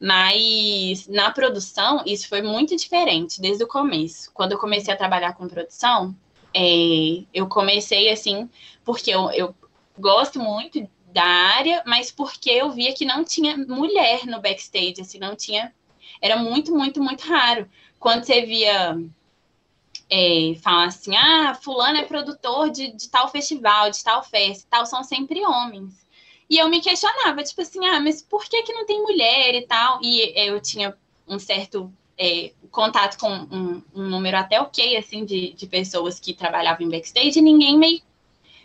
Mas 0.00 1.06
na 1.08 1.30
produção, 1.30 2.02
isso 2.06 2.26
foi 2.26 2.40
muito 2.40 2.74
diferente 2.74 3.38
desde 3.38 3.62
o 3.64 3.68
começo. 3.68 4.30
Quando 4.32 4.52
eu 4.52 4.58
comecei 4.58 4.94
a 4.94 4.96
trabalhar 4.96 5.34
com 5.34 5.46
produção, 5.46 6.16
é, 6.54 7.22
eu 7.34 7.46
comecei 7.46 8.10
assim, 8.10 8.48
porque 8.82 9.10
eu, 9.10 9.30
eu 9.32 9.54
gosto 9.98 10.40
muito 10.40 10.88
da 11.12 11.24
área, 11.24 11.82
mas 11.86 12.10
porque 12.10 12.50
eu 12.50 12.70
via 12.70 12.94
que 12.94 13.04
não 13.04 13.24
tinha 13.24 13.56
mulher 13.56 14.26
no 14.26 14.40
backstage, 14.40 15.00
assim, 15.00 15.18
não 15.18 15.34
tinha. 15.34 15.74
Era 16.20 16.36
muito, 16.36 16.74
muito, 16.74 17.02
muito 17.02 17.22
raro. 17.22 17.68
Quando 17.98 18.24
você 18.24 18.42
via 18.42 18.96
é, 20.10 20.54
falar 20.62 20.86
assim, 20.86 21.16
ah, 21.16 21.54
fulano 21.54 21.98
é 21.98 22.04
produtor 22.04 22.70
de, 22.70 22.92
de 22.92 23.08
tal 23.08 23.28
festival, 23.28 23.90
de 23.90 24.02
tal 24.02 24.22
festa, 24.22 24.66
tal, 24.70 24.86
são 24.86 25.04
sempre 25.04 25.44
homens. 25.44 26.06
E 26.48 26.58
eu 26.58 26.68
me 26.68 26.80
questionava, 26.80 27.42
tipo 27.44 27.60
assim, 27.62 27.86
ah, 27.86 28.00
mas 28.00 28.20
por 28.20 28.44
que 28.44 28.62
que 28.62 28.72
não 28.72 28.84
tem 28.84 29.00
mulher 29.02 29.54
e 29.54 29.62
tal? 29.62 30.00
E 30.02 30.32
eu 30.36 30.60
tinha 30.60 30.96
um 31.28 31.38
certo 31.38 31.92
é, 32.18 32.52
contato 32.70 33.18
com 33.18 33.30
um, 33.30 33.82
um, 33.94 34.08
número 34.08 34.36
até 34.36 34.60
ok, 34.60 34.96
assim, 34.96 35.24
de, 35.24 35.52
de 35.52 35.66
pessoas 35.66 36.18
que 36.18 36.34
trabalhavam 36.34 36.86
em 36.86 36.90
backstage, 36.90 37.38
e 37.38 37.42
ninguém 37.42 37.78
meio 37.78 38.02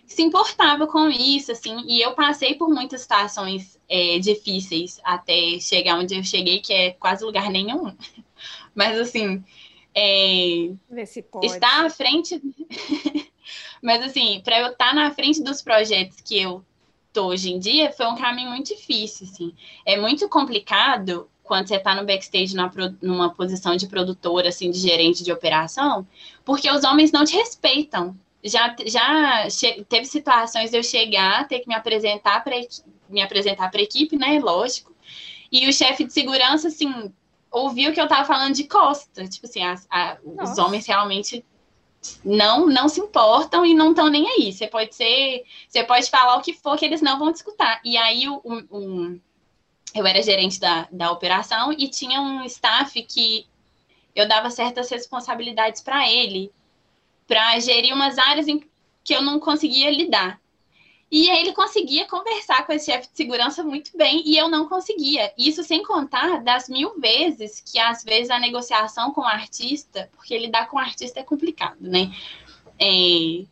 se 0.05 0.21
importava 0.21 0.87
com 0.87 1.09
isso, 1.09 1.51
assim, 1.51 1.83
e 1.87 2.01
eu 2.01 2.13
passei 2.13 2.55
por 2.55 2.69
muitas 2.69 3.01
situações 3.01 3.79
é, 3.89 4.19
difíceis 4.19 4.99
até 5.03 5.59
chegar 5.59 5.97
onde 5.97 6.15
eu 6.15 6.23
cheguei, 6.23 6.59
que 6.59 6.73
é 6.73 6.91
quase 6.91 7.23
lugar 7.23 7.49
nenhum. 7.49 7.95
Mas, 8.73 8.99
assim, 8.99 9.43
é, 9.93 10.69
estar 11.43 11.85
à 11.85 11.89
frente. 11.89 12.41
Mas, 13.81 14.03
assim, 14.03 14.41
para 14.43 14.59
eu 14.59 14.67
estar 14.71 14.93
na 14.93 15.11
frente 15.11 15.41
dos 15.41 15.61
projetos 15.61 16.21
que 16.21 16.39
eu 16.39 16.63
tô 17.11 17.27
hoje 17.27 17.51
em 17.51 17.59
dia, 17.59 17.91
foi 17.91 18.05
um 18.07 18.15
caminho 18.15 18.49
muito 18.49 18.75
difícil, 18.75 19.27
assim. 19.27 19.53
É 19.85 19.97
muito 19.97 20.27
complicado 20.27 21.29
quando 21.43 21.67
você 21.67 21.75
está 21.75 21.95
no 21.95 22.05
backstage 22.05 22.55
numa, 22.55 22.71
numa 23.01 23.33
posição 23.33 23.75
de 23.75 23.87
produtora, 23.87 24.49
assim, 24.49 24.69
de 24.69 24.79
gerente 24.79 25.23
de 25.23 25.31
operação, 25.31 26.05
porque 26.43 26.69
os 26.69 26.83
homens 26.83 27.11
não 27.11 27.23
te 27.23 27.35
respeitam 27.35 28.17
já, 28.45 28.75
já 28.86 29.47
teve 29.89 30.05
situações 30.05 30.69
de 30.69 30.78
eu 30.78 30.84
chegar, 30.84 31.47
ter 31.47 31.59
que 31.59 31.67
me 31.67 31.74
apresentar 31.74 32.43
para 32.43 32.55
me 33.09 33.22
apresentar 33.22 33.69
para 33.69 33.80
a 33.80 33.84
equipe, 33.84 34.17
né? 34.17 34.39
Lógico. 34.39 34.95
E 35.51 35.67
o 35.67 35.74
chefe 35.74 36.03
de 36.03 36.13
segurança, 36.13 36.67
assim, 36.67 37.11
ouviu 37.51 37.93
que 37.93 37.99
eu 37.99 38.05
estava 38.05 38.26
falando 38.26 38.53
de 38.53 38.65
costa. 38.65 39.28
Tipo 39.28 39.47
assim, 39.47 39.63
a, 39.63 39.76
a, 39.89 40.17
os 40.24 40.57
homens 40.57 40.86
realmente 40.86 41.43
não 42.24 42.67
não 42.67 42.88
se 42.88 42.99
importam 42.99 43.65
e 43.65 43.74
não 43.74 43.89
estão 43.91 44.09
nem 44.09 44.28
aí. 44.28 44.53
Você 44.53 44.67
pode 44.67 44.93
ser, 44.93 45.43
você 45.67 45.84
pode 45.84 46.09
falar 46.09 46.38
o 46.38 46.41
que 46.41 46.53
for 46.53 46.78
que 46.78 46.86
eles 46.86 47.01
não 47.01 47.17
vão 47.17 47.32
te 47.32 47.38
escutar. 47.38 47.82
E 47.84 47.97
aí 47.97 48.28
o, 48.28 48.41
o, 48.43 49.19
eu 49.93 50.05
era 50.05 50.22
gerente 50.22 50.59
da, 50.59 50.88
da 50.91 51.11
operação 51.11 51.74
e 51.74 51.88
tinha 51.88 52.22
um 52.22 52.43
staff 52.43 53.01
que 53.03 53.47
eu 54.15 54.28
dava 54.28 54.49
certas 54.49 54.89
responsabilidades 54.89 55.82
para 55.82 56.09
ele 56.09 56.51
para 57.28 57.59
gerir 57.59 57.93
umas 57.93 58.17
áreas 58.17 58.47
em 58.47 58.63
que 59.03 59.13
eu 59.13 59.21
não 59.21 59.39
conseguia 59.39 59.89
lidar. 59.89 60.39
E 61.11 61.30
aí 61.30 61.41
ele 61.41 61.53
conseguia 61.53 62.05
conversar 62.07 62.65
com 62.65 62.73
esse 62.73 62.88
chefe 62.88 63.09
de 63.09 63.15
segurança 63.15 63.63
muito 63.63 63.95
bem 63.95 64.23
e 64.26 64.38
eu 64.38 64.49
não 64.49 64.67
conseguia. 64.67 65.32
Isso 65.38 65.63
sem 65.63 65.84
contar 65.84 66.43
das 66.43 66.67
mil 66.67 66.99
vezes 66.99 67.61
que 67.61 67.80
às 67.80 68.03
vezes 68.03 68.30
a 68.30 68.39
negociação 68.39 69.11
com 69.11 69.21
o 69.21 69.26
artista, 69.26 70.09
porque 70.15 70.38
lidar 70.38 70.67
com 70.67 70.78
o 70.78 70.80
artista 70.80 71.19
é 71.19 71.23
complicado, 71.23 71.78
né? 71.80 72.11
É... 72.80 73.45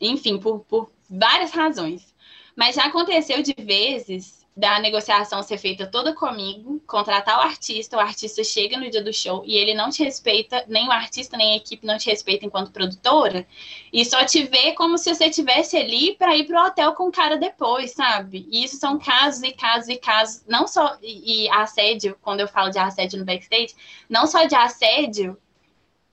Enfim, 0.00 0.38
por, 0.38 0.60
por 0.60 0.90
várias 1.10 1.50
razões. 1.50 2.14
Mas 2.54 2.76
já 2.76 2.84
aconteceu 2.84 3.42
de 3.42 3.54
vezes 3.58 4.43
da 4.56 4.78
negociação 4.78 5.42
ser 5.42 5.58
feita 5.58 5.84
toda 5.84 6.14
comigo, 6.14 6.80
contratar 6.86 7.38
o 7.38 7.42
artista, 7.42 7.96
o 7.96 8.00
artista 8.00 8.44
chega 8.44 8.78
no 8.78 8.88
dia 8.88 9.02
do 9.02 9.12
show 9.12 9.42
e 9.44 9.56
ele 9.56 9.74
não 9.74 9.90
te 9.90 10.04
respeita, 10.04 10.64
nem 10.68 10.86
o 10.86 10.92
artista, 10.92 11.36
nem 11.36 11.54
a 11.54 11.56
equipe 11.56 11.84
não 11.84 11.98
te 11.98 12.08
respeita 12.08 12.46
enquanto 12.46 12.70
produtora, 12.70 13.44
e 13.92 14.04
só 14.04 14.24
te 14.24 14.44
vê 14.44 14.72
como 14.72 14.96
se 14.96 15.12
você 15.12 15.26
estivesse 15.26 15.76
ali 15.76 16.14
para 16.14 16.36
ir 16.36 16.44
pro 16.44 16.64
hotel 16.64 16.92
com 16.92 17.08
o 17.08 17.12
cara 17.12 17.36
depois, 17.36 17.92
sabe? 17.92 18.46
E 18.48 18.62
isso 18.62 18.76
são 18.76 18.96
casos 18.96 19.42
e 19.42 19.52
casos 19.52 19.88
e 19.88 19.96
casos, 19.96 20.44
não 20.46 20.68
só 20.68 20.98
e, 21.02 21.46
e 21.46 21.50
assédio, 21.50 22.16
quando 22.22 22.38
eu 22.38 22.46
falo 22.46 22.70
de 22.70 22.78
assédio 22.78 23.18
no 23.18 23.24
backstage, 23.24 23.74
não 24.08 24.24
só 24.24 24.44
de 24.44 24.54
assédio 24.54 25.36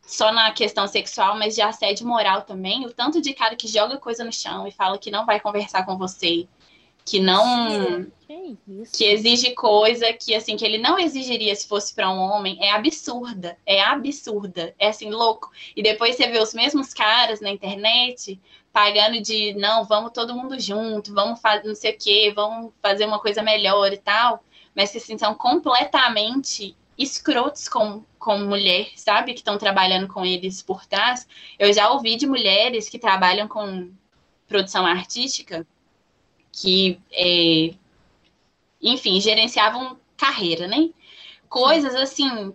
só 0.02 0.32
na 0.32 0.52
questão 0.52 0.88
sexual, 0.88 1.38
mas 1.38 1.54
de 1.54 1.62
assédio 1.62 2.08
moral 2.08 2.42
também, 2.42 2.88
o 2.88 2.92
tanto 2.92 3.22
de 3.22 3.34
cara 3.34 3.56
que 3.56 3.68
joga 3.68 3.98
coisa 3.98 4.24
no 4.24 4.34
chão 4.34 4.68
e 4.68 4.72
fala 4.72 4.98
que 4.98 5.12
não 5.12 5.28
vai 5.28 5.40
conversar 5.40 5.86
com 5.86 5.96
você, 5.96 6.48
que 7.06 7.20
não 7.20 8.06
que, 8.28 8.58
que, 8.94 9.06
exige 9.06 9.52
coisa 9.52 10.14
que 10.14 10.34
assim 10.34 10.56
que 10.56 10.64
ele 10.64 10.78
não 10.78 10.98
exigiria 11.00 11.56
se 11.56 11.68
fosse 11.68 11.94
para 11.94 12.10
um 12.10 12.20
homem 12.20 12.58
é 12.62 12.72
absurda 12.72 13.58
é 13.66 13.82
absurda 13.82 14.74
é 14.78 14.90
assim 14.90 15.10
louco 15.10 15.52
e 15.76 15.82
depois 15.82 16.16
você 16.16 16.28
vê 16.28 16.40
os 16.40 16.54
mesmos 16.54 16.94
caras 16.94 17.42
na 17.42 17.50
internet 17.50 18.40
pagando 18.72 19.22
de 19.22 19.54
não 19.56 19.84
vamos 19.84 20.12
todo 20.14 20.36
mundo 20.36 20.60
junto 20.60 21.14
vamos 21.14 21.42
fazer 21.42 21.68
não 21.68 21.76
sei 21.76 21.92
o 21.92 21.98
que 21.98 22.32
vamos 22.32 22.72
fazer 22.82 23.06
uma 23.06 23.20
coisa 23.20 23.42
melhor 23.42 23.92
e 23.92 23.98
tal 23.98 24.44
mas 24.76 24.92
que 24.92 24.98
assim, 24.98 25.18
são 25.18 25.34
completamente 25.34 26.76
escrotos 26.98 27.68
com, 27.68 28.04
com 28.20 28.38
mulher, 28.40 28.90
sabe? 28.96 29.34
Que 29.34 29.40
estão 29.40 29.58
trabalhando 29.58 30.08
com 30.08 30.26
eles 30.26 30.62
por 30.62 30.86
trás. 30.86 31.28
Eu 31.58 31.74
já 31.74 31.90
ouvi 31.92 32.16
de 32.16 32.28
mulheres 32.28 32.90
que 32.90 33.00
trabalham 33.00 33.48
com 33.48 33.92
produção 34.48 34.86
artística 34.86 35.66
que, 36.52 37.00
é, 37.12 37.74
enfim, 38.82 39.20
gerenciavam 39.20 39.98
carreira, 40.18 40.68
né? 40.68 40.90
Coisas 41.50 41.96
assim 41.96 42.54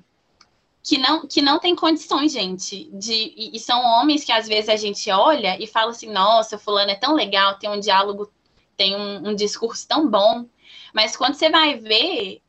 que 0.83 0.99
não 0.99 1.27
que 1.27 1.43
não 1.43 1.59
tem 1.59 1.75
condições, 1.75 2.33
gente. 2.33 2.89
De, 2.93 3.35
e, 3.37 3.59
são 3.59 3.83
homens 3.83 4.25
que 4.25 4.31
às 4.31 4.47
vezes 4.47 4.69
a 4.69 4.77
gente 4.77 5.11
olha 5.11 5.61
e 5.61 5.67
fala 5.67 5.91
assim, 5.91 6.11
nossa, 6.11 6.59
fulano 6.59 6.93
é 6.93 6.95
tão 6.95 7.15
legal, 7.15 7.59
tem 7.59 7.69
um 7.69 7.81
diálogo, 7.81 8.31
tem 8.77 8.95
um, 8.95 9.31
um 9.31 9.35
discurso 9.35 9.87
tão 9.89 10.09
bom. 10.09 10.47
Mas 10.95 11.17
quando 11.17 11.35
você 11.35 11.51
vai 11.51 11.75
ver 11.77 12.41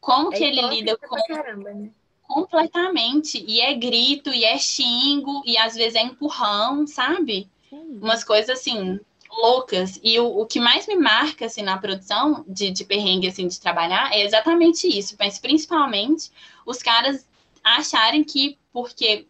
como 0.00 0.32
é 0.32 0.36
que 0.36 0.42
ele 0.42 0.62
lida 0.68 0.96
com. 0.96 1.16
Caramba, 1.26 1.74
né? 1.74 1.90
Completamente. 2.22 3.44
E 3.46 3.60
é 3.60 3.74
grito, 3.74 4.30
e 4.30 4.42
é 4.42 4.58
xingo, 4.58 5.42
e 5.44 5.58
às 5.58 5.74
vezes 5.74 5.94
é 5.94 6.02
empurrão, 6.02 6.86
sabe? 6.86 7.46
Sim. 7.68 7.98
Umas 8.00 8.24
coisas 8.24 8.48
assim, 8.48 8.98
loucas. 9.32 9.98
E 10.02 10.18
o, 10.20 10.40
o 10.40 10.46
que 10.46 10.60
mais 10.60 10.86
me 10.86 10.96
marca, 10.96 11.46
assim, 11.46 11.62
na 11.62 11.78
produção 11.78 12.44
de, 12.46 12.70
de 12.70 12.84
perrengue, 12.84 13.28
assim, 13.28 13.48
de 13.48 13.60
trabalhar, 13.60 14.12
é 14.12 14.24
exatamente 14.24 14.86
isso. 14.86 15.16
Mas, 15.18 15.38
principalmente, 15.38 16.30
os 16.66 16.82
caras 16.82 17.26
acharem 17.64 18.22
que 18.22 18.58
porque 18.72 19.26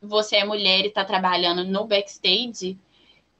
você 0.00 0.36
é 0.36 0.44
mulher 0.44 0.84
e 0.84 0.90
tá 0.90 1.04
trabalhando 1.04 1.64
no 1.64 1.84
backstage 1.84 2.78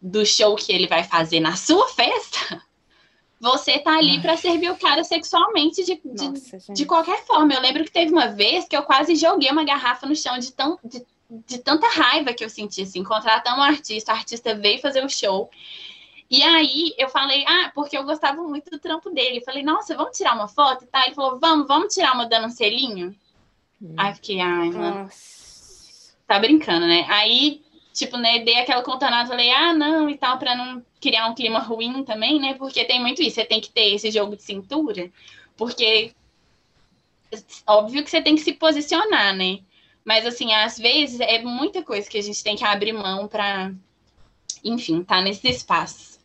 do 0.01 0.25
show 0.25 0.55
que 0.57 0.73
ele 0.73 0.87
vai 0.87 1.05
fazer 1.05 1.41
na 1.41 1.57
sua 1.57 1.89
festa, 1.89 2.63
você 3.41 3.79
tá 3.79 3.97
ali 3.97 4.21
para 4.21 4.37
servir 4.37 4.71
o 4.71 4.77
cara 4.77 5.05
sexualmente 5.05 5.85
de, 5.85 6.01
de, 6.05 6.29
Nossa, 6.29 6.73
de, 6.73 6.85
qualquer 6.85 7.25
forma. 7.25 7.55
Eu 7.55 7.61
lembro 7.61 7.85
que 7.85 7.91
teve 7.91 8.13
uma 8.13 8.29
vez 8.29 8.67
que 8.67 8.77
eu 8.77 8.83
quase 8.83 9.15
joguei 9.17 9.51
uma 9.51 9.65
garrafa 9.65 10.07
no 10.07 10.17
chão 10.17 10.39
de, 10.39 10.53
tão, 10.53 10.79
de, 10.85 11.05
de 11.47 11.59
tanta 11.59 11.89
raiva 11.89 12.33
que 12.33 12.45
eu 12.45 12.51
senti, 12.51 12.83
assim, 12.83 13.03
contratando 13.05 13.61
um 13.61 13.63
artista, 13.63 14.13
o 14.13 14.17
artista 14.17 14.55
veio 14.55 14.81
fazer 14.81 15.05
o 15.05 15.09
show. 15.09 15.51
E 16.31 16.43
aí 16.43 16.95
eu 16.99 17.09
falei, 17.09 17.45
ah, 17.47 17.71
porque 17.75 17.97
eu 17.97 18.05
gostava 18.05 18.43
muito 18.43 18.71
do 18.71 18.79
trampo 18.79 19.11
dele. 19.11 19.41
falei, 19.41 19.63
nossa, 19.63 19.97
vamos 19.97 20.17
tirar 20.17 20.35
uma 20.35 20.49
foto 20.49 20.85
e 20.85 20.87
tal. 20.87 21.03
Ele 21.05 21.15
falou, 21.15 21.39
vamos, 21.39 21.67
vamos 21.67 21.95
tirar 21.95 22.13
uma 22.13 22.27
dando 22.27 22.49
um 22.49 22.51
selinho? 22.51 23.15
Hum. 23.81 23.95
Aí 23.97 24.15
fiquei, 24.15 24.41
ai, 24.41 24.71
mano. 24.71 25.05
Nossa. 25.05 26.13
Tá 26.27 26.39
brincando, 26.39 26.87
né? 26.87 27.07
Aí, 27.09 27.63
tipo, 27.95 28.19
né, 28.19 28.41
dei 28.41 28.59
aquela 28.59 28.83
contornada, 28.83 29.29
falei, 29.29 29.51
ah, 29.51 29.73
não, 29.73 30.11
e 30.11 30.19
tal, 30.19 30.39
pra 30.39 30.55
não 30.55 30.85
criar 31.01 31.29
um 31.29 31.35
clima 31.35 31.61
ruim 31.61 32.05
também, 32.05 32.39
né? 32.39 32.55
Porque 32.55 32.85
tem 32.85 33.01
muito 33.01 33.23
isso, 33.23 33.37
você 33.37 33.45
tem 33.45 33.61
que 33.61 33.71
ter 33.71 33.95
esse 33.95 34.11
jogo 34.11 34.37
de 34.37 34.43
cintura, 34.43 35.11
porque 35.57 36.13
óbvio 37.67 38.05
que 38.05 38.11
você 38.11 38.21
tem 38.21 38.35
que 38.35 38.43
se 38.43 38.53
posicionar, 38.53 39.35
né? 39.35 39.61
Mas 40.05 40.27
assim, 40.27 40.53
às 40.53 40.79
vezes 40.79 41.21
é 41.21 41.43
muita 41.43 41.83
coisa 41.83 42.09
que 42.09 42.19
a 42.19 42.23
gente 42.23 42.43
tem 42.43 42.57
que 42.57 42.65
abrir 42.65 42.93
mão 42.93 43.29
para, 43.29 43.73
enfim, 44.65 45.03
tá 45.03 45.21
nesse 45.21 45.49
espaço. 45.49 46.18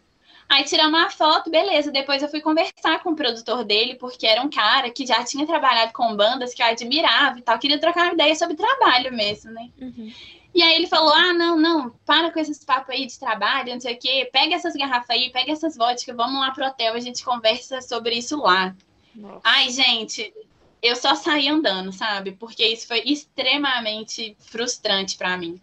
Aí 0.53 0.63
tiramos 0.65 0.99
uma 0.99 1.09
foto, 1.09 1.49
beleza. 1.49 1.91
Depois 1.91 2.21
eu 2.21 2.29
fui 2.29 2.39
conversar 2.39 3.01
com 3.01 3.09
o 3.09 3.15
produtor 3.15 3.63
dele, 3.63 3.95
porque 3.95 4.27
era 4.27 4.39
um 4.39 4.49
cara 4.51 4.91
que 4.91 5.03
já 5.03 5.23
tinha 5.23 5.47
trabalhado 5.47 5.91
com 5.93 6.15
bandas 6.15 6.53
que 6.53 6.61
eu 6.61 6.67
admirava 6.67 7.39
e 7.39 7.41
tal. 7.41 7.57
Queria 7.57 7.79
trocar 7.79 8.03
uma 8.03 8.13
ideia 8.13 8.35
sobre 8.35 8.55
trabalho 8.55 9.11
mesmo, 9.11 9.49
né? 9.49 9.71
Uhum. 9.81 10.13
E 10.53 10.61
aí 10.61 10.75
ele 10.75 10.85
falou: 10.85 11.11
ah, 11.11 11.33
não, 11.33 11.57
não, 11.59 11.89
para 12.05 12.29
com 12.31 12.39
esses 12.39 12.63
papos 12.63 12.91
aí 12.91 13.07
de 13.07 13.17
trabalho, 13.17 13.73
não 13.73 13.81
sei 13.81 13.95
o 13.95 13.99
quê. 13.99 14.29
Pega 14.31 14.53
essas 14.53 14.75
garrafas 14.75 15.09
aí, 15.09 15.31
pega 15.31 15.51
essas 15.51 15.75
vodkas, 15.75 16.15
vamos 16.15 16.39
lá 16.39 16.51
pro 16.51 16.67
hotel, 16.67 16.93
a 16.93 16.99
gente 16.99 17.25
conversa 17.25 17.81
sobre 17.81 18.13
isso 18.13 18.37
lá. 18.37 18.75
Nossa. 19.15 19.41
Ai, 19.43 19.71
gente, 19.71 20.31
eu 20.83 20.95
só 20.95 21.15
saí 21.15 21.49
andando, 21.49 21.91
sabe? 21.91 22.33
Porque 22.33 22.63
isso 22.63 22.87
foi 22.87 22.99
extremamente 22.99 24.37
frustrante 24.39 25.17
para 25.17 25.35
mim. 25.35 25.59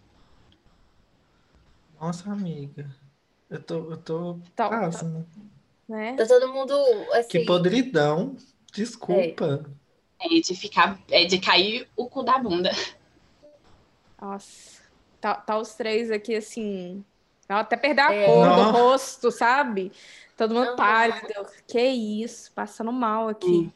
Nossa, 1.97 2.29
amiga. 2.29 2.93
Eu 3.51 3.61
tô, 3.61 3.91
eu 3.91 3.97
tô 3.97 4.39
tá, 4.55 4.69
pasmo. 4.69 5.27
Né? 5.87 6.15
Tá 6.15 6.25
todo 6.25 6.53
mundo 6.53 6.73
assim. 7.13 7.27
Que 7.27 7.45
podridão. 7.45 8.37
Desculpa. 8.73 9.67
É. 10.17 10.37
é 10.37 10.39
de 10.39 10.55
ficar, 10.55 10.97
é 11.11 11.25
de 11.25 11.37
cair 11.37 11.85
o 11.97 12.07
cu 12.07 12.23
da 12.23 12.37
bunda. 12.37 12.71
Nossa. 14.19 14.81
Tá, 15.19 15.35
tá 15.35 15.57
os 15.57 15.73
três 15.75 16.09
aqui 16.09 16.33
assim. 16.33 17.03
Até 17.49 17.75
perder 17.75 18.01
a 18.01 18.13
é. 18.13 18.25
cor 18.25 18.47
Não. 18.47 18.55
do 18.55 18.71
rosto, 18.71 19.29
sabe? 19.29 19.91
Todo 20.37 20.55
mundo 20.55 20.77
pálido. 20.77 21.45
Que 21.67 21.81
isso, 21.81 22.51
passando 22.53 22.93
mal 22.93 23.27
aqui. 23.27 23.45
Hum. 23.45 23.71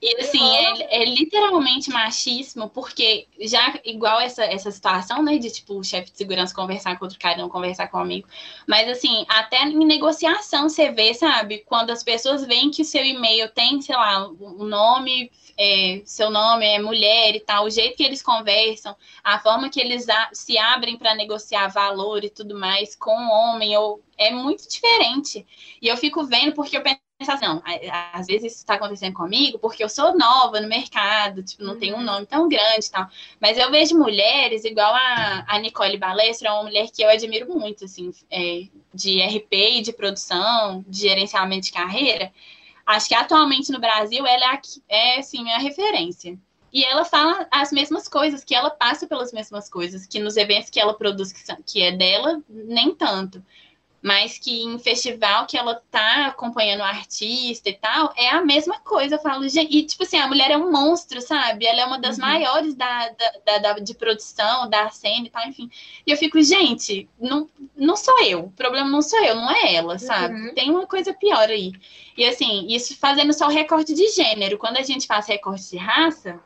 E 0.00 0.20
assim, 0.20 0.40
é, 0.56 1.02
é, 1.02 1.04
literalmente 1.04 1.90
machismo, 1.90 2.70
porque 2.70 3.26
já 3.40 3.80
igual 3.84 4.20
essa, 4.20 4.44
essa 4.44 4.70
situação, 4.70 5.24
né, 5.24 5.38
de 5.38 5.50
tipo, 5.50 5.74
o 5.74 5.82
chefe 5.82 6.12
de 6.12 6.18
segurança 6.18 6.54
conversar 6.54 6.96
com 6.96 7.04
outro 7.04 7.18
cara 7.18 7.34
e 7.34 7.38
não 7.38 7.48
conversar 7.48 7.88
com 7.88 7.98
um 7.98 8.02
amigo. 8.02 8.28
Mas 8.64 8.88
assim, 8.88 9.26
até 9.28 9.60
em 9.64 9.84
negociação 9.84 10.68
você 10.68 10.92
vê, 10.92 11.12
sabe, 11.14 11.64
quando 11.66 11.90
as 11.90 12.04
pessoas 12.04 12.46
veem 12.46 12.70
que 12.70 12.82
o 12.82 12.84
seu 12.84 13.04
e-mail 13.04 13.48
tem, 13.50 13.80
sei 13.80 13.96
lá, 13.96 14.28
o 14.28 14.64
nome, 14.64 15.32
é, 15.58 16.00
seu 16.04 16.30
nome 16.30 16.64
é 16.64 16.78
mulher 16.78 17.34
e 17.34 17.40
tal, 17.40 17.64
o 17.64 17.70
jeito 17.70 17.96
que 17.96 18.04
eles 18.04 18.22
conversam, 18.22 18.94
a 19.24 19.40
forma 19.40 19.68
que 19.68 19.80
eles 19.80 20.08
a, 20.08 20.30
se 20.32 20.56
abrem 20.56 20.96
para 20.96 21.16
negociar 21.16 21.66
valor 21.68 22.22
e 22.22 22.30
tudo 22.30 22.56
mais 22.56 22.94
com 22.94 23.10
o 23.10 23.30
homem, 23.30 23.76
ou 23.76 24.00
é 24.16 24.30
muito 24.30 24.68
diferente. 24.68 25.44
E 25.82 25.88
eu 25.88 25.96
fico 25.96 26.24
vendo 26.24 26.54
porque 26.54 26.76
eu 26.76 26.82
penso 26.82 27.07
não, 27.40 27.62
às 28.12 28.26
vezes 28.26 28.52
isso 28.52 28.56
está 28.58 28.74
acontecendo 28.74 29.14
comigo 29.14 29.58
porque 29.58 29.82
eu 29.82 29.88
sou 29.88 30.16
nova 30.16 30.60
no 30.60 30.68
mercado, 30.68 31.42
tipo, 31.42 31.64
não 31.64 31.72
uhum. 31.72 31.78
tenho 31.78 31.96
um 31.96 32.02
nome 32.02 32.26
tão 32.26 32.48
grande 32.48 32.86
e 32.86 32.90
tal. 32.90 33.08
Mas 33.40 33.58
eu 33.58 33.70
vejo 33.72 33.98
mulheres, 33.98 34.64
igual 34.64 34.94
a, 34.94 35.44
a 35.48 35.58
Nicole 35.58 35.98
Balestra, 35.98 36.48
é 36.48 36.52
uma 36.52 36.62
mulher 36.62 36.88
que 36.90 37.02
eu 37.02 37.08
admiro 37.08 37.48
muito, 37.52 37.84
assim, 37.84 38.12
é, 38.30 38.62
de 38.94 39.20
RP 39.20 39.52
e 39.52 39.82
de 39.82 39.92
produção, 39.92 40.84
de 40.86 41.00
gerenciamento 41.00 41.66
de 41.66 41.72
carreira. 41.72 42.32
Acho 42.86 43.08
que 43.08 43.14
atualmente 43.14 43.72
no 43.72 43.80
Brasil 43.80 44.24
ela 44.24 44.54
é, 44.54 44.60
é 44.88 45.18
assim, 45.18 45.50
a 45.50 45.58
referência. 45.58 46.38
E 46.72 46.84
ela 46.84 47.04
fala 47.04 47.48
as 47.50 47.72
mesmas 47.72 48.06
coisas, 48.06 48.44
que 48.44 48.54
ela 48.54 48.70
passa 48.70 49.06
pelas 49.06 49.32
mesmas 49.32 49.68
coisas, 49.68 50.06
que 50.06 50.20
nos 50.20 50.36
eventos 50.36 50.70
que 50.70 50.78
ela 50.78 50.94
produz, 50.94 51.32
que, 51.32 51.40
são, 51.40 51.56
que 51.66 51.82
é 51.82 51.90
dela, 51.90 52.40
nem 52.48 52.94
tanto 52.94 53.42
mas 54.00 54.38
que 54.38 54.62
em 54.62 54.78
festival 54.78 55.46
que 55.46 55.56
ela 55.56 55.82
tá 55.90 56.26
acompanhando 56.26 56.80
o 56.80 56.84
artista 56.84 57.68
e 57.68 57.74
tal, 57.74 58.12
é 58.16 58.30
a 58.30 58.44
mesma 58.44 58.78
coisa. 58.80 59.16
Eu 59.16 59.20
falo, 59.20 59.48
gente, 59.48 59.76
e 59.76 59.84
tipo 59.84 60.04
assim, 60.04 60.18
a 60.18 60.28
mulher 60.28 60.50
é 60.50 60.56
um 60.56 60.70
monstro, 60.70 61.20
sabe? 61.20 61.66
Ela 61.66 61.80
é 61.80 61.84
uma 61.84 61.98
das 61.98 62.16
uhum. 62.16 62.24
maiores 62.24 62.74
da, 62.74 63.08
da, 63.44 63.58
da, 63.58 63.72
de 63.74 63.94
produção, 63.94 64.68
da 64.68 64.88
cena 64.90 65.26
e 65.26 65.30
tal, 65.30 65.46
enfim. 65.48 65.70
E 66.06 66.10
eu 66.10 66.16
fico, 66.16 66.40
gente, 66.42 67.08
não, 67.18 67.48
não 67.76 67.96
sou 67.96 68.22
eu, 68.24 68.44
o 68.44 68.52
problema 68.52 68.88
não 68.88 69.02
sou 69.02 69.22
eu, 69.22 69.34
não 69.34 69.50
é 69.50 69.74
ela, 69.74 69.98
sabe? 69.98 70.34
Uhum. 70.34 70.54
Tem 70.54 70.70
uma 70.70 70.86
coisa 70.86 71.12
pior 71.12 71.48
aí. 71.48 71.72
E 72.16 72.24
assim, 72.24 72.66
isso 72.68 72.96
fazendo 72.98 73.32
só 73.32 73.46
o 73.46 73.50
recorte 73.50 73.94
de 73.94 74.08
gênero. 74.10 74.58
Quando 74.58 74.76
a 74.76 74.82
gente 74.82 75.06
faz 75.06 75.26
recorte 75.26 75.70
de 75.70 75.76
raça, 75.76 76.40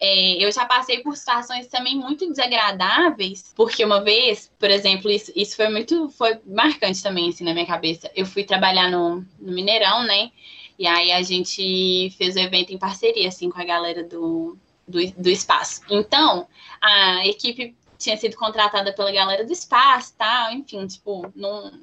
é, 0.00 0.42
eu 0.42 0.50
já 0.50 0.64
passei 0.64 1.00
por 1.00 1.14
situações 1.14 1.66
também 1.66 1.94
muito 1.94 2.26
desagradáveis, 2.26 3.52
porque 3.54 3.84
uma 3.84 4.02
vez, 4.02 4.50
por 4.58 4.70
exemplo, 4.70 5.10
isso, 5.10 5.30
isso 5.36 5.54
foi 5.54 5.68
muito, 5.68 6.08
foi 6.08 6.40
marcante 6.46 7.02
também, 7.02 7.28
assim, 7.28 7.44
na 7.44 7.52
minha 7.52 7.66
cabeça. 7.66 8.10
Eu 8.16 8.24
fui 8.24 8.42
trabalhar 8.42 8.90
no, 8.90 9.24
no 9.38 9.52
Mineirão, 9.52 10.02
né? 10.04 10.30
E 10.78 10.86
aí 10.86 11.12
a 11.12 11.20
gente 11.20 12.10
fez 12.16 12.34
o 12.34 12.38
evento 12.38 12.72
em 12.72 12.78
parceria, 12.78 13.28
assim, 13.28 13.50
com 13.50 13.60
a 13.60 13.64
galera 13.64 14.02
do, 14.02 14.56
do, 14.88 14.98
do 15.12 15.28
espaço. 15.28 15.82
Então, 15.90 16.48
a 16.80 17.26
equipe 17.26 17.76
tinha 17.98 18.16
sido 18.16 18.36
contratada 18.36 18.94
pela 18.94 19.12
galera 19.12 19.44
do 19.44 19.52
espaço, 19.52 20.14
tal, 20.16 20.50
enfim, 20.52 20.86
tipo, 20.86 21.30
não, 21.36 21.78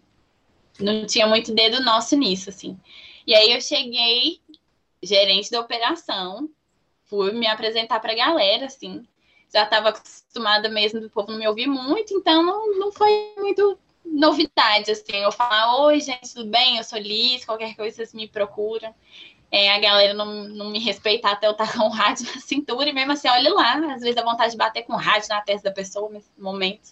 não 0.80 1.06
tinha 1.06 1.28
muito 1.28 1.54
dedo 1.54 1.84
nosso 1.84 2.16
nisso, 2.18 2.50
assim. 2.50 2.76
E 3.28 3.36
aí 3.36 3.52
eu 3.52 3.62
cheguei, 3.62 4.40
gerente 5.04 5.52
da 5.52 5.62
operação, 5.62 6.50
fui 7.08 7.32
me 7.32 7.48
apresentar 7.48 8.00
para 8.00 8.14
a 8.14 8.16
galera, 8.16 8.66
assim. 8.66 9.06
Já 9.54 9.64
estava 9.64 9.90
acostumada 9.90 10.70
mesmo 10.70 11.00
do 11.00 11.10
povo 11.10 11.32
não 11.32 11.40
me 11.40 11.48
ouvir 11.48 11.68
muito, 11.68 12.14
então 12.14 12.44
não, 12.44 12.78
não 12.78 12.92
foi 12.92 13.34
muito 13.38 13.80
novidade, 14.06 14.92
assim. 14.92 15.18
Eu 15.18 15.32
falar, 15.32 15.82
oi, 15.84 16.00
gente, 16.00 16.34
tudo 16.34 16.50
bem? 16.50 16.78
Eu 16.78 16.84
sou 16.84 17.00
Liz, 17.00 17.46
qualquer 17.46 17.76
coisa 17.76 17.96
vocês 17.96 18.14
me 18.14 18.28
procuram 18.28 18.94
é, 19.52 19.70
a 19.70 19.80
galera 19.80 20.14
não, 20.14 20.44
não 20.44 20.70
me 20.70 20.80
respeitar 20.80 21.32
até 21.32 21.48
eu 21.48 21.52
estar 21.52 21.72
com 21.72 21.86
o 21.86 21.90
rádio 21.90 22.26
na 22.34 22.42
cintura, 22.42 22.90
e 22.90 22.94
mesmo 22.94 23.14
assim, 23.14 23.30
olha 23.30 23.54
lá, 23.54 23.74
às 23.94 24.02
vezes 24.02 24.16
dá 24.16 24.24
vontade 24.24 24.52
de 24.52 24.58
bater 24.58 24.84
com 24.84 24.94
o 24.94 24.98
rádio 24.98 25.30
na 25.30 25.42
testa 25.42 25.70
da 25.70 25.76
pessoa 25.76 26.10
nesse 26.10 26.30
momento. 26.38 26.92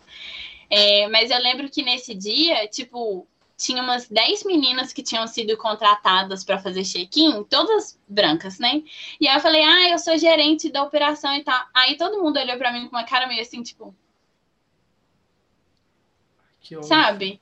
É, 0.69 1.07
mas 1.09 1.29
eu 1.29 1.39
lembro 1.39 1.69
que 1.69 1.83
nesse 1.83 2.15
dia, 2.15 2.67
tipo, 2.67 3.27
tinha 3.57 3.81
umas 3.81 4.07
10 4.09 4.43
meninas 4.43 4.91
que 4.91 5.01
tinham 5.01 5.25
sido 5.27 5.57
contratadas 5.57 6.43
para 6.43 6.59
fazer 6.59 6.83
check-in, 6.83 7.43
todas 7.45 7.99
brancas, 8.07 8.59
né? 8.59 8.83
E 9.19 9.27
aí 9.27 9.37
eu 9.37 9.41
falei, 9.41 9.63
ah, 9.63 9.89
eu 9.89 9.99
sou 9.99 10.17
gerente 10.17 10.69
da 10.69 10.83
operação 10.83 11.33
e 11.35 11.43
tal. 11.43 11.65
Aí 11.73 11.97
todo 11.97 12.21
mundo 12.21 12.37
olhou 12.37 12.57
para 12.57 12.71
mim 12.71 12.87
com 12.87 12.95
uma 12.95 13.05
cara 13.05 13.27
meio 13.27 13.41
assim, 13.41 13.63
tipo. 13.63 13.95
Sabe? 16.81 17.39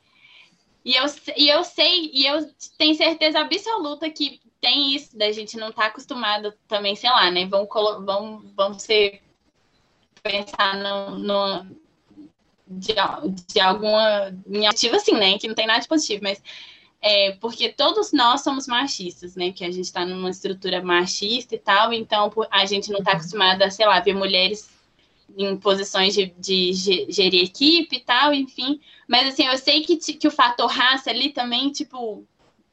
E 0.86 0.95
eu, 0.95 1.05
e 1.38 1.49
eu 1.49 1.64
sei, 1.64 2.11
e 2.14 2.26
eu 2.26 2.45
tenho 2.78 2.93
certeza 2.93 3.39
absoluta 3.39 4.09
que 4.09 4.41
tem 4.59 4.93
isso 4.93 5.18
da 5.18 5.32
gente 5.32 5.57
não 5.57 5.70
estar 5.70 5.84
tá 5.84 5.88
acostumado 5.88 6.53
também, 6.68 6.95
sei 6.95 7.09
lá, 7.09 7.32
né? 7.32 7.45
Vamos, 7.45 7.70
vamos, 8.05 8.51
vamos 8.53 8.84
ser 8.84 9.22
pensar 10.22 10.78
no, 10.78 11.18
no 11.18 11.82
de, 12.78 12.93
de 13.47 13.59
alguma 13.59 14.34
iniciativa 14.47 14.97
assim, 14.97 15.13
né? 15.13 15.38
Que 15.38 15.47
não 15.47 15.55
tem 15.55 15.67
nada 15.67 15.82
de 15.82 15.88
positivo, 15.88 16.21
mas 16.24 16.41
é, 17.01 17.32
porque 17.41 17.69
todos 17.69 18.13
nós 18.13 18.41
somos 18.41 18.67
machistas, 18.67 19.36
né? 19.36 19.51
Que 19.51 19.65
a 19.65 19.71
gente 19.71 19.86
está 19.86 20.05
numa 20.05 20.30
estrutura 20.30 20.82
machista 20.82 21.55
e 21.55 21.59
tal, 21.59 21.91
então 21.91 22.32
a 22.49 22.65
gente 22.65 22.91
não 22.91 22.99
está 22.99 23.11
uhum. 23.11 23.17
acostumada 23.17 23.65
a, 23.65 23.71
sei 23.71 23.86
lá, 23.86 23.99
ver 23.99 24.13
mulheres 24.13 24.69
em 25.38 25.57
posições 25.57 26.13
de, 26.13 26.28
de 26.38 26.74
gerir 26.74 27.43
equipe 27.43 27.97
e 27.97 27.99
tal, 27.99 28.34
enfim. 28.34 28.80
Mas 29.07 29.28
assim, 29.28 29.45
eu 29.45 29.57
sei 29.57 29.82
que, 29.82 29.97
que 29.97 30.28
o 30.28 30.32
fator 30.32 30.67
raça 30.67 31.09
ali 31.09 31.30
também, 31.30 31.71
tipo, 31.71 32.26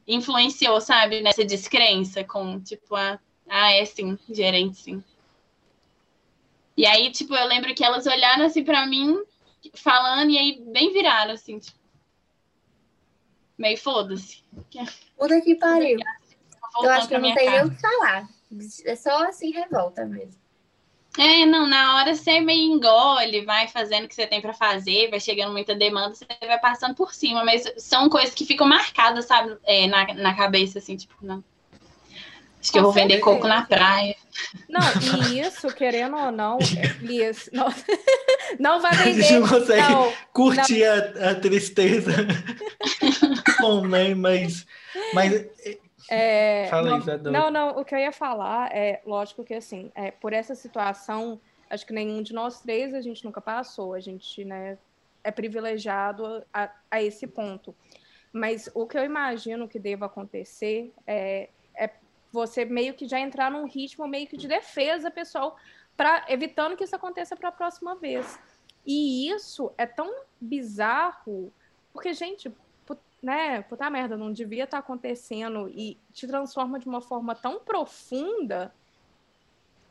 influenciou, 0.06 0.80
sabe, 0.80 1.20
nessa 1.20 1.44
descrença 1.44 2.22
com, 2.22 2.60
tipo, 2.60 2.94
a, 2.94 3.18
ah, 3.48 3.72
é 3.72 3.84
sim, 3.84 4.18
gerente, 4.28 4.76
sim. 4.76 5.04
E 6.76 6.86
aí, 6.86 7.10
tipo, 7.10 7.34
eu 7.34 7.46
lembro 7.46 7.74
que 7.74 7.84
elas 7.84 8.06
olharam 8.06 8.46
assim 8.46 8.62
para 8.62 8.86
mim, 8.86 9.20
falando, 9.74 10.30
e 10.30 10.38
aí 10.38 10.62
bem 10.66 10.92
viraram, 10.92 11.32
assim, 11.32 11.58
tipo, 11.58 11.78
meio 13.56 13.76
foda-se. 13.76 14.42
Puta 15.16 15.40
que 15.40 15.54
pariu. 15.56 15.98
Eu 16.82 16.90
acho 16.90 17.08
que 17.08 17.14
eu 17.14 17.20
não 17.20 17.34
tenho 17.34 17.50
nem 17.50 17.64
o 17.64 17.70
que 17.70 17.80
falar. 17.80 18.28
É 18.84 18.96
só 18.96 19.24
assim, 19.28 19.50
revolta 19.50 20.04
mesmo. 20.04 20.40
É, 21.18 21.44
não, 21.44 21.66
na 21.66 21.96
hora 21.96 22.14
você 22.14 22.40
meio 22.40 22.72
engole, 22.72 23.44
vai 23.44 23.66
fazendo 23.66 24.04
o 24.04 24.08
que 24.08 24.14
você 24.14 24.26
tem 24.26 24.40
para 24.40 24.54
fazer, 24.54 25.10
vai 25.10 25.18
chegando 25.18 25.52
muita 25.52 25.74
demanda, 25.74 26.14
você 26.14 26.24
vai 26.40 26.58
passando 26.60 26.94
por 26.94 27.12
cima, 27.12 27.44
mas 27.44 27.64
são 27.78 28.08
coisas 28.08 28.32
que 28.32 28.46
ficam 28.46 28.66
marcadas, 28.66 29.26
sabe, 29.26 29.58
é, 29.64 29.88
na, 29.88 30.14
na 30.14 30.36
cabeça, 30.36 30.78
assim, 30.78 30.96
tipo, 30.96 31.14
não. 31.20 31.42
Acho 32.60 32.72
que 32.72 32.78
eu 32.78 32.82
vou 32.82 32.92
vender 32.92 33.20
coco 33.20 33.48
na 33.48 33.62
praia. 33.62 34.14
Não, 34.68 34.80
e 35.32 35.40
isso, 35.40 35.68
querendo 35.74 36.16
ou 36.16 36.30
não, 36.30 36.58
Lias, 37.00 37.48
não, 37.52 37.68
não 38.60 38.80
vai 38.80 38.94
vender. 38.96 39.10
A 39.10 39.22
gente 39.22 39.40
não 39.40 39.48
consegue 39.48 39.92
não, 39.92 40.12
curtir 40.32 40.84
não. 40.84 41.24
A, 41.24 41.30
a 41.30 41.34
tristeza 41.34 42.12
com, 43.58 43.86
né? 43.86 44.14
Mas, 44.14 44.66
mas 45.14 45.46
é, 46.10 46.66
Fala 46.68 46.98
não, 46.98 47.32
não, 47.32 47.50
não, 47.50 47.80
o 47.80 47.84
que 47.84 47.94
eu 47.94 47.98
ia 47.98 48.12
falar 48.12 48.70
é, 48.74 49.00
lógico 49.06 49.44
que 49.44 49.54
assim, 49.54 49.90
é, 49.94 50.10
por 50.10 50.32
essa 50.32 50.54
situação, 50.54 51.40
acho 51.70 51.86
que 51.86 51.92
nenhum 51.92 52.22
de 52.22 52.34
nós 52.34 52.60
três 52.60 52.92
a 52.92 53.00
gente 53.00 53.24
nunca 53.24 53.40
passou, 53.40 53.94
a 53.94 54.00
gente, 54.00 54.44
né, 54.44 54.76
é 55.24 55.30
privilegiado 55.30 56.44
a, 56.52 56.70
a 56.90 57.02
esse 57.02 57.26
ponto. 57.26 57.74
Mas 58.32 58.68
o 58.74 58.86
que 58.86 58.98
eu 58.98 59.04
imagino 59.04 59.66
que 59.66 59.78
deva 59.78 60.06
acontecer 60.06 60.92
é 61.06 61.48
você 62.32 62.64
meio 62.64 62.94
que 62.94 63.06
já 63.06 63.18
entrar 63.18 63.50
num 63.50 63.66
ritmo 63.66 64.06
meio 64.06 64.26
que 64.26 64.36
de 64.36 64.48
defesa 64.48 65.10
pessoal, 65.10 65.56
para 65.96 66.24
evitando 66.28 66.76
que 66.76 66.84
isso 66.84 66.96
aconteça 66.96 67.36
para 67.36 67.48
a 67.48 67.52
próxima 67.52 67.94
vez. 67.94 68.38
E 68.86 69.30
isso 69.30 69.72
é 69.76 69.86
tão 69.86 70.10
bizarro, 70.40 71.52
porque, 71.92 72.12
gente, 72.14 72.52
né, 73.22 73.62
puta 73.62 73.90
merda, 73.90 74.16
não 74.16 74.32
devia 74.32 74.64
estar 74.64 74.78
tá 74.78 74.80
acontecendo 74.82 75.68
e 75.68 75.98
te 76.12 76.26
transforma 76.26 76.78
de 76.78 76.88
uma 76.88 77.00
forma 77.00 77.34
tão 77.34 77.60
profunda 77.60 78.72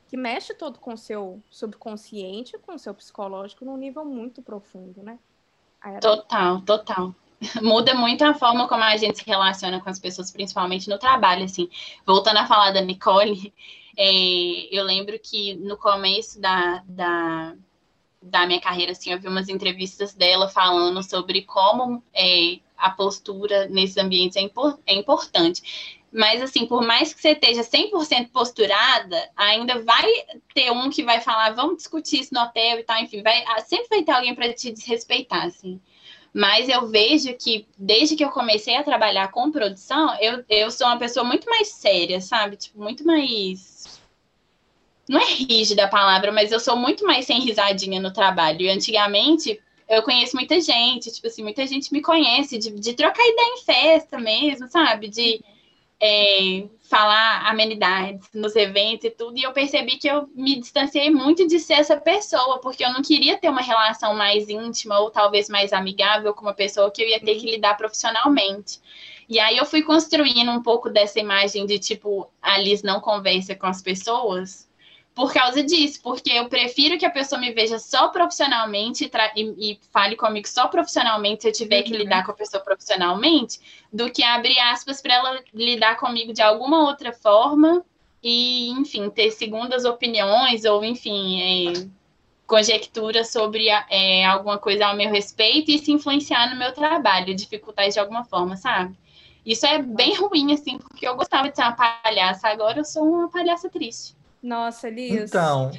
que 0.07 0.17
mexe 0.17 0.55
todo 0.55 0.79
com 0.79 0.93
o 0.93 0.97
seu 0.97 1.39
subconsciente, 1.51 2.57
com 2.57 2.73
o 2.73 2.79
seu 2.79 2.95
psicológico 2.95 3.63
num 3.63 3.77
nível 3.77 4.03
muito 4.03 4.41
profundo, 4.41 5.03
né? 5.03 5.19
Total, 5.99 6.61
total. 6.61 7.15
Muda 7.61 7.93
muito 7.93 8.23
a 8.23 8.33
forma 8.33 8.67
como 8.67 8.83
a 8.83 8.97
gente 8.97 9.19
se 9.19 9.25
relaciona 9.25 9.79
com 9.79 9.89
as 9.89 9.99
pessoas, 9.99 10.31
principalmente 10.31 10.89
no 10.89 10.97
trabalho, 10.97 11.45
assim. 11.45 11.69
Voltando 12.05 12.37
a 12.37 12.47
falar 12.47 12.71
da 12.71 12.81
Nicole, 12.81 13.53
é, 13.97 14.75
eu 14.75 14.83
lembro 14.83 15.17
que 15.19 15.55
no 15.55 15.77
começo 15.77 16.39
da, 16.39 16.83
da, 16.85 17.55
da 18.21 18.45
minha 18.45 18.59
carreira, 18.59 18.91
assim, 18.91 19.11
eu 19.11 19.19
vi 19.19 19.27
umas 19.27 19.49
entrevistas 19.49 20.13
dela 20.13 20.49
falando 20.49 21.01
sobre 21.01 21.43
como 21.43 22.03
é, 22.13 22.59
a 22.77 22.89
postura 22.89 23.67
nesses 23.67 23.97
ambientes 23.97 24.37
é, 24.37 24.41
impor 24.41 24.79
é 24.85 24.93
importante. 24.93 25.97
Mas, 26.11 26.41
assim, 26.41 26.65
por 26.65 26.81
mais 26.81 27.13
que 27.13 27.21
você 27.21 27.33
esteja 27.33 27.61
100% 27.61 28.31
posturada, 28.31 29.29
ainda 29.35 29.83
vai 29.83 30.07
ter 30.55 30.71
um 30.71 30.89
que 30.89 31.03
vai 31.03 31.21
falar, 31.21 31.51
vamos 31.51 31.77
discutir 31.77 32.21
isso 32.21 32.33
no 32.33 32.41
hotel 32.41 32.79
e 32.79 32.83
tal, 32.83 32.99
enfim, 32.99 33.21
vai, 33.21 33.43
sempre 33.61 33.87
vai 33.89 34.03
ter 34.03 34.11
alguém 34.11 34.33
para 34.33 34.51
te 34.51 34.71
desrespeitar, 34.71 35.45
assim. 35.45 35.79
Mas 36.34 36.69
eu 36.69 36.88
vejo 36.88 37.34
que, 37.36 37.65
desde 37.77 38.15
que 38.15 38.23
eu 38.23 38.30
comecei 38.30 38.75
a 38.75 38.84
trabalhar 38.84 39.32
com 39.32 39.51
produção, 39.51 40.15
eu, 40.21 40.43
eu 40.47 40.69
sou 40.69 40.88
uma 40.88 40.99
pessoa 40.99 41.25
muito 41.25 41.49
mais 41.49 41.69
séria, 41.69 42.21
sabe? 42.21 42.55
Tipo, 42.55 42.80
muito 42.80 43.05
mais. 43.05 43.99
Não 45.07 45.19
é 45.19 45.25
rígida 45.25 45.86
a 45.86 45.88
palavra, 45.88 46.32
mas 46.32 46.51
eu 46.51 46.59
sou 46.59 46.75
muito 46.75 47.03
mais 47.03 47.25
sem 47.25 47.41
risadinha 47.41 47.99
no 47.99 48.13
trabalho. 48.13 48.61
E 48.61 48.69
antigamente, 48.69 49.59
eu 49.89 50.03
conheço 50.03 50.36
muita 50.36 50.61
gente, 50.61 51.11
tipo 51.11 51.25
assim, 51.25 51.41
muita 51.41 51.65
gente 51.65 51.91
me 51.91 52.01
conhece, 52.01 52.59
de, 52.59 52.69
de 52.71 52.93
trocar 52.93 53.25
ideia 53.25 53.53
em 53.55 53.63
festa 53.63 54.19
mesmo, 54.19 54.67
sabe? 54.67 55.07
De 55.07 55.43
é, 56.02 56.68
falar 56.89 57.47
amenidades 57.47 58.30
nos 58.34 58.56
eventos 58.56 59.06
e 59.06 59.12
tudo, 59.12 59.38
e 59.38 59.43
eu 59.43 59.52
percebi 59.52 59.97
que 59.97 60.08
eu 60.08 60.30
me 60.34 60.60
distanciei 60.60 61.10
muito 61.10 61.45
de 61.47 61.60
ser 61.60 61.74
essa 61.74 61.97
pessoa, 61.97 62.60
porque 62.60 62.84
eu 62.84 62.93
não 62.93 63.02
queria 63.02 63.38
ter 63.38 63.50
uma 63.50 63.62
relação 63.62 64.16
mais 64.16 64.47
íntima 64.47 65.00
ou 65.00 65.12
talvez 65.12 65.50
mais 65.50 65.74
amigável 65.74 66.34
com 66.34 66.41
uma 66.41 66.54
pessoa 66.54 66.89
que 66.89 67.02
eu 67.02 67.08
ia 67.08 67.20
ter 67.20 67.36
que 67.36 67.52
lidar 67.52 67.76
profissionalmente. 67.76 68.80
E 69.28 69.39
aí 69.39 69.58
eu 69.58 69.66
fui 69.66 69.84
construindo 69.84 70.50
um 70.50 70.64
pouco 70.64 70.89
dessa 70.89 71.20
imagem 71.20 71.66
de 71.66 71.78
tipo, 71.78 72.32
a 72.41 72.58
Liz 72.58 72.82
não 72.82 73.00
conversa 73.00 73.56
com 73.56 73.68
as 73.68 73.82
pessoas, 73.82 74.68
por 75.20 75.34
causa 75.34 75.61
disso, 75.61 75.99
porque 76.01 76.32
eu 76.32 76.47
prefiro 76.47 76.97
que 76.97 77.05
a 77.05 77.09
pessoa 77.09 77.41
me 77.41 77.51
veja 77.51 77.78
só 77.78 78.07
profissionalmente 78.07 79.11
e, 79.36 79.72
e, 79.72 79.80
fale 79.91 80.15
comigo 80.15 80.47
só 80.47 80.70
profissionalmente 80.70 81.41
se 81.41 81.49
eu 81.49 81.51
tiver 81.51 81.80
uhum. 81.80 81.84
que 81.84 81.97
lidar 81.97 82.26
com 82.26 82.32
a 82.32 82.34
pessoa 82.34 82.63
profissionalmente, 82.63 83.59
do 83.91 84.09
que 84.09 84.24
abrir 84.24 84.57
aspas 84.59 85.01
para 85.01 85.15
ela 85.15 85.43
lidar 85.53 85.97
comigo 85.97 86.32
de 86.32 86.41
alguma 86.41 86.88
outra 86.88 87.11
forma 87.11 87.84
e, 88.24 88.70
enfim, 88.70 89.09
ter 89.09 89.32
segundas 89.32 89.84
opiniões 89.84 90.63
ou, 90.63 90.86
enfim, 90.86 91.41
é, 91.41 91.88
conjecturas 92.47 93.30
sobre 93.30 93.67
é, 93.67 94.24
alguma 94.24 94.57
coisa 94.57 94.88
ao 94.88 94.95
meu 94.95 95.09
respeito 95.09 95.70
e 95.70 95.80
se 95.80 95.91
influenciar 95.91 96.49
no 96.49 96.57
meu 96.57 96.72
trabalho, 96.72 97.36
dificultar 97.36 97.89
de 97.89 97.99
alguma 97.99 98.24
forma, 98.24 98.55
sabe? 98.55 98.97
Isso 99.45 99.65
é 99.65 99.82
bem 99.82 100.15
ruim, 100.15 100.53
assim, 100.53 100.78
porque 100.78 101.05
eu 101.05 101.17
gostava 101.17 101.49
de 101.49 101.57
ser 101.57 101.63
uma 101.63 101.74
palhaça, 101.74 102.47
agora 102.47 102.80
eu 102.80 102.86
sou 102.86 103.03
uma 103.03 103.30
palhaça 103.30 103.70
triste. 103.70 104.17
Nossa, 104.41 104.87
Elias. 104.87 105.31
Então, 105.31 105.71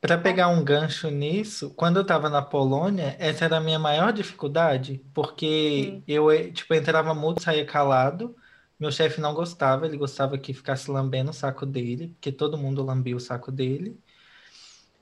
para 0.00 0.18
pegar 0.18 0.48
um 0.48 0.64
gancho 0.64 1.10
nisso, 1.10 1.70
quando 1.74 1.96
eu 1.96 2.02
estava 2.02 2.28
na 2.28 2.42
Polônia, 2.42 3.16
essa 3.18 3.44
era 3.44 3.58
a 3.58 3.60
minha 3.60 3.78
maior 3.78 4.12
dificuldade, 4.12 5.04
porque 5.14 5.46
Sim. 5.46 6.04
eu, 6.08 6.30
eh, 6.30 6.50
tipo, 6.50 6.72
entrava 6.74 7.14
mudo, 7.14 7.42
saía 7.42 7.64
calado. 7.66 8.34
Meu 8.78 8.90
chefe 8.90 9.20
não 9.20 9.34
gostava, 9.34 9.86
ele 9.86 9.96
gostava 9.98 10.38
que 10.38 10.54
ficasse 10.54 10.90
lambendo 10.90 11.30
o 11.30 11.34
saco 11.34 11.66
dele, 11.66 12.08
porque 12.08 12.32
todo 12.32 12.56
mundo 12.56 12.82
lambia 12.82 13.14
o 13.16 13.20
saco 13.20 13.52
dele. 13.52 13.98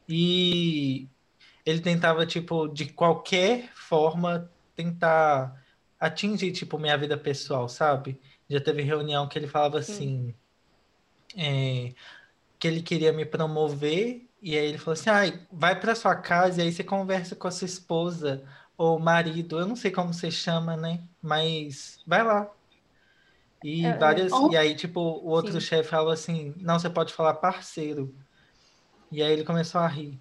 E 0.09 1.09
ele 1.67 1.81
tentava, 1.81 2.27
tipo, 2.27 2.69
de 2.69 2.87
qualquer 2.93 3.71
forma, 3.75 4.51
tentar 4.75 5.63
atingir, 6.01 6.53
tipo, 6.53 6.79
minha 6.79 6.97
vida 6.99 7.17
pessoal, 7.19 7.69
sabe? 7.69 8.21
Já 8.49 8.61
teve 8.61 8.83
reunião 8.83 9.29
que 9.29 9.39
ele 9.39 9.47
falava 9.49 9.79
assim, 9.79 10.35
é, 11.37 11.95
que 12.59 12.67
ele 12.67 12.83
queria 12.83 13.13
me 13.13 13.25
promover, 13.25 14.29
e 14.43 14.57
aí 14.57 14.67
ele 14.67 14.79
falou 14.79 14.93
assim, 14.93 15.11
ah, 15.11 15.47
vai 15.53 15.79
para 15.79 15.95
sua 15.95 16.15
casa 16.17 16.61
e 16.61 16.67
aí 16.67 16.73
você 16.73 16.85
conversa 16.85 17.37
com 17.37 17.49
a 17.49 17.51
sua 17.51 17.67
esposa 17.67 18.45
ou 18.77 18.99
marido, 18.99 19.59
eu 19.59 19.67
não 19.67 19.77
sei 19.77 19.91
como 19.91 20.13
você 20.15 20.31
chama, 20.31 20.77
né? 20.77 21.01
Mas 21.21 22.01
vai 22.07 22.23
lá. 22.23 22.51
E 23.63 23.85
é, 23.85 23.89
é 23.89 23.97
várias. 23.97 24.33
E 24.51 24.57
aí, 24.57 24.75
tipo, 24.75 25.01
o 25.01 25.29
outro 25.29 25.61
chefe 25.61 25.89
falou 25.89 26.13
assim, 26.13 26.55
não, 26.59 26.79
você 26.79 26.89
pode 26.89 27.13
falar 27.13 27.35
parceiro. 27.35 28.15
E 29.11 29.23
aí 29.23 29.33
ele 29.33 29.45
começou 29.45 29.81
a 29.81 29.87
rir. 29.89 30.21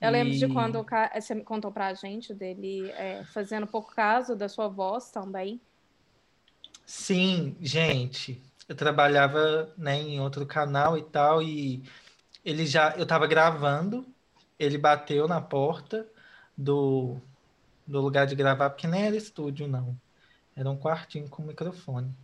Eu 0.00 0.08
e... 0.08 0.12
lembro 0.12 0.34
de 0.34 0.48
quando 0.48 0.84
você 1.14 1.40
contou 1.42 1.70
pra 1.70 1.94
gente 1.94 2.34
dele 2.34 2.90
é, 2.92 3.24
fazendo 3.32 3.68
pouco 3.68 3.94
caso 3.94 4.34
da 4.34 4.48
sua 4.48 4.66
voz 4.66 5.10
também. 5.10 5.60
Sim, 6.84 7.56
gente. 7.60 8.42
Eu 8.68 8.76
trabalhava 8.76 9.72
né, 9.76 9.96
em 9.96 10.20
outro 10.20 10.46
canal 10.46 10.96
e 10.96 11.02
tal, 11.02 11.42
e 11.42 11.82
ele 12.44 12.66
já. 12.66 12.96
Eu 12.96 13.06
tava 13.06 13.26
gravando, 13.26 14.06
ele 14.58 14.78
bateu 14.78 15.28
na 15.28 15.40
porta 15.40 16.08
do, 16.56 17.20
do 17.86 18.00
lugar 18.00 18.26
de 18.26 18.34
gravar, 18.34 18.70
porque 18.70 18.86
nem 18.86 19.06
era 19.06 19.16
estúdio, 19.16 19.68
não. 19.68 19.98
Era 20.56 20.70
um 20.70 20.78
quartinho 20.78 21.28
com 21.28 21.42
microfone. 21.42 22.14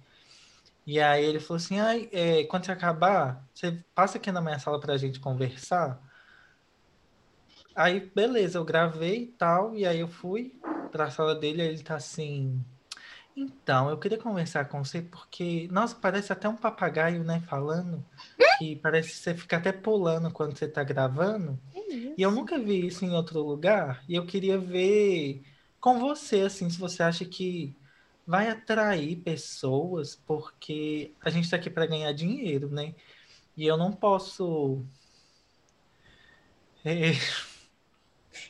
E 0.86 1.00
aí 1.00 1.24
ele 1.24 1.40
falou 1.40 1.56
assim: 1.58 1.78
ah, 1.80 1.94
é, 2.12 2.44
quando 2.44 2.64
você 2.66 2.72
acabar, 2.72 3.46
você 3.54 3.84
passa 3.94 4.18
aqui 4.18 4.32
na 4.32 4.40
minha 4.40 4.58
sala 4.58 4.80
pra 4.80 4.96
gente 4.96 5.20
conversar. 5.20 6.00
Aí, 7.74 8.00
beleza, 8.00 8.58
eu 8.58 8.64
gravei 8.64 9.22
e 9.22 9.26
tal, 9.26 9.74
e 9.76 9.86
aí 9.86 10.00
eu 10.00 10.08
fui 10.08 10.52
pra 10.90 11.10
sala 11.10 11.34
dele, 11.34 11.62
aí 11.62 11.68
ele 11.68 11.82
tá 11.82 11.96
assim. 11.96 12.64
Então, 13.40 13.88
eu 13.88 13.96
queria 13.96 14.18
conversar 14.18 14.64
com 14.64 14.82
você 14.82 15.00
porque, 15.00 15.68
nossa, 15.70 15.94
parece 15.94 16.32
até 16.32 16.48
um 16.48 16.56
papagaio, 16.56 17.22
né, 17.22 17.40
falando, 17.48 18.04
que 18.58 18.74
parece 18.76 19.10
que 19.10 19.16
você 19.16 19.34
fica 19.36 19.56
até 19.58 19.70
pulando 19.70 20.28
quando 20.32 20.56
você 20.58 20.66
tá 20.66 20.82
gravando. 20.82 21.56
e 22.16 22.22
eu 22.22 22.32
nunca 22.32 22.58
vi 22.58 22.84
isso 22.88 23.04
em 23.04 23.12
outro 23.12 23.40
lugar, 23.40 24.02
e 24.08 24.16
eu 24.16 24.26
queria 24.26 24.58
ver 24.58 25.42
com 25.80 26.00
você, 26.00 26.40
assim, 26.40 26.68
se 26.68 26.78
você 26.80 27.00
acha 27.00 27.24
que 27.24 27.76
vai 28.26 28.48
atrair 28.50 29.16
pessoas, 29.16 30.16
porque 30.26 31.12
a 31.20 31.30
gente 31.30 31.48
tá 31.48 31.56
aqui 31.56 31.70
para 31.70 31.86
ganhar 31.86 32.12
dinheiro, 32.12 32.68
né? 32.68 32.92
E 33.56 33.64
eu 33.66 33.76
não 33.76 33.92
posso. 33.92 34.84
É 36.84 37.12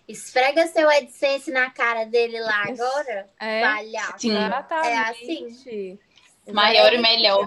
Esfrega 0.07 0.67
seu 0.67 0.89
AdSense 0.89 1.51
na 1.51 1.71
cara 1.71 2.05
dele 2.05 2.41
lá 2.41 2.65
agora. 2.65 3.29
É, 3.41 3.63
palhaço. 3.63 4.19
Sim. 4.19 4.37
É 4.37 4.99
assim. 4.99 5.99
Maior 6.53 6.93
e 6.93 6.99
melhor. 6.99 7.47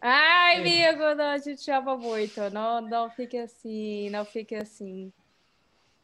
Ai, 0.00 0.56
amigo, 0.56 1.14
não, 1.14 1.26
a 1.26 1.38
gente 1.38 1.70
ama 1.70 1.96
muito. 1.96 2.50
Não, 2.50 2.80
não 2.80 3.08
fique 3.10 3.38
assim, 3.38 4.10
não 4.10 4.24
fique 4.24 4.54
assim. 4.54 5.12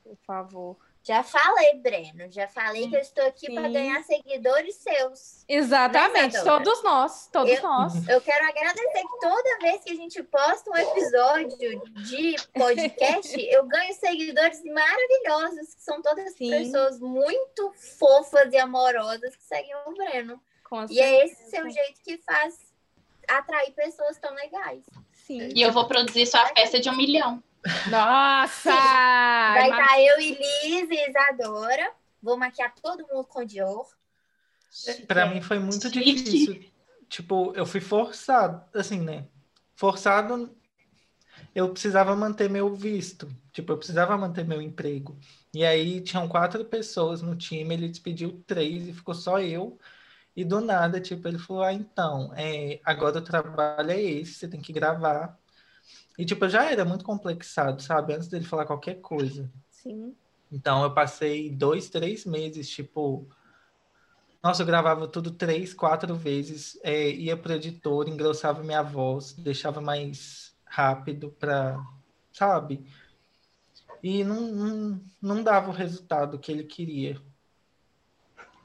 Por 0.04 0.16
favor. 0.24 0.76
Já 1.08 1.22
falei, 1.22 1.72
Breno. 1.76 2.30
Já 2.30 2.46
falei 2.46 2.86
que 2.86 2.94
eu 2.94 3.00
estou 3.00 3.24
aqui 3.24 3.50
para 3.54 3.66
ganhar 3.66 4.02
seguidores 4.02 4.74
seus. 4.74 5.42
Exatamente. 5.48 6.36
Né, 6.36 6.44
todos 6.44 6.82
nós. 6.82 7.30
Todos 7.32 7.50
eu, 7.50 7.62
nós. 7.62 7.94
Eu 8.06 8.20
quero 8.20 8.46
agradecer 8.46 9.00
que 9.00 9.18
toda 9.18 9.58
vez 9.62 9.82
que 9.84 9.90
a 9.92 9.94
gente 9.94 10.22
posta 10.24 10.70
um 10.70 10.76
episódio 10.76 11.82
de 12.04 12.36
podcast, 12.52 13.40
eu 13.50 13.64
ganho 13.66 13.94
seguidores 13.94 14.62
maravilhosos, 14.64 15.74
que 15.74 15.82
são 15.82 16.02
todas 16.02 16.34
Sim. 16.34 16.50
pessoas 16.50 17.00
muito 17.00 17.72
fofas 17.98 18.52
e 18.52 18.58
amorosas 18.58 19.34
que 19.34 19.44
seguem 19.44 19.74
o 19.86 19.94
Breno. 19.94 20.38
Com 20.62 20.84
e 20.90 21.00
é 21.00 21.24
esse 21.24 21.48
seu 21.48 21.70
jeito 21.70 22.02
que 22.04 22.18
faz 22.18 22.54
atrair 23.26 23.72
pessoas 23.72 24.18
tão 24.18 24.34
legais. 24.34 24.84
Sim. 25.12 25.48
E 25.54 25.62
eu 25.62 25.72
vou 25.72 25.86
produzir 25.86 26.26
sua 26.26 26.46
festa 26.48 26.78
de 26.78 26.90
um 26.90 26.96
milhão. 26.96 27.42
Nossa! 27.90 28.70
Vai 28.70 29.70
estar 29.70 29.86
tá 29.86 30.00
eu 30.00 30.20
e 30.20 30.30
Liz 30.30 30.90
e 30.90 31.10
Isadora. 31.10 31.92
Vou 32.22 32.36
maquiar 32.36 32.74
todo 32.74 33.06
mundo 33.06 33.24
com 33.24 33.44
Dior. 33.44 33.86
Para 35.06 35.26
mim 35.26 35.40
foi 35.40 35.58
muito 35.58 35.90
difícil. 35.90 36.64
Tipo, 37.08 37.52
eu 37.56 37.64
fui 37.64 37.80
forçado, 37.80 38.62
assim, 38.74 39.00
né? 39.00 39.26
Forçado, 39.74 40.54
eu 41.54 41.70
precisava 41.70 42.14
manter 42.14 42.50
meu 42.50 42.74
visto. 42.74 43.28
Tipo, 43.52 43.72
eu 43.72 43.78
precisava 43.78 44.16
manter 44.16 44.44
meu 44.44 44.60
emprego. 44.60 45.18
E 45.54 45.64
aí 45.64 46.00
tinham 46.00 46.28
quatro 46.28 46.64
pessoas 46.64 47.22
no 47.22 47.34
time, 47.34 47.74
ele 47.74 47.88
despediu 47.88 48.42
três 48.46 48.88
e 48.88 48.92
ficou 48.92 49.14
só 49.14 49.40
eu. 49.40 49.78
E 50.36 50.44
do 50.44 50.60
nada, 50.60 51.00
tipo, 51.00 51.26
ele 51.26 51.38
falou: 51.38 51.62
Ah, 51.62 51.72
então, 51.72 52.32
é, 52.36 52.80
agora 52.84 53.18
o 53.18 53.22
trabalho 53.22 53.90
é 53.90 54.00
esse, 54.00 54.34
você 54.34 54.48
tem 54.48 54.60
que 54.60 54.72
gravar 54.72 55.38
e, 56.18 56.24
tipo, 56.24 56.48
já 56.48 56.70
era 56.70 56.84
muito 56.84 57.04
complexado, 57.04 57.80
sabe? 57.80 58.14
Antes 58.14 58.28
dele 58.28 58.44
falar 58.44 58.66
qualquer 58.66 59.00
coisa. 59.00 59.50
Sim. 59.70 60.14
Então, 60.50 60.82
eu 60.82 60.92
passei 60.92 61.50
dois, 61.50 61.88
três 61.88 62.24
meses, 62.24 62.68
tipo... 62.68 63.28
Nossa, 64.42 64.62
eu 64.62 64.66
gravava 64.66 65.06
tudo 65.06 65.30
três, 65.30 65.74
quatro 65.74 66.14
vezes. 66.14 66.78
É, 66.82 67.10
ia 67.10 67.36
pro 67.36 67.52
editor, 67.52 68.08
engrossava 68.08 68.62
minha 68.62 68.82
voz, 68.82 69.32
deixava 69.32 69.80
mais 69.80 70.56
rápido 70.64 71.30
pra... 71.38 71.80
Sabe? 72.32 72.84
E 74.02 74.24
não, 74.24 74.40
não, 74.40 75.00
não 75.20 75.42
dava 75.42 75.70
o 75.70 75.74
resultado 75.74 76.38
que 76.38 76.50
ele 76.50 76.64
queria. 76.64 77.20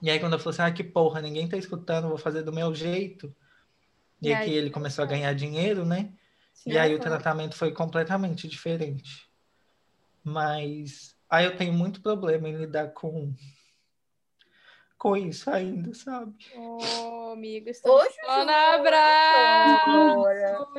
E 0.01 0.09
aí, 0.09 0.19
quando 0.19 0.33
eu 0.33 0.39
falei 0.39 0.59
assim, 0.59 0.71
ah, 0.71 0.73
que 0.73 0.83
porra, 0.83 1.21
ninguém 1.21 1.47
tá 1.47 1.57
escutando, 1.57 2.09
vou 2.09 2.17
fazer 2.17 2.43
do 2.43 2.51
meu 2.51 2.73
jeito. 2.73 3.33
E, 4.21 4.29
e 4.29 4.33
aí, 4.33 4.45
que 4.45 4.55
ele 4.55 4.69
começou 4.69 5.03
a 5.03 5.07
ganhar 5.07 5.33
dinheiro, 5.33 5.85
né? 5.85 6.11
Sim, 6.53 6.71
e 6.71 6.77
aí 6.77 6.95
o 6.95 6.99
tratamento 6.99 7.55
foi 7.55 7.71
completamente 7.73 8.47
diferente. 8.47 9.29
Mas 10.23 11.15
aí 11.29 11.45
eu 11.45 11.57
tenho 11.57 11.73
muito 11.73 12.01
problema 12.01 12.47
em 12.47 12.55
lidar 12.55 12.93
com 12.93 13.33
com 15.03 15.17
isso 15.17 15.49
ainda, 15.49 15.93
sabe? 15.93 16.33
Oh, 16.55 17.31
amigo, 17.33 17.69
estamos 17.69 18.07
te 18.07 18.21
dando 18.25 18.49
abraço. 18.51 20.29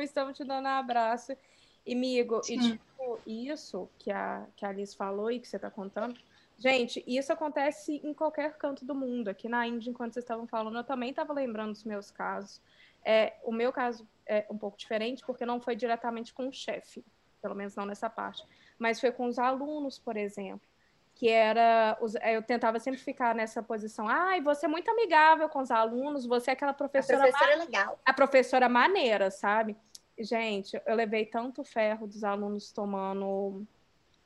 Estamos 0.01 0.35
te 0.35 0.43
dando 0.43 0.67
abraço. 0.67 1.37
E, 1.85 1.93
amigo, 1.93 2.41
e 2.49 2.57
tipo, 2.57 3.19
isso 3.27 3.87
que 3.99 4.09
a, 4.09 4.47
que 4.55 4.65
a 4.65 4.69
Alice 4.69 4.97
falou 4.97 5.29
e 5.29 5.39
que 5.39 5.47
você 5.47 5.57
está 5.57 5.69
contando, 5.69 6.19
gente, 6.57 7.03
isso 7.05 7.31
acontece 7.31 8.01
em 8.03 8.15
qualquer 8.15 8.57
canto 8.57 8.83
do 8.83 8.95
mundo. 8.95 9.27
Aqui 9.27 9.47
na 9.47 9.67
Índia, 9.67 9.91
enquanto 9.91 10.13
vocês 10.13 10.23
estavam 10.23 10.47
falando, 10.47 10.79
eu 10.79 10.83
também 10.83 11.11
estava 11.11 11.31
lembrando 11.31 11.73
dos 11.73 11.83
meus 11.83 12.09
casos. 12.09 12.59
É, 13.03 13.35
o 13.43 13.51
meu 13.51 13.71
caso 13.71 14.07
é 14.27 14.45
um 14.49 14.57
pouco 14.57 14.77
diferente, 14.77 15.23
porque 15.25 15.45
não 15.45 15.59
foi 15.61 15.75
diretamente 15.75 16.33
com 16.33 16.47
o 16.47 16.53
chefe, 16.53 17.03
pelo 17.41 17.55
menos 17.55 17.75
não 17.75 17.85
nessa 17.85 18.09
parte, 18.09 18.43
mas 18.77 18.99
foi 18.99 19.11
com 19.11 19.25
os 19.27 19.39
alunos, 19.39 19.99
por 19.99 20.17
exemplo, 20.17 20.67
que 21.13 21.29
era, 21.29 21.97
eu 22.33 22.41
tentava 22.43 22.79
sempre 22.79 22.99
ficar 22.99 23.33
nessa 23.33 23.63
posição, 23.63 24.07
ai, 24.07 24.39
ah, 24.39 24.43
você 24.43 24.65
é 24.65 24.69
muito 24.69 24.89
amigável 24.91 25.47
com 25.47 25.61
os 25.61 25.71
alunos, 25.71 26.25
você 26.25 26.51
é 26.51 26.53
aquela 26.53 26.73
professora... 26.73 27.19
A 27.19 27.21
professora 27.21 27.55
legal. 27.57 27.99
A 28.05 28.13
professora 28.13 28.69
maneira, 28.69 29.31
sabe? 29.31 29.77
Gente, 30.19 30.79
eu 30.85 30.95
levei 30.95 31.25
tanto 31.25 31.63
ferro 31.63 32.07
dos 32.07 32.23
alunos 32.23 32.71
tomando 32.71 33.65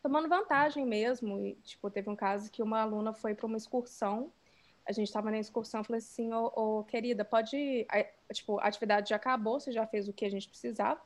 tomando 0.01 0.29
vantagem 0.29 0.85
mesmo. 0.85 1.45
E, 1.45 1.55
tipo, 1.55 1.89
teve 1.89 2.09
um 2.09 2.15
caso 2.15 2.51
que 2.51 2.63
uma 2.63 2.81
aluna 2.81 3.13
foi 3.13 3.33
para 3.33 3.45
uma 3.45 3.57
excursão 3.57 4.31
a 4.89 4.91
gente 4.91 5.07
estava 5.07 5.29
na 5.29 5.37
excursão, 5.37 5.83
falei 5.83 5.99
assim, 5.99 6.33
ô, 6.33 6.83
querida, 6.83 7.23
pode, 7.23 7.85
tipo, 8.33 8.59
a 8.59 8.63
atividade 8.63 9.11
já 9.11 9.17
acabou, 9.17 9.59
você 9.59 9.71
já 9.71 9.85
fez 9.85 10.09
o 10.09 10.13
que 10.13 10.25
a 10.25 10.31
gente 10.31 10.49
precisava, 10.49 10.99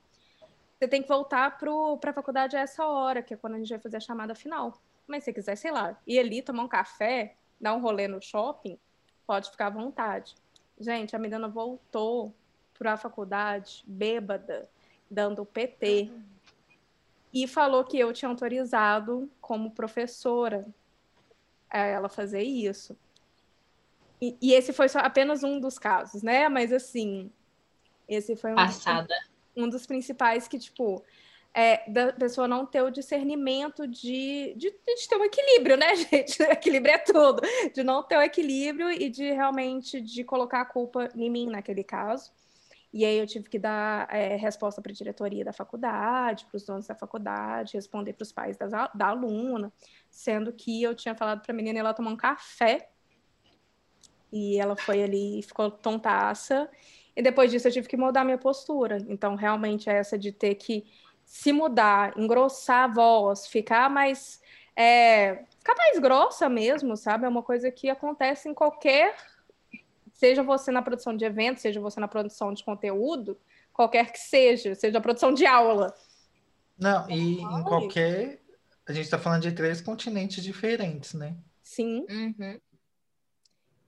você 0.79 0.87
tem 0.87 1.01
que 1.01 1.07
voltar 1.09 1.59
para 1.59 2.09
a 2.11 2.13
faculdade 2.13 2.55
a 2.55 2.61
essa 2.61 2.85
hora, 2.87 3.21
que 3.21 3.33
é 3.33 3.37
quando 3.37 3.55
a 3.55 3.57
gente 3.57 3.67
vai 3.67 3.79
fazer 3.79 3.97
a 3.97 3.99
chamada 3.99 4.33
final. 4.33 4.79
Mas 5.05 5.23
se 5.23 5.25
você 5.25 5.33
quiser, 5.33 5.57
sei 5.57 5.69
lá, 5.69 5.99
ir 6.07 6.17
ali 6.17 6.41
tomar 6.41 6.63
um 6.63 6.67
café, 6.67 7.35
dar 7.59 7.73
um 7.73 7.81
rolê 7.81 8.07
no 8.07 8.21
shopping, 8.21 8.79
pode 9.27 9.51
ficar 9.51 9.67
à 9.67 9.71
vontade. 9.71 10.33
Gente, 10.79 11.13
a 11.13 11.19
menina 11.19 11.49
voltou 11.49 12.33
para 12.79 12.93
a 12.93 12.97
faculdade 12.97 13.83
bêbada, 13.85 14.69
dando 15.11 15.45
PT, 15.45 16.09
e 17.33 17.47
falou 17.49 17.83
que 17.83 17.99
eu 17.99 18.13
tinha 18.13 18.29
autorizado 18.29 19.29
como 19.41 19.71
professora 19.71 20.65
a 21.69 21.79
ela 21.79 22.07
fazer 22.07 22.43
isso. 22.43 22.95
E, 24.23 24.37
e, 24.41 24.53
esse 24.53 24.71
foi 24.71 24.87
só 24.87 24.99
apenas 24.99 25.43
um 25.43 25.59
dos 25.59 25.77
casos, 25.77 26.23
né? 26.23 26.47
Mas 26.47 26.71
assim, 26.71 27.29
esse 28.07 28.37
foi 28.37 28.53
um, 28.53 28.55
Passada. 28.55 29.13
um 29.53 29.67
dos 29.67 29.85
principais 29.85 30.47
que, 30.47 30.57
tipo, 30.57 31.03
é, 31.53 31.89
da 31.91 32.13
pessoa 32.13 32.47
não 32.47 32.65
ter 32.65 32.81
o 32.83 32.89
discernimento 32.89 33.85
de, 33.85 34.53
de, 34.55 34.71
de, 34.71 35.09
ter 35.09 35.17
um 35.17 35.25
equilíbrio, 35.25 35.75
né, 35.75 35.93
gente? 36.09 36.41
Equilíbrio 36.41 36.93
é 36.93 36.99
tudo. 36.99 37.41
De 37.73 37.83
não 37.83 38.01
ter 38.01 38.15
o 38.15 38.21
equilíbrio 38.21 38.89
e 38.89 39.09
de 39.09 39.29
realmente 39.29 39.99
de 39.99 40.23
colocar 40.23 40.61
a 40.61 40.65
culpa 40.65 41.09
em 41.13 41.29
mim 41.29 41.47
naquele 41.47 41.83
caso. 41.83 42.31
E 42.93 43.03
aí 43.03 43.17
eu 43.17 43.27
tive 43.27 43.49
que 43.49 43.59
dar 43.59 44.07
é, 44.09 44.37
resposta 44.37 44.81
para 44.81 44.93
a 44.93 44.95
diretoria 44.95 45.43
da 45.43 45.51
faculdade, 45.51 46.45
para 46.45 46.55
os 46.55 46.63
donos 46.63 46.87
da 46.87 46.95
faculdade, 46.95 47.73
responder 47.73 48.13
para 48.13 48.23
os 48.23 48.31
pais 48.31 48.55
das, 48.55 48.71
da 48.71 49.07
aluna, 49.07 49.73
sendo 50.09 50.53
que 50.53 50.81
eu 50.81 50.95
tinha 50.95 51.13
falado 51.13 51.41
para 51.41 51.51
a 51.51 51.55
menina 51.55 51.77
ela 51.77 51.93
tomar 51.93 52.11
um 52.11 52.15
café 52.15 52.92
e 54.33 54.59
ela 54.59 54.75
foi 54.75 55.03
ali 55.03 55.39
e 55.39 55.43
ficou 55.43 55.69
tontaça. 55.69 56.69
E 57.15 57.21
depois 57.21 57.51
disso 57.51 57.67
eu 57.67 57.71
tive 57.71 57.87
que 57.87 57.95
mudar 57.95 58.25
minha 58.25 58.37
postura. 58.37 58.97
Então, 59.07 59.35
realmente, 59.35 59.89
é 59.89 59.93
essa 59.93 60.17
de 60.17 60.31
ter 60.31 60.55
que 60.55 60.83
se 61.23 61.53
mudar, 61.53 62.17
engrossar 62.17 62.85
a 62.85 62.93
voz, 62.93 63.45
ficar 63.47 63.89
mais. 63.89 64.41
É, 64.75 65.43
ficar 65.59 65.75
mais 65.75 65.99
grossa 65.99 66.49
mesmo, 66.49 66.97
sabe? 66.97 67.25
É 67.25 67.29
uma 67.29 67.43
coisa 67.43 67.69
que 67.69 67.89
acontece 67.89 68.49
em 68.49 68.53
qualquer 68.53 69.15
seja 70.13 70.41
você 70.41 70.71
na 70.71 70.81
produção 70.81 71.17
de 71.17 71.25
eventos, 71.25 71.61
seja 71.61 71.81
você 71.81 71.99
na 71.99 72.07
produção 72.07 72.53
de 72.53 72.63
conteúdo, 72.63 73.37
qualquer 73.73 74.11
que 74.11 74.19
seja, 74.19 74.73
seja 74.73 74.97
a 74.97 75.01
produção 75.01 75.33
de 75.33 75.45
aula. 75.45 75.93
Não, 76.77 77.09
e 77.09 77.41
em 77.41 77.63
qualquer. 77.63 78.41
A 78.85 78.91
gente 78.91 79.05
está 79.05 79.17
falando 79.17 79.41
de 79.41 79.51
três 79.51 79.81
continentes 79.81 80.43
diferentes, 80.43 81.13
né? 81.13 81.35
Sim. 81.61 82.05
Uhum. 82.09 82.59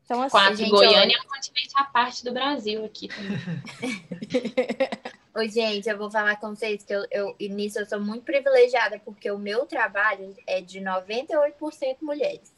Então, 0.05 0.21
assim, 0.21 0.31
Quatro, 0.31 0.55
gente, 0.55 0.69
Goiânia 0.69 1.17
é 1.17 1.21
um 1.21 1.27
continente 1.27 1.73
à 1.75 1.83
parte 1.83 2.23
do 2.23 2.31
Brasil 2.31 2.85
aqui 2.85 3.07
também. 3.07 3.39
Oi, 5.33 5.49
gente, 5.49 5.89
eu 5.89 5.97
vou 5.97 6.09
falar 6.09 6.39
com 6.39 6.55
vocês 6.55 6.83
que 6.83 6.93
eu, 6.93 7.05
eu 7.11 7.35
nisso 7.39 7.79
eu 7.79 7.85
sou 7.85 7.99
muito 7.99 8.23
privilegiada, 8.23 8.99
porque 8.99 9.29
o 9.29 9.39
meu 9.39 9.65
trabalho 9.65 10.33
é 10.47 10.61
de 10.61 10.79
98% 10.79 11.97
mulheres. 12.01 12.53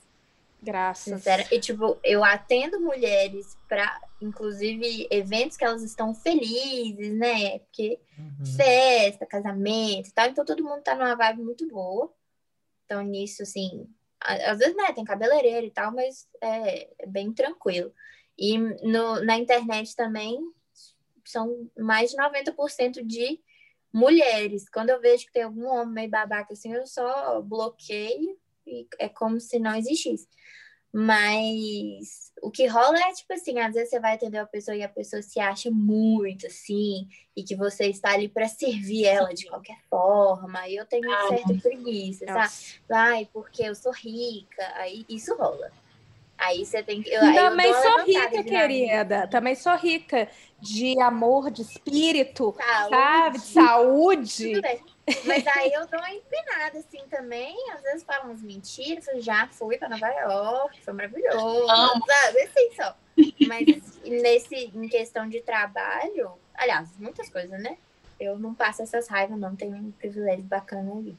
Graças. 0.61 1.05
Sincera. 1.05 1.47
E, 1.49 1.59
tipo, 1.59 1.97
eu 2.03 2.23
atendo 2.23 2.81
mulheres 2.81 3.57
para, 3.67 3.99
inclusive, 4.21 5.07
eventos 5.09 5.55
que 5.55 5.63
elas 5.63 5.81
estão 5.83 6.13
felizes, 6.13 7.15
né? 7.17 7.59
Porque 7.59 7.97
uhum. 8.17 8.45
festa, 8.57 9.25
casamento 9.25 10.09
e 10.09 10.11
tal. 10.11 10.27
Então, 10.27 10.45
todo 10.45 10.63
mundo 10.63 10.81
tá 10.81 10.95
numa 10.95 11.15
vibe 11.15 11.43
muito 11.43 11.67
boa. 11.69 12.11
Então, 12.85 13.01
nisso, 13.03 13.43
assim, 13.43 13.87
às 14.19 14.57
vezes, 14.59 14.75
né, 14.75 14.91
tem 14.93 15.03
cabeleireiro 15.03 15.65
e 15.65 15.71
tal, 15.71 15.91
mas 15.91 16.27
é, 16.41 16.89
é 16.99 17.05
bem 17.05 17.31
tranquilo. 17.33 17.93
E 18.37 18.57
no, 18.57 19.23
na 19.23 19.37
internet 19.37 19.95
também 19.95 20.39
são 21.25 21.69
mais 21.77 22.11
de 22.11 22.17
90% 22.17 23.05
de 23.05 23.39
mulheres. 23.91 24.69
Quando 24.69 24.89
eu 24.89 24.99
vejo 25.01 25.25
que 25.25 25.33
tem 25.33 25.43
algum 25.43 25.65
homem 25.67 25.93
meio 25.93 26.09
babaca 26.09 26.53
assim, 26.53 26.73
eu 26.73 26.85
só 26.85 27.41
bloqueio 27.41 28.37
e 28.65 28.87
é 28.99 29.09
como 29.09 29.39
se 29.39 29.59
não 29.59 29.75
existisse. 29.75 30.27
Mas 30.93 32.31
o 32.41 32.49
que 32.49 32.65
rola 32.65 32.97
é 32.97 33.13
tipo 33.13 33.33
assim, 33.33 33.59
às 33.59 33.73
vezes 33.73 33.89
você 33.89 33.99
vai 33.99 34.15
atender 34.15 34.39
uma 34.39 34.45
pessoa 34.47 34.75
e 34.75 34.83
a 34.83 34.89
pessoa 34.89 35.21
se 35.21 35.39
acha 35.39 35.69
muito 35.69 36.47
assim, 36.47 37.07
e 37.35 37.43
que 37.43 37.55
você 37.55 37.87
está 37.87 38.11
ali 38.11 38.27
para 38.29 38.47
servir 38.47 39.05
ela 39.05 39.33
de 39.33 39.45
qualquer 39.47 39.77
forma. 39.89 40.67
E 40.67 40.75
eu 40.75 40.85
tenho 40.85 41.07
uma 41.07 41.27
certa 41.27 41.53
preguiça, 41.55 42.25
sabe? 42.25 42.53
Ai, 42.91 43.29
porque 43.31 43.63
eu 43.63 43.75
sou 43.75 43.91
rica, 43.91 44.63
aí 44.75 45.05
isso 45.09 45.35
rola. 45.35 45.71
Aí 46.37 46.65
você 46.65 46.83
tem 46.83 47.01
que. 47.01 47.09
Eu, 47.09 47.21
Também 47.33 47.73
sou 47.73 48.03
rica, 48.03 48.43
querida. 48.43 49.27
Também 49.27 49.55
sou 49.55 49.75
rica 49.75 50.29
de 50.59 50.99
amor, 51.01 51.49
de 51.49 51.63
espírito, 51.63 52.55
saúde. 52.55 52.89
sabe? 52.89 53.37
De 53.37 53.45
saúde. 53.45 54.51
Tudo 54.53 54.61
bem. 54.61 54.83
Mas 55.25 55.47
aí 55.47 55.71
eu 55.71 55.87
dou 55.87 55.99
uma 55.99 56.11
empinada, 56.11 56.79
assim, 56.79 57.01
também. 57.09 57.55
Às 57.73 57.81
vezes 57.81 58.03
falam 58.03 58.27
umas 58.27 58.41
mentiras. 58.41 59.05
Já 59.23 59.47
fui 59.47 59.77
para 59.77 59.89
Nova 59.89 60.07
York, 60.07 60.81
foi 60.83 60.93
maravilhoso. 60.93 61.65
Sabe? 62.05 62.41
Assim 62.41 62.69
só. 62.75 62.95
Mas 63.47 63.99
nesse, 64.03 64.71
em 64.75 64.87
questão 64.87 65.27
de 65.27 65.41
trabalho, 65.41 66.33
aliás, 66.53 66.89
muitas 66.99 67.29
coisas, 67.29 67.61
né? 67.61 67.77
Eu 68.19 68.37
não 68.37 68.53
passo 68.53 68.81
essas 68.81 69.07
raivas, 69.07 69.39
não. 69.39 69.55
Tenho 69.55 69.75
um 69.75 69.91
privilégio 69.91 70.43
bacana 70.43 70.91
ali. 70.91 71.17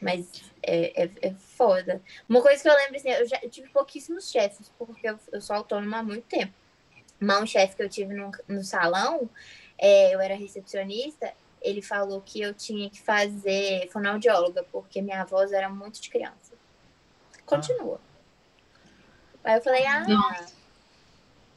Mas 0.00 0.42
é, 0.62 1.04
é, 1.04 1.10
é, 1.22 1.34
foda. 1.34 2.00
Uma 2.28 2.40
coisa 2.40 2.62
que 2.62 2.68
eu 2.68 2.74
lembro, 2.74 2.96
assim, 2.96 3.10
eu 3.10 3.26
já 3.26 3.38
eu 3.42 3.50
tive 3.50 3.68
pouquíssimos 3.68 4.30
chefes, 4.30 4.70
porque 4.78 5.08
eu, 5.08 5.18
eu 5.32 5.40
sou 5.40 5.56
autônoma 5.56 5.98
há 5.98 6.02
muito 6.02 6.24
tempo. 6.24 6.52
Mas 7.20 7.42
um 7.42 7.46
chefe 7.46 7.76
que 7.76 7.82
eu 7.82 7.88
tive 7.88 8.14
no, 8.14 8.30
no 8.46 8.62
salão, 8.62 9.28
é, 9.76 10.14
eu 10.14 10.20
era 10.20 10.36
recepcionista, 10.36 11.32
ele 11.60 11.82
falou 11.82 12.20
que 12.20 12.40
eu 12.40 12.54
tinha 12.54 12.88
que 12.88 13.00
fazer 13.00 13.88
fonoaudióloga, 13.90 14.64
porque 14.70 15.02
minha 15.02 15.24
voz 15.24 15.52
era 15.52 15.68
muito 15.68 16.00
de 16.00 16.10
criança. 16.10 16.52
Continua. 17.44 18.00
Ah. 19.44 19.50
Aí 19.50 19.56
eu 19.56 19.62
falei, 19.62 19.86
ah, 19.86 20.04
Nossa. 20.06 20.52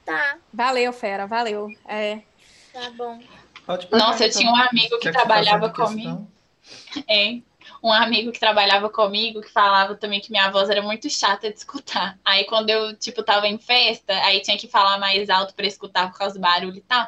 tá. 0.05 0.37
Valeu, 0.51 0.91
fera, 0.93 1.27
valeu. 1.27 1.69
É. 1.87 2.21
Tá 2.73 2.89
bom. 2.91 3.19
Nossa, 3.91 4.25
eu 4.25 4.31
tinha 4.31 4.51
um 4.51 4.55
amigo 4.55 4.97
que, 4.99 5.07
que 5.07 5.11
trabalhava 5.11 5.69
comigo. 5.69 6.27
É, 7.07 7.41
um 7.83 7.91
amigo 7.91 8.31
que 8.31 8.39
trabalhava 8.39 8.89
comigo 8.89 9.41
que 9.41 9.49
falava 9.49 9.95
também 9.95 10.21
que 10.21 10.31
minha 10.31 10.51
voz 10.51 10.69
era 10.69 10.81
muito 10.81 11.09
chata 11.09 11.49
de 11.49 11.57
escutar. 11.57 12.19
Aí 12.23 12.45
quando 12.45 12.69
eu, 12.69 12.95
tipo, 12.95 13.23
tava 13.23 13.47
em 13.47 13.57
festa, 13.57 14.13
aí 14.25 14.41
tinha 14.41 14.57
que 14.57 14.67
falar 14.67 14.99
mais 14.99 15.29
alto 15.29 15.53
para 15.53 15.65
escutar 15.65 16.11
por 16.11 16.17
causa 16.17 16.35
do 16.35 16.41
barulho 16.41 16.77
e 16.77 16.81
tal 16.81 17.07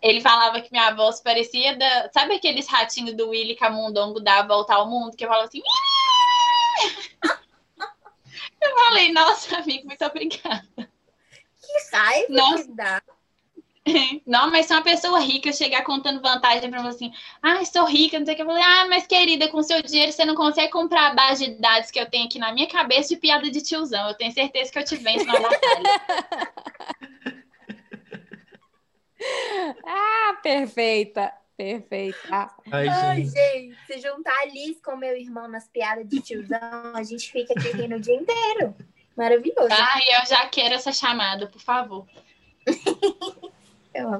ele 0.00 0.20
falava 0.20 0.60
que 0.60 0.70
minha 0.72 0.92
voz 0.94 1.20
parecia 1.20 1.76
da. 1.76 2.10
Sabe 2.12 2.34
aqueles 2.34 2.66
ratinhos 2.66 3.16
do 3.16 3.28
Willy 3.28 3.54
Camundongo 3.54 4.20
da 4.20 4.42
Volta 4.42 4.74
ao 4.74 4.88
Mundo? 4.88 5.16
Que 5.16 5.24
eu 5.24 5.28
falava 5.28 5.48
assim. 5.48 5.62
eu 8.60 8.74
falei, 8.74 9.12
nossa, 9.12 9.58
amigo, 9.58 9.86
muito 9.86 10.04
obrigada. 10.04 10.66
Que 10.76 11.96
raiva 11.96 12.26
nossa. 12.30 12.64
que 12.64 12.72
dá. 12.72 13.02
Não, 14.26 14.50
mas 14.50 14.66
se 14.66 14.72
uma 14.72 14.82
pessoa 14.82 15.18
rica 15.20 15.52
chegar 15.52 15.82
contando 15.82 16.20
vantagem 16.20 16.70
para 16.70 16.82
você 16.82 17.06
assim, 17.06 17.12
ah, 17.42 17.64
sou 17.64 17.84
rica, 17.84 18.18
não 18.18 18.24
sei 18.24 18.34
o 18.34 18.36
que, 18.36 18.42
eu 18.42 18.46
falei, 18.46 18.62
ah, 18.62 18.86
mas 18.88 19.06
querida, 19.06 19.48
com 19.48 19.62
seu 19.62 19.82
dinheiro 19.82 20.12
você 20.12 20.24
não 20.24 20.34
consegue 20.34 20.70
comprar 20.70 21.10
a 21.10 21.14
base 21.14 21.46
de 21.46 21.60
dados 21.60 21.90
que 21.90 21.98
eu 21.98 22.08
tenho 22.08 22.26
aqui 22.26 22.38
na 22.38 22.52
minha 22.52 22.68
cabeça 22.68 23.08
de 23.10 23.16
piada 23.16 23.50
de 23.50 23.60
tiozão. 23.60 24.08
Eu 24.08 24.14
tenho 24.14 24.32
certeza 24.32 24.70
que 24.70 24.78
eu 24.78 24.84
te 24.84 24.96
venço 24.96 25.26
na 25.26 25.40
batalha. 25.40 25.82
ah, 29.84 30.38
perfeita. 30.42 31.32
Perfeita. 31.56 32.50
Ai, 32.72 32.88
Ai 32.88 33.24
gente. 33.24 33.76
se 33.86 33.98
juntar 34.00 34.36
a 34.40 34.46
Liz 34.46 34.80
com 34.80 34.96
meu 34.96 35.16
irmão 35.16 35.46
nas 35.46 35.68
piadas 35.68 36.08
de 36.08 36.20
tiozão, 36.20 36.92
a 36.94 37.02
gente 37.02 37.30
fica 37.30 37.52
aqui 37.52 37.86
no 37.86 38.00
dia 38.00 38.14
inteiro. 38.14 38.74
Maravilhoso. 39.16 39.68
Ai, 39.70 40.02
eu 40.20 40.26
já 40.26 40.46
quero 40.46 40.74
essa 40.74 40.92
chamada, 40.92 41.46
por 41.46 41.60
favor. 41.60 42.06
eu 43.94 44.08
amo. 44.08 44.18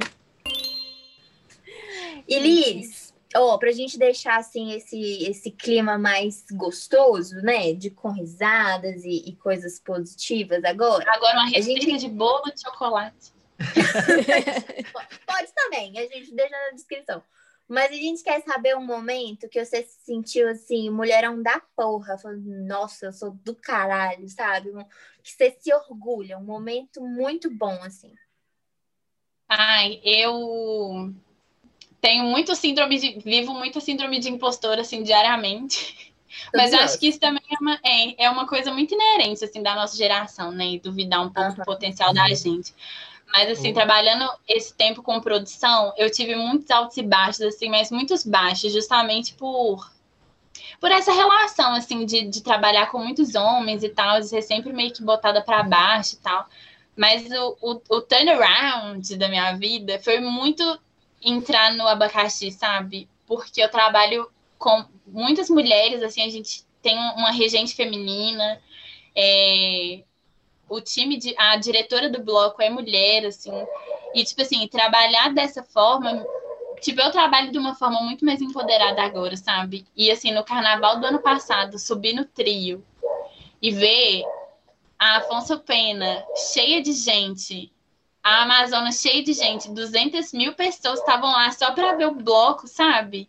E 2.28 2.38
Liz, 2.38 3.12
ó, 3.34 3.54
oh, 3.54 3.58
pra 3.58 3.72
gente 3.72 3.98
deixar 3.98 4.36
assim 4.38 4.72
esse, 4.72 5.24
esse 5.24 5.50
clima 5.50 5.98
mais 5.98 6.44
gostoso, 6.52 7.36
né? 7.36 7.72
De 7.72 7.90
com 7.90 8.10
risadas 8.10 9.04
e, 9.04 9.28
e 9.28 9.36
coisas 9.36 9.80
positivas 9.80 10.62
agora. 10.64 11.04
Agora 11.12 11.34
uma 11.34 11.48
receita 11.48 11.82
gente... 11.82 12.00
de 12.00 12.08
bolo 12.08 12.44
de 12.44 12.60
chocolate. 12.60 13.32
Pode 15.26 15.52
também, 15.54 15.98
a 15.98 16.02
gente 16.02 16.34
deixa 16.34 16.50
na 16.50 16.74
descrição. 16.74 17.22
Mas 17.68 17.90
a 17.90 17.94
gente 17.94 18.22
quer 18.22 18.42
saber 18.42 18.76
um 18.76 18.84
momento 18.84 19.48
que 19.48 19.64
você 19.64 19.82
se 19.82 20.04
sentiu 20.04 20.48
assim, 20.48 20.90
mulherão 20.90 21.42
da 21.42 21.60
porra, 21.74 22.18
falando, 22.18 22.44
nossa, 22.66 23.06
eu 23.06 23.12
sou 23.12 23.30
do 23.30 23.54
caralho, 23.54 24.28
sabe? 24.28 24.70
Que 25.22 25.30
você 25.30 25.56
se 25.58 25.72
orgulha, 25.72 26.36
um 26.36 26.44
momento 26.44 27.00
muito 27.00 27.48
bom, 27.48 27.82
assim. 27.82 28.12
Ai, 29.54 30.00
eu 30.02 31.12
tenho 32.00 32.24
muito 32.24 32.56
síndrome 32.56 32.98
de. 32.98 33.18
vivo 33.20 33.52
muita 33.52 33.80
síndrome 33.80 34.18
de 34.18 34.30
impostor, 34.30 34.78
assim, 34.78 35.02
diariamente. 35.02 36.10
Mas 36.54 36.72
acho 36.72 36.98
que 36.98 37.08
isso 37.08 37.20
também 37.20 37.42
é 37.50 37.56
uma, 37.60 37.78
é, 37.84 38.24
é 38.24 38.30
uma 38.30 38.46
coisa 38.46 38.72
muito 38.72 38.94
inerente, 38.94 39.44
assim, 39.44 39.62
da 39.62 39.74
nossa 39.74 39.94
geração, 39.94 40.50
né? 40.50 40.66
E 40.66 40.80
duvidar 40.80 41.20
um 41.20 41.28
pouco 41.30 41.50
uhum. 41.50 41.56
do 41.56 41.64
potencial 41.64 42.14
da 42.14 42.26
gente. 42.30 42.72
Mas, 43.30 43.50
assim, 43.50 43.68
uhum. 43.68 43.74
trabalhando 43.74 44.26
esse 44.48 44.74
tempo 44.74 45.02
com 45.02 45.20
produção, 45.20 45.92
eu 45.98 46.10
tive 46.10 46.34
muitos 46.34 46.70
altos 46.70 46.96
e 46.96 47.02
baixos, 47.02 47.42
assim, 47.42 47.68
mas 47.68 47.90
muitos 47.90 48.24
baixos, 48.24 48.72
justamente 48.72 49.34
por 49.34 49.92
por 50.80 50.90
essa 50.90 51.12
relação, 51.12 51.74
assim, 51.74 52.04
de, 52.04 52.26
de 52.26 52.42
trabalhar 52.42 52.90
com 52.90 52.98
muitos 52.98 53.34
homens 53.34 53.84
e 53.84 53.88
tal, 53.88 54.18
de 54.18 54.28
ser 54.28 54.42
sempre 54.42 54.72
meio 54.72 54.92
que 54.92 55.02
botada 55.02 55.40
para 55.40 55.62
baixo 55.62 56.14
e 56.14 56.18
tal. 56.18 56.46
Mas 56.96 57.30
o, 57.30 57.56
o, 57.60 57.80
o 57.88 58.00
turnaround 58.02 59.16
da 59.16 59.28
minha 59.28 59.52
vida 59.54 59.98
foi 59.98 60.20
muito 60.20 60.62
entrar 61.22 61.72
no 61.74 61.86
abacaxi, 61.86 62.50
sabe? 62.50 63.08
Porque 63.26 63.62
eu 63.62 63.70
trabalho 63.70 64.30
com 64.58 64.84
muitas 65.06 65.48
mulheres, 65.48 66.02
assim, 66.02 66.22
a 66.22 66.28
gente 66.28 66.64
tem 66.82 66.96
uma 66.96 67.30
regente 67.30 67.74
feminina, 67.74 68.60
é, 69.16 70.02
o 70.68 70.80
time, 70.80 71.16
de, 71.18 71.34
a 71.38 71.56
diretora 71.56 72.08
do 72.08 72.22
bloco 72.22 72.62
é 72.62 72.70
mulher, 72.70 73.26
assim, 73.26 73.52
e, 74.14 74.24
tipo 74.24 74.42
assim, 74.42 74.66
trabalhar 74.68 75.32
dessa 75.32 75.62
forma, 75.62 76.24
tipo, 76.80 77.00
eu 77.00 77.10
trabalho 77.10 77.52
de 77.52 77.58
uma 77.58 77.74
forma 77.74 78.00
muito 78.02 78.24
mais 78.24 78.40
empoderada 78.40 79.02
agora, 79.02 79.36
sabe? 79.36 79.86
E, 79.96 80.10
assim, 80.10 80.32
no 80.32 80.44
carnaval 80.44 81.00
do 81.00 81.06
ano 81.06 81.20
passado, 81.20 81.78
subir 81.78 82.14
no 82.14 82.24
trio 82.24 82.84
e 83.60 83.70
ver 83.70 84.24
a 85.02 85.16
Afonso 85.16 85.58
Pena 85.58 86.24
cheia 86.52 86.80
de 86.80 86.92
gente 86.92 87.72
a 88.22 88.42
Amazonas 88.42 89.00
cheia 89.00 89.20
de 89.20 89.32
gente, 89.32 89.68
200 89.68 90.32
mil 90.32 90.52
pessoas 90.54 91.00
estavam 91.00 91.28
lá 91.32 91.50
só 91.50 91.72
para 91.72 91.96
ver 91.96 92.06
o 92.06 92.14
bloco, 92.14 92.68
sabe? 92.68 93.28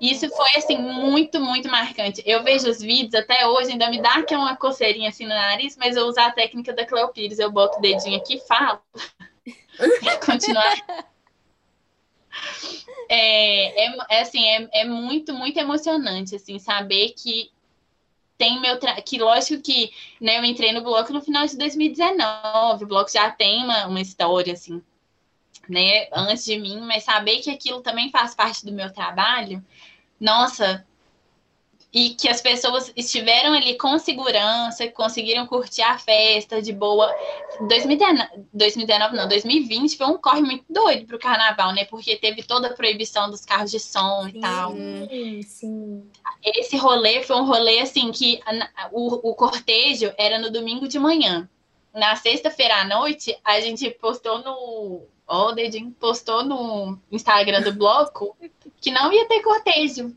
Isso 0.00 0.28
foi, 0.28 0.50
assim, 0.56 0.78
muito, 0.78 1.40
muito 1.40 1.68
marcante. 1.68 2.22
Eu 2.24 2.44
vejo 2.44 2.70
os 2.70 2.80
vídeos 2.80 3.14
até 3.14 3.48
hoje, 3.48 3.72
ainda 3.72 3.90
me 3.90 4.00
dá 4.00 4.14
aqui 4.14 4.36
uma 4.36 4.56
coceirinha 4.56 5.08
assim 5.08 5.24
no 5.24 5.30
nariz, 5.30 5.76
mas 5.76 5.96
eu 5.96 6.06
uso 6.06 6.20
a 6.20 6.30
técnica 6.30 6.72
da 6.72 6.86
Cleo 6.86 7.08
Pires, 7.08 7.40
eu 7.40 7.50
boto 7.50 7.78
o 7.78 7.80
dedinho 7.80 8.16
aqui 8.16 8.36
e 8.36 8.46
falo. 8.46 8.80
continuar. 10.24 10.76
É, 13.08 13.86
é, 13.86 13.96
é 14.10 14.20
assim, 14.20 14.46
é, 14.46 14.68
é 14.82 14.84
muito, 14.84 15.34
muito 15.34 15.58
emocionante, 15.58 16.36
assim, 16.36 16.60
saber 16.60 17.12
que 17.16 17.50
tem 18.38 18.60
meu 18.60 18.78
que 19.04 19.18
lógico 19.18 19.60
que 19.60 19.90
né, 20.20 20.38
eu 20.38 20.44
entrei 20.44 20.72
no 20.72 20.82
bloco 20.82 21.12
no 21.12 21.20
final 21.20 21.44
de 21.44 21.58
2019, 21.58 22.84
o 22.84 22.86
bloco 22.86 23.10
já 23.10 23.30
tem 23.30 23.64
uma, 23.64 23.86
uma 23.86 24.00
história 24.00 24.52
assim, 24.52 24.80
né, 25.68 26.08
antes 26.12 26.44
de 26.44 26.56
mim, 26.56 26.80
mas 26.80 27.02
saber 27.02 27.40
que 27.40 27.50
aquilo 27.50 27.82
também 27.82 28.10
faz 28.10 28.34
parte 28.34 28.64
do 28.64 28.72
meu 28.72 28.92
trabalho, 28.92 29.62
nossa, 30.20 30.86
e 31.98 32.10
que 32.10 32.28
as 32.28 32.40
pessoas 32.40 32.92
estiveram 32.94 33.54
ali 33.54 33.76
com 33.76 33.98
segurança, 33.98 34.86
conseguiram 34.86 35.44
curtir 35.48 35.82
a 35.82 35.98
festa 35.98 36.62
de 36.62 36.72
boa. 36.72 37.12
2019, 37.58 38.28
2019 38.54 39.16
não, 39.16 39.26
2020 39.26 39.96
foi 39.96 40.06
um 40.06 40.16
corre 40.16 40.40
muito 40.40 40.64
doido 40.70 41.06
pro 41.06 41.18
carnaval, 41.18 41.74
né? 41.74 41.84
Porque 41.86 42.14
teve 42.14 42.44
toda 42.44 42.68
a 42.68 42.72
proibição 42.72 43.28
dos 43.28 43.44
carros 43.44 43.72
de 43.72 43.80
som 43.80 44.22
sim, 44.22 44.38
e 44.38 44.40
tal. 44.40 44.76
Sim. 45.44 46.08
Esse 46.44 46.76
rolê 46.76 47.24
foi 47.24 47.34
um 47.34 47.44
rolê 47.44 47.80
assim 47.80 48.12
que 48.12 48.40
o, 48.92 49.30
o 49.30 49.34
cortejo 49.34 50.12
era 50.16 50.38
no 50.38 50.52
domingo 50.52 50.86
de 50.86 51.00
manhã. 51.00 51.48
Na 51.92 52.14
sexta-feira 52.14 52.76
à 52.76 52.84
noite, 52.84 53.36
a 53.44 53.58
gente 53.58 53.90
postou 53.90 54.38
no. 54.38 55.02
Ó, 55.26 55.48
o 55.48 55.52
dedinho 55.52 55.90
postou 55.98 56.44
no 56.44 56.96
Instagram 57.10 57.60
do 57.62 57.72
bloco 57.72 58.36
que 58.80 58.92
não 58.92 59.12
ia 59.12 59.26
ter 59.26 59.42
cortejo 59.42 60.14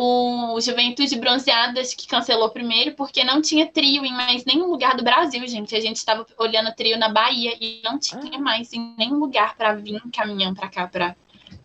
o 0.00 0.60
Juventude 0.60 1.18
Bronzeadas 1.18 1.92
que 1.92 2.06
cancelou 2.06 2.50
primeiro 2.50 2.94
porque 2.94 3.24
não 3.24 3.42
tinha 3.42 3.66
trio 3.66 4.04
em 4.04 4.12
mais 4.12 4.44
nenhum 4.44 4.70
lugar 4.70 4.96
do 4.96 5.02
Brasil, 5.02 5.44
gente. 5.48 5.74
A 5.74 5.80
gente 5.80 5.96
estava 5.96 6.24
olhando 6.38 6.72
trio 6.72 6.96
na 6.96 7.08
Bahia 7.08 7.56
e 7.60 7.82
não 7.82 7.98
tinha 7.98 8.36
ah. 8.36 8.38
mais 8.38 8.72
em 8.72 8.94
nenhum 8.96 9.18
lugar 9.18 9.56
para 9.56 9.74
vir 9.74 10.00
caminhando 10.12 10.54
para 10.54 10.68
cá, 10.68 10.86
pra, 10.86 11.16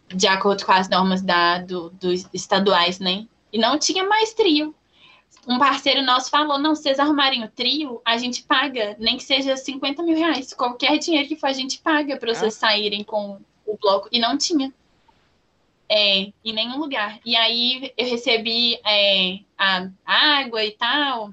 de 0.08 0.26
acordo 0.26 0.66
com 0.66 0.72
as 0.72 0.90
normas 0.90 1.22
da, 1.22 1.60
do, 1.60 1.92
dos 1.92 2.28
estaduais, 2.34 2.98
né? 2.98 3.28
E 3.52 3.60
não 3.60 3.78
tinha 3.78 4.04
mais 4.04 4.34
trio. 4.34 4.74
Um 5.48 5.60
parceiro 5.60 6.02
nosso 6.02 6.32
falou: 6.32 6.58
não, 6.58 6.74
se 6.74 6.82
vocês 6.82 6.98
arrumarem 6.98 7.44
o 7.44 7.50
trio, 7.50 8.02
a 8.04 8.18
gente 8.18 8.42
paga, 8.42 8.96
nem 8.98 9.16
que 9.16 9.24
seja 9.24 9.56
50 9.56 10.02
mil 10.02 10.18
reais. 10.18 10.56
Qualquer 10.56 10.98
dinheiro 10.98 11.28
que 11.28 11.36
for, 11.36 11.48
a 11.48 11.54
gente 11.54 11.78
paga 11.78 12.18
para 12.18 12.34
vocês 12.34 12.56
ah. 12.56 12.60
saírem 12.60 13.04
com 13.04 13.40
o 13.64 13.78
bloco. 13.78 14.10
E 14.12 14.18
não 14.18 14.36
tinha. 14.40 14.74
É, 15.96 16.32
em 16.44 16.54
nenhum 16.54 16.80
lugar. 16.80 17.20
E 17.24 17.36
aí 17.36 17.94
eu 17.96 18.10
recebi 18.10 18.80
é, 18.84 19.40
a 19.56 19.90
água 20.04 20.66
e 20.66 20.72
tal, 20.72 21.32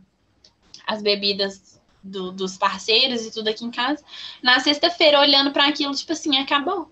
as 0.87 1.01
bebidas 1.01 1.81
do, 2.03 2.33
dos 2.33 2.57
parceiros 2.57 3.25
e 3.25 3.31
tudo 3.31 3.49
aqui 3.49 3.65
em 3.65 3.71
casa. 3.71 4.05
Na 4.43 4.61
sexta-feira, 4.61 5.21
olhando 5.21 5.51
para 5.51 5.67
aquilo, 5.67 5.95
tipo 5.95 6.13
assim, 6.13 6.37
acabou. 6.37 6.91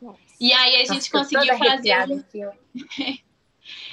Nossa. 0.00 0.18
E 0.40 0.52
aí 0.52 0.76
a 0.76 0.84
gente 0.84 1.12
Nossa, 1.12 1.36
conseguiu 1.36 1.58
fazer. 1.58 2.24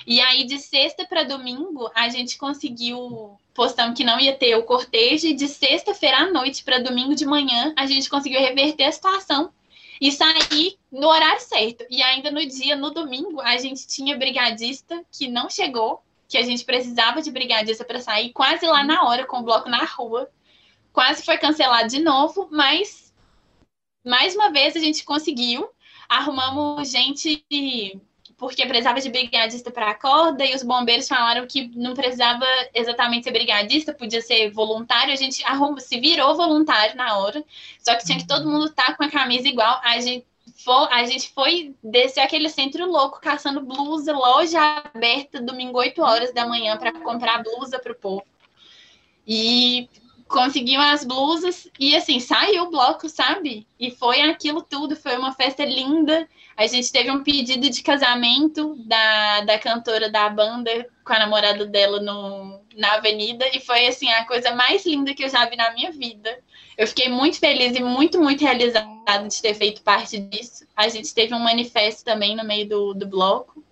e 0.05 0.21
aí, 0.21 0.43
de 0.45 0.59
sexta 0.59 1.05
para 1.05 1.23
domingo, 1.23 1.89
a 1.95 2.09
gente 2.09 2.37
conseguiu. 2.37 3.37
Postamos 3.53 3.95
que 3.95 4.03
não 4.03 4.19
ia 4.19 4.35
ter 4.35 4.55
o 4.57 4.63
cortejo, 4.63 5.27
e 5.27 5.33
de 5.33 5.47
sexta-feira 5.47 6.17
à 6.17 6.31
noite 6.31 6.63
para 6.63 6.77
domingo 6.77 7.15
de 7.15 7.25
manhã, 7.25 7.73
a 7.77 7.85
gente 7.85 8.09
conseguiu 8.09 8.39
reverter 8.39 8.83
a 8.83 8.91
situação 8.91 9.49
e 10.01 10.11
sair 10.11 10.77
no 10.95 11.09
horário 11.09 11.41
certo. 11.41 11.85
E 11.89 12.01
ainda 12.01 12.31
no 12.31 12.45
dia, 12.45 12.75
no 12.75 12.89
domingo, 12.89 13.41
a 13.41 13.57
gente 13.57 13.85
tinha 13.85 14.17
brigadista 14.17 15.03
que 15.11 15.27
não 15.27 15.49
chegou, 15.49 16.01
que 16.27 16.37
a 16.37 16.41
gente 16.41 16.63
precisava 16.63 17.21
de 17.21 17.29
brigadista 17.29 17.83
para 17.83 17.99
sair 17.99 18.31
quase 18.31 18.65
lá 18.65 18.83
na 18.83 19.03
hora, 19.03 19.25
com 19.25 19.39
o 19.39 19.43
bloco 19.43 19.69
na 19.69 19.83
rua. 19.83 20.29
Quase 20.93 21.23
foi 21.23 21.37
cancelado 21.37 21.89
de 21.89 21.99
novo, 21.99 22.47
mas 22.49 23.13
mais 24.05 24.35
uma 24.35 24.51
vez 24.51 24.75
a 24.75 24.79
gente 24.79 25.03
conseguiu. 25.03 25.69
Arrumamos 26.07 26.89
gente 26.89 27.45
porque 28.37 28.65
precisava 28.65 28.99
de 28.99 29.09
brigadista 29.09 29.71
para 29.71 29.91
a 29.91 29.95
corda, 29.95 30.45
e 30.45 30.53
os 30.53 30.61
bombeiros 30.61 31.07
falaram 31.07 31.47
que 31.47 31.67
não 31.75 31.93
precisava 31.93 32.45
exatamente 32.73 33.23
ser 33.23 33.31
brigadista, 33.31 33.93
podia 33.93 34.21
ser 34.21 34.51
voluntário. 34.51 35.13
A 35.13 35.17
gente 35.17 35.43
arrumou, 35.45 35.79
se 35.79 35.99
virou 35.99 36.35
voluntário 36.35 36.95
na 36.95 37.17
hora, 37.17 37.43
só 37.79 37.95
que 37.95 38.05
tinha 38.05 38.17
que 38.17 38.27
todo 38.27 38.49
mundo 38.49 38.65
estar 38.67 38.87
tá 38.87 38.93
com 38.95 39.03
a 39.03 39.11
camisa 39.11 39.47
igual. 39.47 39.79
A 39.83 39.99
gente 40.01 40.25
a 40.89 41.05
gente 41.05 41.31
foi 41.33 41.75
descer 41.83 42.21
aquele 42.21 42.49
centro 42.49 42.85
louco 42.89 43.19
caçando 43.21 43.61
blusa, 43.61 44.13
loja 44.13 44.59
aberta, 44.93 45.41
domingo 45.41 45.77
8 45.77 46.01
horas 46.01 46.33
da 46.33 46.47
manhã, 46.47 46.77
para 46.77 46.91
comprar 46.91 47.43
blusa 47.43 47.79
para 47.79 47.91
o 47.91 47.95
povo. 47.95 48.25
E 49.27 49.89
conseguiu 50.27 50.81
as 50.81 51.03
blusas 51.03 51.69
e 51.79 51.95
assim, 51.95 52.19
saiu 52.19 52.63
o 52.63 52.71
bloco, 52.71 53.07
sabe? 53.07 53.67
E 53.79 53.91
foi 53.91 54.21
aquilo 54.21 54.61
tudo, 54.61 54.95
foi 54.95 55.17
uma 55.17 55.33
festa 55.33 55.63
linda. 55.63 56.27
A 56.57 56.65
gente 56.67 56.91
teve 56.91 57.11
um 57.11 57.23
pedido 57.23 57.69
de 57.69 57.83
casamento 57.83 58.75
da, 58.85 59.41
da 59.41 59.59
cantora 59.59 60.09
da 60.09 60.27
banda 60.29 60.87
com 61.03 61.13
a 61.13 61.19
namorada 61.19 61.65
dela 61.65 61.99
no, 61.99 62.59
na 62.75 62.95
avenida 62.95 63.45
e 63.53 63.59
foi 63.59 63.87
assim 63.87 64.09
a 64.09 64.25
coisa 64.25 64.53
mais 64.55 64.85
linda 64.85 65.13
que 65.13 65.23
eu 65.23 65.29
já 65.29 65.45
vi 65.45 65.55
na 65.55 65.71
minha 65.73 65.91
vida. 65.91 66.39
Eu 66.77 66.87
fiquei 66.87 67.09
muito 67.09 67.39
feliz 67.39 67.75
e 67.75 67.81
muito, 67.81 68.19
muito 68.21 68.41
realizada 68.43 69.27
de 69.27 69.41
ter 69.41 69.53
feito 69.53 69.81
parte 69.81 70.19
disso. 70.19 70.65
A 70.75 70.87
gente 70.89 71.13
teve 71.13 71.33
um 71.33 71.39
manifesto 71.39 72.03
também 72.03 72.35
no 72.35 72.43
meio 72.43 72.67
do, 72.67 72.93
do 72.93 73.07
bloco. 73.07 73.63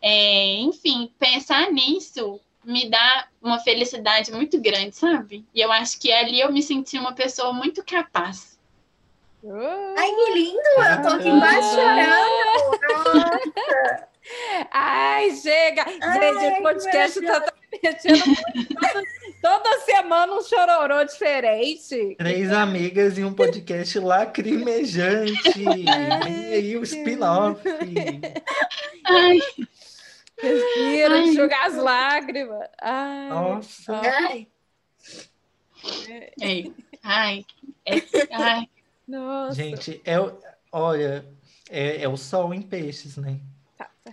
É, 0.00 0.56
enfim, 0.56 1.12
pensar 1.18 1.70
nisso 1.70 2.40
me 2.64 2.88
dá 2.88 3.26
uma 3.40 3.58
felicidade 3.58 4.32
muito 4.32 4.60
grande, 4.60 4.94
sabe? 4.94 5.44
E 5.54 5.60
eu 5.60 5.70
acho 5.72 5.98
que 6.00 6.12
ali 6.12 6.40
eu 6.40 6.52
me 6.52 6.62
senti 6.62 6.98
uma 6.98 7.12
pessoa 7.12 7.52
muito 7.52 7.84
capaz. 7.84 8.58
Ai, 9.96 10.10
que 10.10 10.32
lindo! 10.34 10.58
Eu 10.78 11.02
tô 11.02 11.08
aqui 11.16 11.28
embaixo 11.28 11.70
chorando! 11.70 12.12
Nossa! 13.04 14.08
Ai, 14.70 15.30
chega! 15.34 15.84
Ai, 16.00 16.38
Gente, 16.38 16.60
o 16.60 16.62
podcast 16.62 17.20
tá 17.22 17.52
metendo 17.82 18.22
toda, 18.24 19.02
toda 19.42 19.80
semana 19.80 20.32
um 20.32 20.42
chororô 20.42 21.04
diferente. 21.04 22.14
Três 22.16 22.52
amigas 22.52 23.18
e 23.18 23.24
um 23.24 23.34
podcast 23.34 23.98
lacrimejante. 23.98 25.58
e 25.58 26.54
aí 26.54 26.76
o 26.76 26.84
spin-off. 26.84 27.60
Ai. 29.04 29.40
Respira, 30.40 31.18
enxuga 31.18 31.56
as 31.66 31.74
lágrimas. 31.74 32.68
Ai, 32.80 33.28
Nossa. 33.28 34.00
Ai. 34.00 34.46
É. 36.40 36.70
Ai. 37.02 37.44
É. 37.84 37.94
Ai. 38.30 38.68
Nossa. 39.06 39.54
Gente, 39.54 40.00
é, 40.04 40.14
olha, 40.70 41.26
é, 41.68 42.02
é 42.02 42.08
o 42.08 42.16
sol 42.16 42.54
em 42.54 42.62
peixes, 42.62 43.16
né? 43.16 43.40
Tá, 43.76 43.90
tá. 44.04 44.12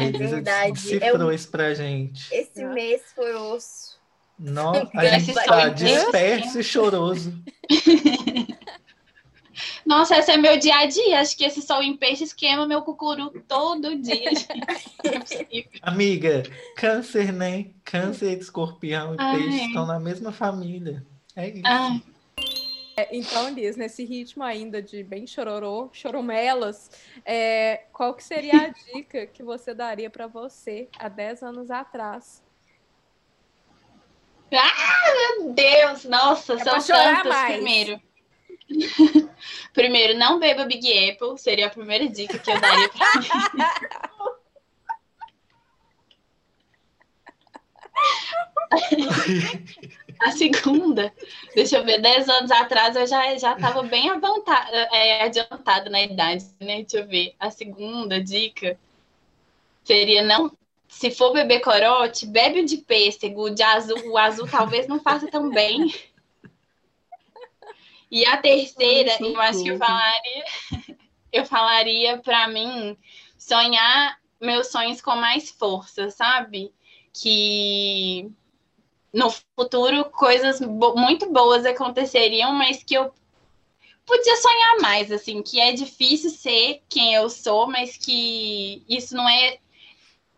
É, 0.00 0.06
é 0.06 0.10
verdade. 0.10 0.72
Decifrou 0.72 1.30
é 1.30 1.34
isso 1.34 1.50
pra 1.50 1.74
gente. 1.74 2.34
Esse 2.34 2.62
ah. 2.62 2.68
mês 2.68 3.02
foi 3.14 3.34
osso. 3.34 3.93
Nossa, 4.38 4.90
a 4.94 5.18
gente 5.18 5.32
tá 5.32 5.68
disperso 5.68 6.58
e 6.60 6.64
choroso. 6.64 7.32
Nossa, 9.86 10.16
esse 10.16 10.30
é 10.30 10.36
meu 10.36 10.58
dia 10.58 10.76
a 10.76 10.86
dia. 10.86 11.20
Acho 11.20 11.36
que 11.36 11.44
esse 11.44 11.60
sol 11.62 11.82
em 11.82 11.96
peixes 11.96 12.32
queima 12.32 12.66
meu 12.66 12.82
cucuru 12.82 13.30
todo 13.46 13.96
dia. 14.00 14.30
Amiga, 15.82 16.42
câncer, 16.76 17.32
né? 17.32 17.66
Câncer, 17.84 18.38
escorpião 18.38 19.14
e 19.14 19.16
Ai. 19.18 19.36
peixe 19.36 19.66
estão 19.66 19.86
na 19.86 20.00
mesma 20.00 20.32
família. 20.32 21.04
É 21.36 21.48
isso. 21.48 21.62
Ai. 21.64 22.02
É, 22.96 23.16
então, 23.16 23.50
Liz, 23.50 23.76
nesse 23.76 24.04
ritmo 24.04 24.42
ainda 24.44 24.80
de 24.80 25.02
bem 25.02 25.26
chororô, 25.26 25.90
choromelas, 25.92 26.90
é, 27.24 27.86
qual 27.92 28.14
que 28.14 28.22
seria 28.22 28.54
a 28.54 28.68
dica 28.68 29.26
que 29.26 29.42
você 29.42 29.74
daria 29.74 30.08
para 30.08 30.28
você 30.28 30.88
há 30.96 31.08
10 31.08 31.42
anos 31.42 31.70
atrás? 31.72 32.43
Ah, 34.58 35.36
meu 35.38 35.52
Deus! 35.52 36.04
Nossa, 36.04 36.54
é 36.54 36.58
são 36.58 36.78
tantas 36.80 37.26
mais. 37.26 37.54
primeiro. 37.54 38.00
Primeiro, 39.72 40.16
não 40.18 40.38
beba 40.38 40.64
Big 40.64 41.10
Apple, 41.10 41.36
seria 41.36 41.66
a 41.66 41.70
primeira 41.70 42.08
dica 42.08 42.38
que 42.38 42.50
eu 42.50 42.60
daria 42.60 42.88
pra 42.88 43.20
mim. 43.20 43.28
a 50.20 50.30
segunda, 50.32 51.12
deixa 51.54 51.78
eu 51.78 51.84
ver, 51.84 52.00
10 52.00 52.28
anos 52.28 52.50
atrás 52.50 52.96
eu 52.96 53.06
já 53.06 53.36
já 53.36 53.54
estava 53.54 53.82
bem 53.82 54.10
é, 54.92 55.22
adiantado 55.22 55.90
na 55.90 56.02
idade, 56.02 56.44
né? 56.60 56.82
Deixa 56.82 56.98
eu 56.98 57.06
ver. 57.06 57.34
A 57.38 57.50
segunda 57.50 58.22
dica 58.22 58.78
seria 59.84 60.22
não. 60.22 60.50
Se 60.94 61.10
for 61.10 61.32
beber 61.32 61.60
corote, 61.60 62.24
bebe 62.24 62.60
o 62.60 62.64
de 62.64 62.78
pêssego, 62.78 63.50
de 63.50 63.64
azul, 63.64 63.98
o 64.12 64.16
azul 64.16 64.48
talvez 64.48 64.86
não 64.86 65.00
faça 65.00 65.26
tão 65.26 65.50
bem. 65.50 65.92
E 68.08 68.24
a 68.24 68.36
terceira, 68.36 69.16
eu, 69.18 69.32
eu 69.32 69.40
acho 69.40 69.62
que 69.64 69.70
eu 69.70 69.76
falaria, 69.76 70.44
eu 71.32 71.44
falaria 71.44 72.18
para 72.18 72.46
mim 72.46 72.96
sonhar 73.36 74.20
meus 74.40 74.68
sonhos 74.68 75.02
com 75.02 75.16
mais 75.16 75.50
força, 75.50 76.10
sabe? 76.10 76.72
Que 77.12 78.30
no 79.12 79.30
futuro 79.58 80.04
coisas 80.06 80.60
bo 80.60 80.94
muito 80.94 81.28
boas 81.28 81.66
aconteceriam, 81.66 82.52
mas 82.52 82.84
que 82.84 82.94
eu 82.94 83.12
podia 84.06 84.36
sonhar 84.36 84.80
mais, 84.80 85.10
assim, 85.10 85.42
que 85.42 85.58
é 85.58 85.72
difícil 85.72 86.30
ser 86.30 86.82
quem 86.88 87.14
eu 87.14 87.28
sou, 87.28 87.66
mas 87.66 87.96
que 87.96 88.84
isso 88.88 89.16
não 89.16 89.28
é 89.28 89.58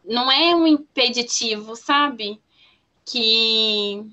não 0.07 0.31
é 0.31 0.55
um 0.55 0.67
impeditivo, 0.67 1.77
sabe? 1.77 2.41
Que 3.05 4.05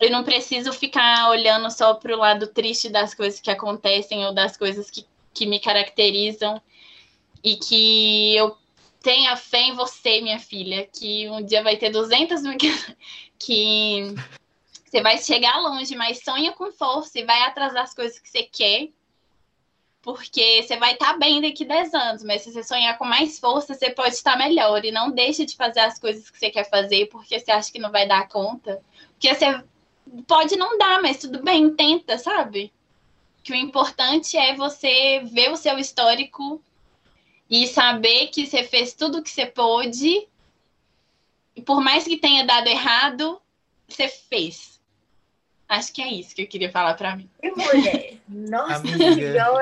eu 0.00 0.10
não 0.10 0.24
preciso 0.24 0.72
ficar 0.72 1.30
olhando 1.30 1.70
só 1.70 1.94
para 1.94 2.14
o 2.14 2.18
lado 2.18 2.46
triste 2.46 2.88
das 2.88 3.14
coisas 3.14 3.40
que 3.40 3.50
acontecem 3.50 4.24
ou 4.26 4.34
das 4.34 4.56
coisas 4.56 4.90
que, 4.90 5.06
que 5.34 5.46
me 5.46 5.60
caracterizam 5.60 6.60
e 7.42 7.56
que 7.56 8.36
eu 8.36 8.56
tenha 9.02 9.36
fé 9.36 9.60
em 9.62 9.74
você, 9.74 10.20
minha 10.20 10.38
filha, 10.38 10.86
que 10.86 11.28
um 11.30 11.44
dia 11.44 11.62
vai 11.62 11.76
ter 11.76 11.90
200 11.90 12.42
mil 12.42 12.56
que 13.38 14.14
você 14.84 15.00
vai 15.00 15.18
chegar 15.18 15.58
longe, 15.58 15.94
mas 15.94 16.22
sonha 16.22 16.52
com 16.52 16.72
força 16.72 17.18
e 17.18 17.24
vai 17.24 17.42
atrás 17.42 17.72
das 17.72 17.94
coisas 17.94 18.18
que 18.18 18.28
você 18.28 18.42
quer, 18.42 18.88
porque 20.02 20.62
você 20.62 20.76
vai 20.76 20.94
estar 20.94 21.12
tá 21.12 21.18
bem 21.18 21.40
daqui 21.40 21.64
10 21.64 21.94
anos, 21.94 22.24
mas 22.24 22.42
se 22.42 22.52
você 22.52 22.62
sonhar 22.62 22.96
com 22.96 23.04
mais 23.04 23.38
força, 23.38 23.74
você 23.74 23.90
pode 23.90 24.14
estar 24.14 24.36
melhor 24.36 24.84
e 24.84 24.90
não 24.90 25.10
deixe 25.10 25.44
de 25.44 25.56
fazer 25.56 25.80
as 25.80 25.98
coisas 25.98 26.30
que 26.30 26.38
você 26.38 26.50
quer 26.50 26.68
fazer 26.68 27.06
porque 27.06 27.38
você 27.38 27.50
acha 27.50 27.70
que 27.70 27.78
não 27.78 27.90
vai 27.90 28.06
dar 28.06 28.28
conta, 28.28 28.82
porque 29.12 29.34
você 29.34 29.62
pode 30.26 30.56
não 30.56 30.78
dar, 30.78 31.02
mas 31.02 31.18
tudo 31.18 31.42
bem, 31.42 31.74
tenta, 31.74 32.16
sabe? 32.16 32.72
Que 33.42 33.52
o 33.52 33.56
importante 33.56 34.36
é 34.36 34.54
você 34.54 35.20
ver 35.24 35.50
o 35.50 35.56
seu 35.56 35.78
histórico 35.78 36.62
e 37.48 37.66
saber 37.66 38.28
que 38.28 38.46
você 38.46 38.64
fez 38.64 38.94
tudo 38.94 39.18
o 39.18 39.22
que 39.22 39.30
você 39.30 39.44
pôde 39.44 40.28
e 41.54 41.62
por 41.62 41.80
mais 41.82 42.04
que 42.04 42.16
tenha 42.16 42.46
dado 42.46 42.68
errado, 42.68 43.40
você 43.86 44.08
fez. 44.08 44.80
Acho 45.68 45.92
que 45.92 46.00
é 46.00 46.08
isso 46.08 46.34
que 46.34 46.42
eu 46.42 46.46
queria 46.46 46.70
falar 46.70 46.94
para 46.94 47.16
mim. 47.16 47.28
Que 47.40 47.50
mulher! 47.50 48.18
Nossa, 48.26 48.76
Amiga, 48.76 49.52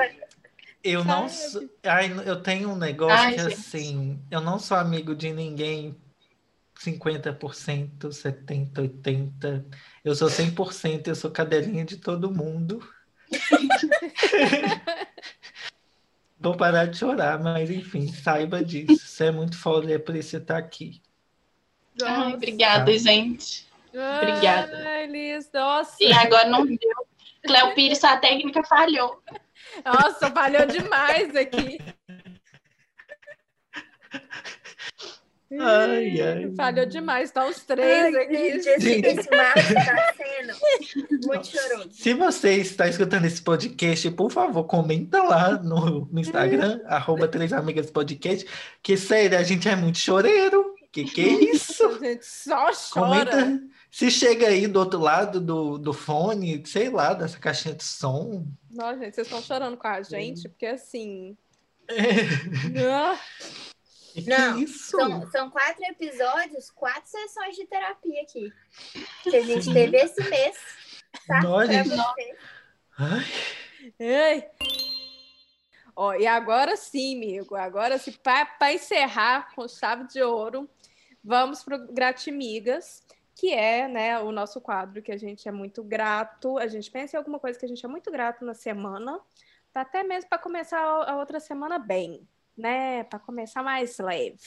eu 0.83 1.03
não 1.03 1.27
sou. 1.29 1.69
Ai, 1.83 2.11
eu 2.25 2.41
tenho 2.41 2.71
um 2.71 2.75
negócio 2.75 3.15
Ai, 3.15 3.33
que 3.33 3.41
gente. 3.41 3.53
assim, 3.53 4.19
eu 4.31 4.41
não 4.41 4.57
sou 4.59 4.77
amigo 4.77 5.15
de 5.15 5.31
ninguém 5.31 5.95
50%, 6.77 8.09
70%, 8.09 8.71
80%. 8.73 9.65
Eu 10.03 10.15
sou 10.15 10.29
100%, 10.29 11.07
eu 11.07 11.15
sou 11.15 11.29
cadelinha 11.29 11.83
de 11.83 11.97
todo 11.97 12.33
mundo. 12.33 12.81
Vou 16.41 16.55
parar 16.55 16.85
de 16.85 16.97
chorar, 16.97 17.37
mas 17.37 17.69
enfim, 17.69 18.07
saiba 18.07 18.63
disso. 18.63 19.05
Você 19.05 19.25
é 19.25 19.31
muito 19.31 19.57
foda, 19.57 19.93
é 19.93 19.99
por 19.99 20.15
isso 20.15 20.29
que 20.29 20.37
você 20.37 20.39
tá 20.39 20.57
aqui. 20.57 21.01
Ai, 22.01 22.33
obrigada, 22.33 22.85
tá. 22.85 22.97
gente. 22.97 23.67
Obrigada. 23.89 24.77
Ai, 24.87 25.07
Liz, 25.07 25.49
nossa. 25.53 26.01
E 26.01 26.13
agora 26.13 26.47
não 26.47 26.65
deu. 26.65 27.07
Cléo 27.43 27.75
Pires, 27.75 28.03
a 28.05 28.15
técnica 28.17 28.63
falhou. 28.63 29.21
Nossa, 29.85 30.31
falhou 30.31 30.65
demais 30.65 31.35
aqui. 31.35 31.79
Ai, 35.59 36.21
ai. 36.21 36.53
Falhou 36.55 36.85
demais, 36.85 37.31
tá 37.31 37.47
os 37.47 37.63
três 37.63 38.15
ai, 38.15 38.23
aqui. 38.23 38.61
Gente, 38.61 39.07
esse 39.07 39.29
Marcos 39.31 39.73
tá 39.73 40.13
sendo 40.15 41.27
muito 41.27 41.47
choroso. 41.47 41.89
Se 41.91 42.13
você 42.13 42.53
está 42.57 42.87
escutando 42.87 43.25
esse 43.25 43.41
podcast, 43.41 44.11
por 44.11 44.31
favor, 44.31 44.63
comenta 44.65 45.23
lá 45.23 45.53
no, 45.57 46.05
no 46.05 46.19
Instagram, 46.19 46.81
arroba 46.85 47.27
Três 47.27 47.51
Amigas 47.51 47.89
Podcast, 47.89 48.47
que 48.83 48.95
sério, 48.95 49.39
a 49.39 49.43
gente 49.43 49.67
é 49.67 49.75
muito 49.75 49.97
choreiro. 49.97 50.75
Que 50.91 51.03
que 51.03 51.21
é 51.21 51.51
isso? 51.51 51.85
A 51.85 51.97
gente 51.99 52.25
só 52.25 52.71
chora. 52.71 53.25
Comenta 53.25 53.61
se 53.91 54.11
chega 54.11 54.47
aí 54.47 54.67
do 54.67 54.79
outro 54.79 54.99
lado 54.99 55.41
do, 55.41 55.77
do 55.77 55.93
fone, 55.93 56.65
sei 56.65 56.89
lá, 56.89 57.13
dessa 57.13 57.39
caixinha 57.39 57.73
de 57.73 57.83
som. 57.83 58.45
Nossa, 58.69 58.99
gente, 58.99 59.15
vocês 59.15 59.27
estão 59.27 59.41
chorando 59.41 59.77
com 59.77 59.87
a 59.87 60.01
gente, 60.01 60.47
porque 60.47 60.65
assim. 60.65 61.37
É. 61.91 62.91
Ah. 62.91 63.19
Não, 64.27 64.67
são, 64.67 65.31
são 65.31 65.49
quatro 65.49 65.83
episódios, 65.85 66.69
quatro 66.71 67.09
sessões 67.09 67.55
de 67.55 67.65
terapia 67.65 68.21
aqui. 68.21 68.51
Que 69.23 69.35
a 69.35 69.41
gente 69.41 69.71
teve 69.71 69.97
esse 69.97 70.21
mês. 70.29 70.57
Tá? 71.25 71.41
Nós, 71.41 71.69
Ai. 72.97 73.25
Ai. 73.99 74.49
Ó, 75.95 76.13
e 76.13 76.25
agora 76.25 76.75
sim, 76.75 77.17
amigo, 77.17 77.55
agora 77.55 77.97
sim, 77.97 78.13
para 78.23 78.73
encerrar 78.73 79.53
com 79.53 79.67
chave 79.67 80.07
de 80.07 80.21
ouro, 80.21 80.69
vamos 81.23 81.63
para 81.63 81.75
o 81.75 81.93
Gratimigas, 81.93 83.03
que 83.39 83.53
é 83.53 83.87
né, 83.87 84.19
o 84.19 84.31
nosso 84.31 84.59
quadro 84.59 85.01
que 85.01 85.11
a 85.11 85.17
gente 85.17 85.47
é 85.47 85.51
muito 85.51 85.83
grato. 85.83 86.57
A 86.57 86.67
gente 86.67 86.91
pensa 86.91 87.15
em 87.15 87.19
alguma 87.19 87.39
coisa 87.39 87.57
que 87.57 87.65
a 87.65 87.69
gente 87.69 87.85
é 87.85 87.89
muito 87.89 88.11
grato 88.11 88.43
na 88.43 88.53
semana, 88.53 89.19
até 89.73 90.03
mesmo 90.03 90.29
para 90.29 90.37
começar 90.37 90.79
a 90.79 91.17
outra 91.17 91.39
semana 91.39 91.79
bem 91.79 92.27
né, 92.59 93.03
para 93.05 93.17
começar 93.17 93.63
mais 93.63 93.97
leve. 93.97 94.37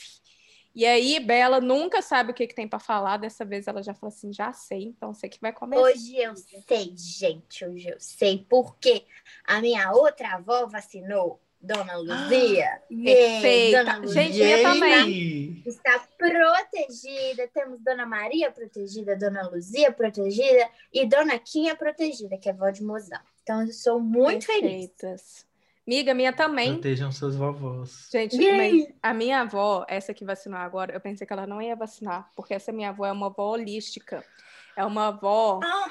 E 0.74 0.86
aí, 0.86 1.20
Bela 1.20 1.61
nunca 1.61 2.01
sabe 2.01 2.30
o 2.30 2.34
que, 2.34 2.47
que 2.47 2.55
tem 2.55 2.68
para 2.68 2.78
falar. 2.78 3.18
Dessa 3.18 3.45
vez 3.45 3.66
ela 3.66 3.82
já 3.82 3.95
falou 3.95 4.12
assim: 4.14 4.32
já 4.32 4.53
sei, 4.53 4.84
então 4.84 5.12
você 5.12 5.28
que 5.28 5.40
vai 5.40 5.53
começar. 5.53 5.82
Hoje 5.82 6.16
eu 6.16 6.34
sei, 6.36 6.95
gente, 6.97 7.64
hoje 7.64 7.88
eu 7.88 8.01
sei, 8.01 8.47
porque 8.49 9.05
a 9.45 9.61
minha 9.61 9.90
outra 9.93 10.34
avó 10.34 10.66
vacinou. 10.66 11.40
Dona 11.62 11.96
Luzia. 11.96 12.66
Ah, 12.74 12.80
perfeita. 12.88 13.84
Dona 13.84 13.96
Luzia 13.98 14.22
gente, 14.22 14.38
eu 14.40 14.62
também. 14.62 15.62
Está 15.64 16.08
protegida. 16.18 17.48
Temos 17.54 17.80
Dona 17.80 18.04
Maria 18.04 18.50
protegida, 18.50 19.16
Dona 19.16 19.48
Luzia 19.48 19.92
protegida 19.92 20.68
e 20.92 21.06
Dona 21.06 21.38
Quinha 21.38 21.76
protegida, 21.76 22.36
que 22.36 22.48
é 22.48 22.52
avó 22.52 22.68
de 22.70 22.82
mozão. 22.82 23.20
Então, 23.42 23.62
eu 23.62 23.72
sou 23.72 24.00
muito 24.00 24.46
Perfeitas. 24.46 24.98
feliz. 25.00 25.52
Miga, 25.86 26.14
minha 26.14 26.32
também. 26.32 26.74
Protejam 26.74 27.10
seus 27.10 27.36
vovós. 27.36 28.08
Gente, 28.10 28.36
a 29.02 29.12
minha 29.12 29.40
avó, 29.40 29.84
essa 29.88 30.14
que 30.14 30.24
vacinou 30.24 30.58
agora, 30.58 30.92
eu 30.92 31.00
pensei 31.00 31.26
que 31.26 31.32
ela 31.32 31.46
não 31.46 31.60
ia 31.60 31.74
vacinar, 31.74 32.30
porque 32.36 32.54
essa 32.54 32.70
minha 32.70 32.90
avó 32.90 33.04
é 33.04 33.12
uma 33.12 33.26
avó 33.26 33.52
holística. 33.52 34.24
É 34.76 34.84
uma 34.84 35.08
avó 35.08 35.60
ah. 35.62 35.90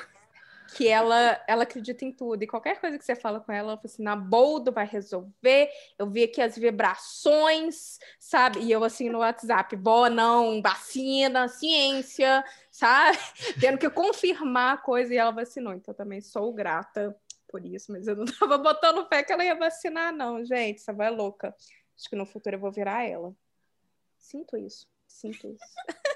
Que 0.75 0.87
ela, 0.87 1.43
ela 1.47 1.63
acredita 1.63 2.05
em 2.05 2.11
tudo. 2.11 2.43
E 2.43 2.47
qualquer 2.47 2.79
coisa 2.79 2.97
que 2.97 3.03
você 3.03 3.15
fala 3.15 3.39
com 3.39 3.51
ela, 3.51 3.71
ela 3.71 3.77
fala 3.77 3.85
assim, 3.85 4.03
na 4.03 4.15
boldo 4.15 4.71
vai 4.71 4.85
resolver. 4.85 5.69
Eu 5.97 6.09
vi 6.09 6.23
aqui 6.23 6.41
as 6.41 6.57
vibrações, 6.57 7.99
sabe? 8.19 8.59
E 8.59 8.71
eu 8.71 8.83
assim 8.83 9.09
no 9.09 9.19
WhatsApp, 9.19 9.75
vó, 9.75 10.09
não, 10.09 10.61
vacina, 10.61 11.47
ciência, 11.47 12.43
sabe? 12.71 13.17
Tendo 13.59 13.77
que 13.77 13.89
confirmar 13.89 14.75
a 14.75 14.77
coisa 14.77 15.13
e 15.13 15.17
ela 15.17 15.31
vacinou. 15.31 15.73
Então 15.73 15.93
também 15.93 16.21
sou 16.21 16.53
grata 16.53 17.15
por 17.47 17.65
isso, 17.65 17.91
mas 17.91 18.07
eu 18.07 18.15
não 18.15 18.25
tava 18.25 18.57
botando 18.57 19.05
fé 19.07 19.23
que 19.23 19.33
ela 19.33 19.43
ia 19.43 19.55
vacinar, 19.55 20.13
não, 20.13 20.43
gente. 20.45 20.79
Essa 20.79 20.93
vai 20.93 21.07
é 21.07 21.11
louca. 21.11 21.53
Acho 21.97 22.09
que 22.09 22.15
no 22.15 22.25
futuro 22.25 22.55
eu 22.55 22.59
vou 22.59 22.71
virar 22.71 23.03
ela. 23.03 23.35
Sinto 24.17 24.55
isso, 24.55 24.87
sinto 25.05 25.47
isso. 25.47 25.65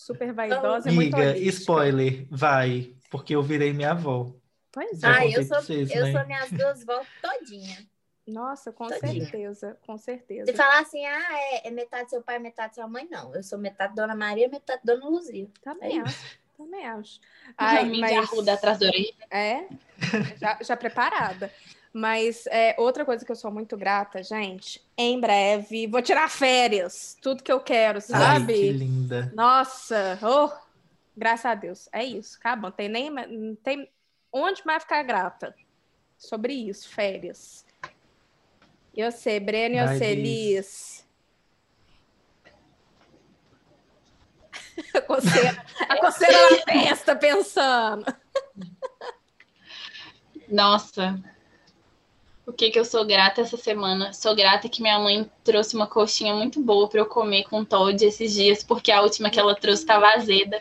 Super 0.00 0.32
vaidosa 0.32 0.90
e 0.90 0.94
muito 0.94 1.20
spoiler, 1.20 2.26
vai, 2.30 2.96
porque 3.10 3.36
eu 3.36 3.42
virei 3.42 3.70
minha 3.74 3.90
avó. 3.90 4.34
Pois 4.72 5.02
é. 5.02 5.06
Ah, 5.06 5.26
eu 5.26 5.44
sou, 5.44 5.60
vocês, 5.60 5.90
eu 5.90 6.06
né? 6.06 6.12
sou 6.12 6.26
minhas 6.26 6.50
duas 6.50 6.84
vós 6.84 7.06
todinha. 7.20 7.86
Nossa, 8.26 8.72
com 8.72 8.86
todinha. 8.86 9.24
certeza, 9.24 9.76
com 9.84 9.98
certeza. 9.98 10.50
Se 10.50 10.56
falar 10.56 10.80
assim, 10.80 11.04
ah, 11.04 11.28
é, 11.32 11.68
é, 11.68 11.70
metade 11.70 12.08
seu 12.08 12.22
pai, 12.22 12.38
metade 12.38 12.76
sua 12.76 12.88
mãe, 12.88 13.06
não. 13.10 13.34
Eu 13.34 13.42
sou 13.42 13.58
metade 13.58 13.94
Dona 13.94 14.14
Maria, 14.14 14.48
metade 14.48 14.80
Dona 14.82 15.06
Luzia. 15.06 15.50
Também 15.62 15.98
é 15.98 16.00
acho. 16.00 16.40
Também 16.56 16.86
acho. 16.86 17.20
Ai, 17.58 17.84
mas... 18.00 18.12
arruda 18.12 18.54
atrás 18.54 18.78
da 18.78 18.86
orelha. 18.86 19.14
É, 19.30 19.68
já, 20.40 20.58
já 20.62 20.76
preparada. 20.78 21.52
Mas 21.92 22.46
é, 22.46 22.76
outra 22.78 23.04
coisa 23.04 23.24
que 23.24 23.32
eu 23.32 23.36
sou 23.36 23.50
muito 23.50 23.76
grata, 23.76 24.22
gente, 24.22 24.80
em 24.96 25.18
breve 25.18 25.88
vou 25.88 26.00
tirar 26.00 26.30
férias, 26.30 27.16
tudo 27.20 27.42
que 27.42 27.50
eu 27.50 27.60
quero, 27.60 28.00
sabe? 28.00 28.52
Ai, 28.52 28.58
que 28.58 28.72
linda. 28.72 29.32
Nossa, 29.34 30.18
oh, 30.22 30.50
graças 31.16 31.46
a 31.46 31.54
Deus. 31.54 31.88
É 31.92 32.04
isso, 32.04 32.38
acabou. 32.38 32.70
Não 32.70 32.76
tem 32.76 32.88
nem 32.88 33.10
não 33.10 33.56
tem 33.56 33.90
onde 34.32 34.62
mais 34.64 34.84
ficar 34.84 35.02
grata 35.02 35.54
sobre 36.16 36.52
isso, 36.52 36.88
férias. 36.88 37.66
Eu 38.94 39.10
sei, 39.10 39.40
Breno, 39.40 39.76
eu 39.76 39.98
sei, 39.98 40.14
Liz. 40.14 41.04
a 44.94 45.00
coceira, 45.00 45.64
a 45.88 45.96
coceira 45.98 46.50
na 46.50 46.62
testa 46.64 47.16
pensando. 47.16 48.04
Nossa. 50.48 51.20
O 52.50 52.52
que 52.52 52.68
que 52.68 52.80
eu 52.80 52.84
sou 52.84 53.06
grata 53.06 53.42
essa 53.42 53.56
semana? 53.56 54.12
Sou 54.12 54.34
grata 54.34 54.68
que 54.68 54.82
minha 54.82 54.98
mãe 54.98 55.30
trouxe 55.44 55.76
uma 55.76 55.86
coxinha 55.86 56.34
muito 56.34 56.60
boa 56.60 56.88
para 56.88 56.98
eu 56.98 57.06
comer 57.06 57.44
com 57.44 57.64
Todd 57.64 58.04
esses 58.04 58.34
dias, 58.34 58.64
porque 58.64 58.90
a 58.90 59.02
última 59.02 59.30
que 59.30 59.38
ela 59.38 59.54
trouxe 59.54 59.82
estava 59.82 60.08
azeda. 60.08 60.60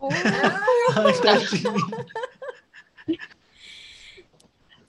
Oh, 0.00 0.08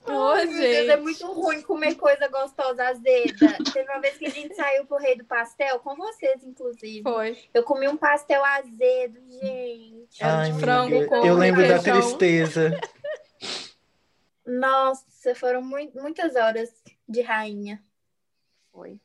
Ai, 0.06 0.44
meu 0.46 0.58
Deus, 0.58 0.88
é 0.88 0.96
muito 0.96 1.24
ruim 1.32 1.62
comer 1.62 1.94
coisa 1.94 2.26
gostosa 2.26 2.82
azeda. 2.82 3.54
Teve 3.72 3.88
uma 3.88 4.00
vez 4.00 4.18
que 4.18 4.26
a 4.26 4.30
gente 4.30 4.56
saiu 4.56 4.84
pro 4.86 4.96
Rei 4.96 5.16
do 5.16 5.24
Pastel, 5.24 5.78
com 5.78 5.94
vocês, 5.94 6.42
inclusive. 6.42 7.02
Foi. 7.04 7.38
Eu 7.54 7.62
comi 7.62 7.86
um 7.86 7.96
pastel 7.96 8.44
azedo, 8.44 9.20
gente. 9.40 10.20
Ai, 10.20 10.52
frango 10.54 11.06
com 11.06 11.24
Eu 11.24 11.36
lembro 11.36 11.68
da 11.68 11.78
tristeza. 11.78 12.76
Nossa, 14.44 15.04
foram 15.34 15.62
muito, 15.62 16.00
muitas 16.00 16.36
horas 16.36 16.70
de 17.08 17.20
rainha. 17.20 17.82
Foi. 18.72 19.00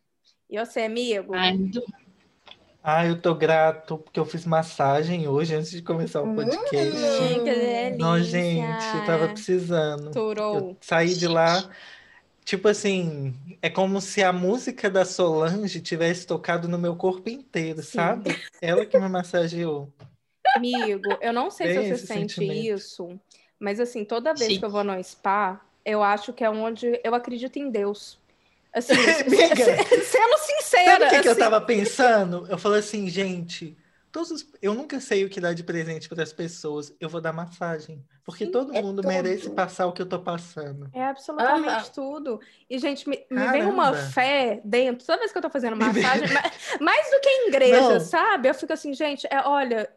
E 0.49 0.57
você, 0.57 0.81
amigo? 0.81 1.33
Ai, 1.33 1.57
ah, 2.87 3.03
eu 3.03 3.19
tô 3.19 3.33
grato 3.33 3.97
porque 3.97 4.19
eu 4.19 4.25
fiz 4.25 4.45
massagem 4.45 5.27
hoje 5.27 5.55
antes 5.55 5.71
de 5.71 5.81
começar 5.81 6.21
o 6.21 6.35
podcast. 6.35 6.95
Hum, 6.95 7.43
que 7.43 7.51
delícia. 7.51 7.97
Não, 7.97 8.21
gente, 8.21 8.85
eu 8.95 9.05
tava 9.07 9.27
precisando. 9.29 10.11
Turou. 10.11 10.55
Eu 10.55 10.77
saí 10.81 11.15
de 11.15 11.27
lá, 11.27 11.67
tipo 12.43 12.67
assim, 12.67 13.33
é 13.59 13.71
como 13.71 13.99
se 13.99 14.21
a 14.21 14.31
música 14.31 14.87
da 14.87 15.03
Solange 15.03 15.81
tivesse 15.81 16.27
tocado 16.27 16.67
no 16.67 16.77
meu 16.77 16.95
corpo 16.95 17.27
inteiro, 17.27 17.81
Sim. 17.81 17.97
sabe? 17.97 18.39
Ela 18.61 18.85
que 18.85 18.99
me 18.99 19.09
massageou. 19.09 19.91
Amigo, 20.55 21.17
eu 21.21 21.33
não 21.33 21.49
sei 21.49 21.69
se 21.69 21.97
você 21.97 22.05
sente 22.05 22.33
sentimento. 22.35 22.77
isso, 22.77 23.19
mas 23.59 23.79
assim, 23.79 24.05
toda 24.05 24.31
vez 24.35 24.53
Sim. 24.53 24.59
que 24.59 24.65
eu 24.65 24.69
vou 24.69 24.83
no 24.83 25.03
spa, 25.03 25.59
eu 25.85 26.01
acho 26.01 26.33
que 26.33 26.43
é 26.43 26.49
onde 26.49 26.99
eu 27.03 27.13
acredito 27.13 27.57
em 27.57 27.69
Deus. 27.69 28.19
Assim, 28.73 28.93
sendo 28.97 30.37
sincera. 30.39 30.91
Sabe 30.91 31.05
o 31.05 31.09
que, 31.09 31.15
assim... 31.15 31.21
que, 31.21 31.29
eu 31.29 31.37
tava 31.37 31.61
pensando? 31.61 32.45
Eu 32.49 32.57
falei 32.57 32.79
assim, 32.79 33.07
gente, 33.07 33.77
todos 34.11 34.31
os... 34.31 34.47
eu 34.61 34.73
nunca 34.73 34.99
sei 34.99 35.23
o 35.23 35.29
que 35.29 35.39
dar 35.39 35.53
de 35.53 35.63
presente 35.63 36.09
para 36.09 36.23
as 36.23 36.33
pessoas. 36.33 36.93
Eu 36.99 37.07
vou 37.07 37.21
dar 37.21 37.31
massagem. 37.31 38.03
Porque 38.25 38.45
Sim, 38.45 38.51
todo 38.51 38.75
é 38.75 38.81
mundo 38.81 39.03
tudo. 39.03 39.07
merece 39.07 39.49
passar 39.51 39.85
o 39.85 39.93
que 39.93 40.01
eu 40.01 40.05
tô 40.05 40.19
passando. 40.19 40.89
É 40.91 41.05
absolutamente 41.05 41.91
tudo. 41.91 42.41
E, 42.67 42.79
gente, 42.79 43.07
me, 43.07 43.23
me 43.29 43.47
vem 43.51 43.63
uma 43.65 43.93
fé 43.93 44.59
dentro. 44.65 45.05
Toda 45.05 45.19
vez 45.19 45.31
que 45.31 45.37
eu 45.37 45.41
tô 45.43 45.49
fazendo 45.49 45.77
massagem, 45.77 46.27
mais, 46.33 46.79
mais, 46.81 47.11
do 47.11 47.21
que 47.21 47.29
em 47.29 47.47
igreja, 47.49 47.93
Não. 47.93 47.99
sabe? 47.99 48.49
Eu 48.49 48.55
fico 48.55 48.73
assim, 48.73 48.93
gente, 48.93 49.27
é, 49.29 49.39
olha, 49.45 49.89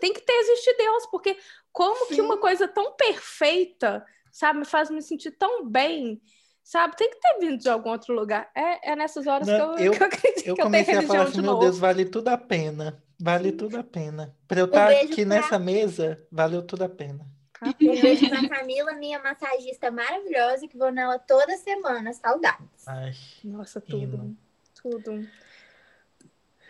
tem 0.00 0.12
que 0.12 0.22
ter 0.22 0.32
existir 0.32 0.74
Deus, 0.76 1.06
porque 1.06 1.36
como 1.70 2.06
Sim. 2.06 2.14
que 2.14 2.20
uma 2.20 2.38
coisa 2.38 2.66
tão 2.66 2.92
perfeita, 2.92 4.04
sabe, 4.36 4.58
me 4.58 4.64
faz 4.64 4.90
me 4.90 5.00
sentir 5.00 5.30
tão 5.32 5.64
bem 5.64 6.20
sabe? 6.64 6.96
Tem 6.96 7.10
que 7.10 7.20
ter 7.20 7.38
vindo 7.38 7.58
de 7.58 7.68
algum 7.68 7.90
outro 7.90 8.14
lugar. 8.14 8.50
É, 8.54 8.92
é 8.92 8.96
nessas 8.96 9.26
horas 9.26 9.46
Não, 9.46 9.76
que, 9.76 9.82
eu, 9.82 9.86
eu, 9.86 9.92
que 9.92 10.02
eu 10.02 10.06
acredito 10.06 10.46
eu 10.48 10.54
que 10.54 10.62
eu 10.62 10.70
tenho 10.70 10.86
religião 10.86 11.04
a 11.04 11.06
falar 11.06 11.22
assim, 11.28 11.42
meu 11.42 11.50
novo. 11.52 11.60
Deus, 11.60 11.78
vale 11.78 12.04
tudo 12.06 12.28
a 12.28 12.38
pena. 12.38 13.02
Vale 13.20 13.50
Sim. 13.50 13.56
tudo 13.56 13.78
a 13.78 13.84
pena. 13.84 14.34
Para 14.48 14.60
eu 14.60 14.64
estar 14.64 14.90
um 14.90 14.96
aqui 14.96 15.24
pra... 15.24 15.24
nessa 15.26 15.58
mesa, 15.58 16.26
valeu 16.32 16.62
tudo 16.62 16.82
a 16.82 16.88
pena. 16.88 17.24
Um 17.62 18.00
beijo 18.00 18.28
pra 18.28 18.48
Camila, 18.48 18.92
minha 18.94 19.22
massagista 19.22 19.90
maravilhosa, 19.90 20.66
que 20.66 20.76
vou 20.76 20.90
nela 20.90 21.18
toda 21.18 21.56
semana. 21.58 22.12
Saudades. 22.12 22.86
Ai, 22.86 23.14
Nossa, 23.44 23.80
tudo. 23.80 24.36
Tudo. 24.82 25.26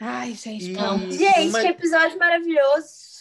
Ai, 0.01 0.35
gente. 0.35 0.71
E... 0.71 1.12
Gente, 1.12 1.49
uma... 1.49 1.61
que 1.61 1.69
episódio 1.69 2.19
maravilhoso. 2.19 3.14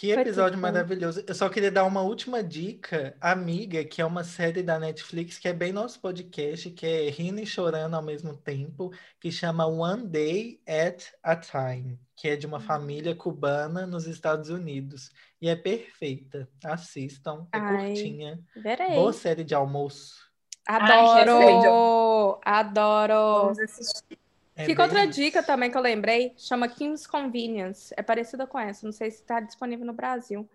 Que 0.00 0.12
episódio 0.12 0.58
maravilhoso. 0.58 1.22
Eu 1.26 1.34
só 1.34 1.46
queria 1.50 1.70
dar 1.70 1.84
uma 1.84 2.00
última 2.00 2.42
dica, 2.42 3.14
Amiga, 3.20 3.84
que 3.84 4.00
é 4.00 4.06
uma 4.06 4.24
série 4.24 4.62
da 4.62 4.78
Netflix 4.78 5.38
que 5.38 5.46
é 5.46 5.52
bem 5.52 5.74
nosso 5.74 6.00
podcast, 6.00 6.70
que 6.70 6.86
é 6.86 7.10
rindo 7.10 7.38
e 7.38 7.44
chorando 7.44 7.92
ao 7.92 8.02
mesmo 8.02 8.34
tempo, 8.34 8.90
que 9.20 9.30
chama 9.30 9.66
One 9.66 10.08
Day 10.08 10.58
at 10.66 11.04
a 11.22 11.36
Time, 11.36 12.00
que 12.16 12.30
é 12.30 12.36
de 12.36 12.46
uma 12.46 12.56
hum. 12.56 12.60
família 12.60 13.14
cubana 13.14 13.86
nos 13.86 14.06
Estados 14.06 14.48
Unidos. 14.48 15.10
E 15.38 15.50
é 15.50 15.54
perfeita. 15.54 16.48
Assistam, 16.64 17.46
é 17.52 17.58
Ai, 17.58 17.88
curtinha. 17.88 18.40
Verei. 18.56 18.94
Boa 18.94 19.12
série 19.12 19.44
de 19.44 19.54
almoço. 19.54 20.30
Adoro! 20.66 22.40
Ai, 22.42 22.60
adoro! 22.60 23.42
Vamos 23.42 23.58
assistir. 23.58 24.19
É 24.60 24.64
Fica 24.66 24.82
outra 24.82 25.04
isso. 25.04 25.12
dica 25.12 25.42
também 25.42 25.70
que 25.70 25.76
eu 25.76 25.80
lembrei, 25.80 26.34
chama 26.36 26.68
Kim's 26.68 27.06
Convenience. 27.06 27.94
É 27.96 28.02
parecida 28.02 28.46
com 28.46 28.58
essa, 28.58 28.84
não 28.84 28.92
sei 28.92 29.10
se 29.10 29.22
está 29.22 29.40
disponível 29.40 29.86
no 29.86 29.92
Brasil. 29.92 30.48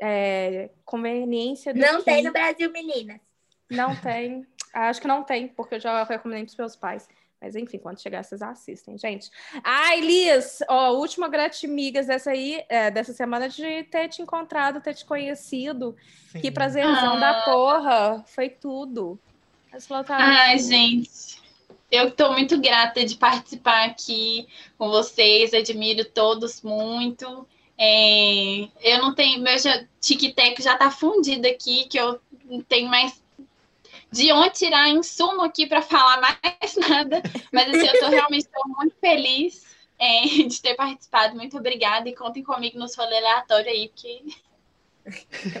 É, 0.00 0.70
conveniência 0.84 1.72
do 1.72 1.80
Não 1.80 1.98
Kim... 1.98 2.04
tem 2.04 2.22
no 2.22 2.32
Brasil, 2.32 2.70
meninas. 2.70 3.20
Não 3.70 3.96
tem. 3.96 4.46
Acho 4.72 5.00
que 5.00 5.08
não 5.08 5.24
tem, 5.24 5.48
porque 5.48 5.76
eu 5.76 5.80
já 5.80 6.04
recomendei 6.04 6.44
para 6.44 6.50
os 6.50 6.56
meus 6.56 6.76
pais. 6.76 7.08
Mas 7.40 7.54
enfim, 7.54 7.78
quando 7.78 8.00
chegar, 8.00 8.22
vocês 8.24 8.42
assistem, 8.42 8.98
gente. 8.98 9.30
Ai, 9.62 10.00
Liz, 10.00 10.58
ó, 10.68 10.92
última 10.92 11.28
gratimigas 11.28 12.06
dessa 12.06 12.32
aí, 12.32 12.64
é, 12.68 12.90
dessa 12.90 13.12
semana 13.12 13.48
de 13.48 13.84
ter 13.84 14.08
te 14.08 14.20
encontrado, 14.20 14.80
ter 14.80 14.94
te 14.94 15.04
conhecido. 15.04 15.96
Sim. 16.32 16.40
Que 16.40 16.50
prazerzão 16.50 17.14
ah. 17.14 17.20
da 17.20 17.42
porra. 17.42 18.24
Foi 18.26 18.48
tudo. 18.48 19.18
Ai, 20.08 20.58
gente. 20.58 21.47
Eu 21.90 22.08
estou 22.08 22.32
muito 22.32 22.60
grata 22.60 23.04
de 23.04 23.16
participar 23.16 23.86
aqui 23.86 24.46
com 24.76 24.88
vocês, 24.90 25.54
admiro 25.54 26.04
todos 26.04 26.62
muito. 26.62 27.46
É, 27.78 28.68
eu 28.82 28.98
não 29.00 29.14
tenho, 29.14 29.40
meu 29.40 29.54
tic-tac 30.00 30.60
já 30.60 30.72
está 30.72 30.90
fundido 30.90 31.46
aqui, 31.46 31.84
que 31.84 31.98
eu 31.98 32.20
não 32.44 32.60
tenho 32.60 32.88
mais 32.88 33.22
de 34.10 34.32
onde 34.32 34.50
tirar 34.50 34.88
insumo 34.88 35.42
aqui 35.42 35.66
para 35.66 35.82
falar 35.82 36.20
mais 36.42 36.76
nada. 36.76 37.22
Mas 37.52 37.68
assim, 37.68 37.86
eu 37.86 37.94
estou 37.94 38.10
realmente 38.10 38.48
tô 38.48 38.68
muito 38.68 38.96
feliz 39.00 39.64
é, 39.98 40.22
de 40.46 40.60
ter 40.60 40.74
participado. 40.74 41.36
Muito 41.36 41.56
obrigada 41.56 42.08
e 42.08 42.14
contem 42.14 42.42
comigo 42.42 42.78
no 42.78 42.88
seu 42.88 43.04
aleatório 43.04 43.70
aí, 43.70 43.88
porque. 43.88 44.22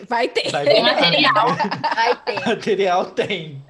Vai 0.06 0.28
ter. 0.28 0.50
Vai 0.50 0.64
tem 0.66 0.82
material. 0.82 1.46
Vai 1.94 2.16
ter. 2.22 2.46
Material 2.46 3.06
tem. 3.12 3.62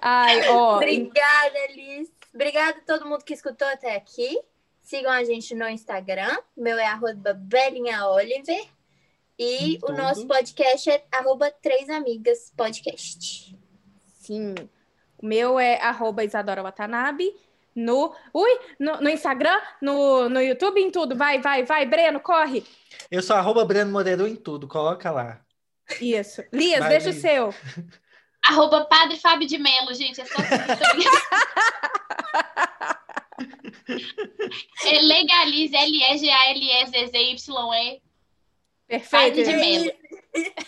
Ai, 0.00 0.48
ó. 0.48 0.76
Obrigada, 0.76 1.58
Liz. 1.74 2.10
Obrigada 2.34 2.78
a 2.78 2.82
todo 2.82 3.08
mundo 3.08 3.24
que 3.24 3.34
escutou 3.34 3.66
até 3.68 3.96
aqui. 3.96 4.38
Sigam 4.82 5.10
a 5.10 5.24
gente 5.24 5.54
no 5.54 5.68
Instagram. 5.68 6.36
Meu 6.56 6.78
é 6.78 6.86
arroba 6.86 7.34
Belinha 7.34 8.06
Oliver. 8.06 8.66
E 9.38 9.78
o 9.82 9.92
nosso 9.92 10.26
podcast 10.26 10.88
é 10.88 11.04
arroba 11.12 11.50
Três 11.50 11.90
Amigas 11.90 12.52
Podcast. 12.56 13.56
Sim. 14.06 14.54
O 15.18 15.26
meu 15.26 15.58
é 15.58 15.80
arroba 15.80 16.24
Isadora 16.24 16.62
Watanabe. 16.62 17.34
No, 17.74 18.14
ui, 18.32 18.58
no, 18.78 19.02
no, 19.02 19.10
Instagram, 19.10 19.60
no, 19.82 20.30
no 20.30 20.40
YouTube, 20.40 20.80
em 20.80 20.90
tudo. 20.90 21.14
Vai, 21.14 21.40
vai, 21.40 21.64
vai, 21.64 21.84
Breno, 21.84 22.20
corre. 22.20 22.64
Eu 23.10 23.22
sou 23.22 23.36
arroba 23.36 23.64
Breno 23.64 23.92
Moreiro 23.92 24.26
em 24.26 24.34
tudo, 24.34 24.66
coloca 24.66 25.10
lá. 25.10 25.40
Isso. 26.00 26.42
Lias, 26.52 26.80
vai, 26.80 26.88
deixa 26.88 27.10
Liz. 27.10 27.18
o 27.18 27.20
seu. 27.20 27.54
Arroba 28.48 28.84
Padre 28.84 29.16
Fábio 29.18 29.46
de 29.46 29.58
Melo, 29.58 29.94
gente. 29.94 30.20
É 30.20 30.24
só 30.24 30.36
é 34.86 35.02
legalize 35.02 35.76
L-E-G-A-L-E-Z-Z-Y-E. 35.76 38.00
Perfeito. 38.86 39.10
Padre 39.10 39.42
de 39.44 39.52
Melo. 39.52 39.92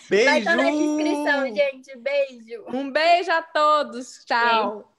Beijo. 0.09 0.25
Vai 0.25 0.39
estar 0.39 0.57
na 0.57 0.71
descrição, 0.71 1.55
gente. 1.55 1.95
Beijo. 1.97 2.65
Um 2.67 2.91
beijo 2.91 3.31
a 3.31 3.41
todos. 3.41 4.25
Tchau. 4.25 4.73
Beijo. 4.73 4.98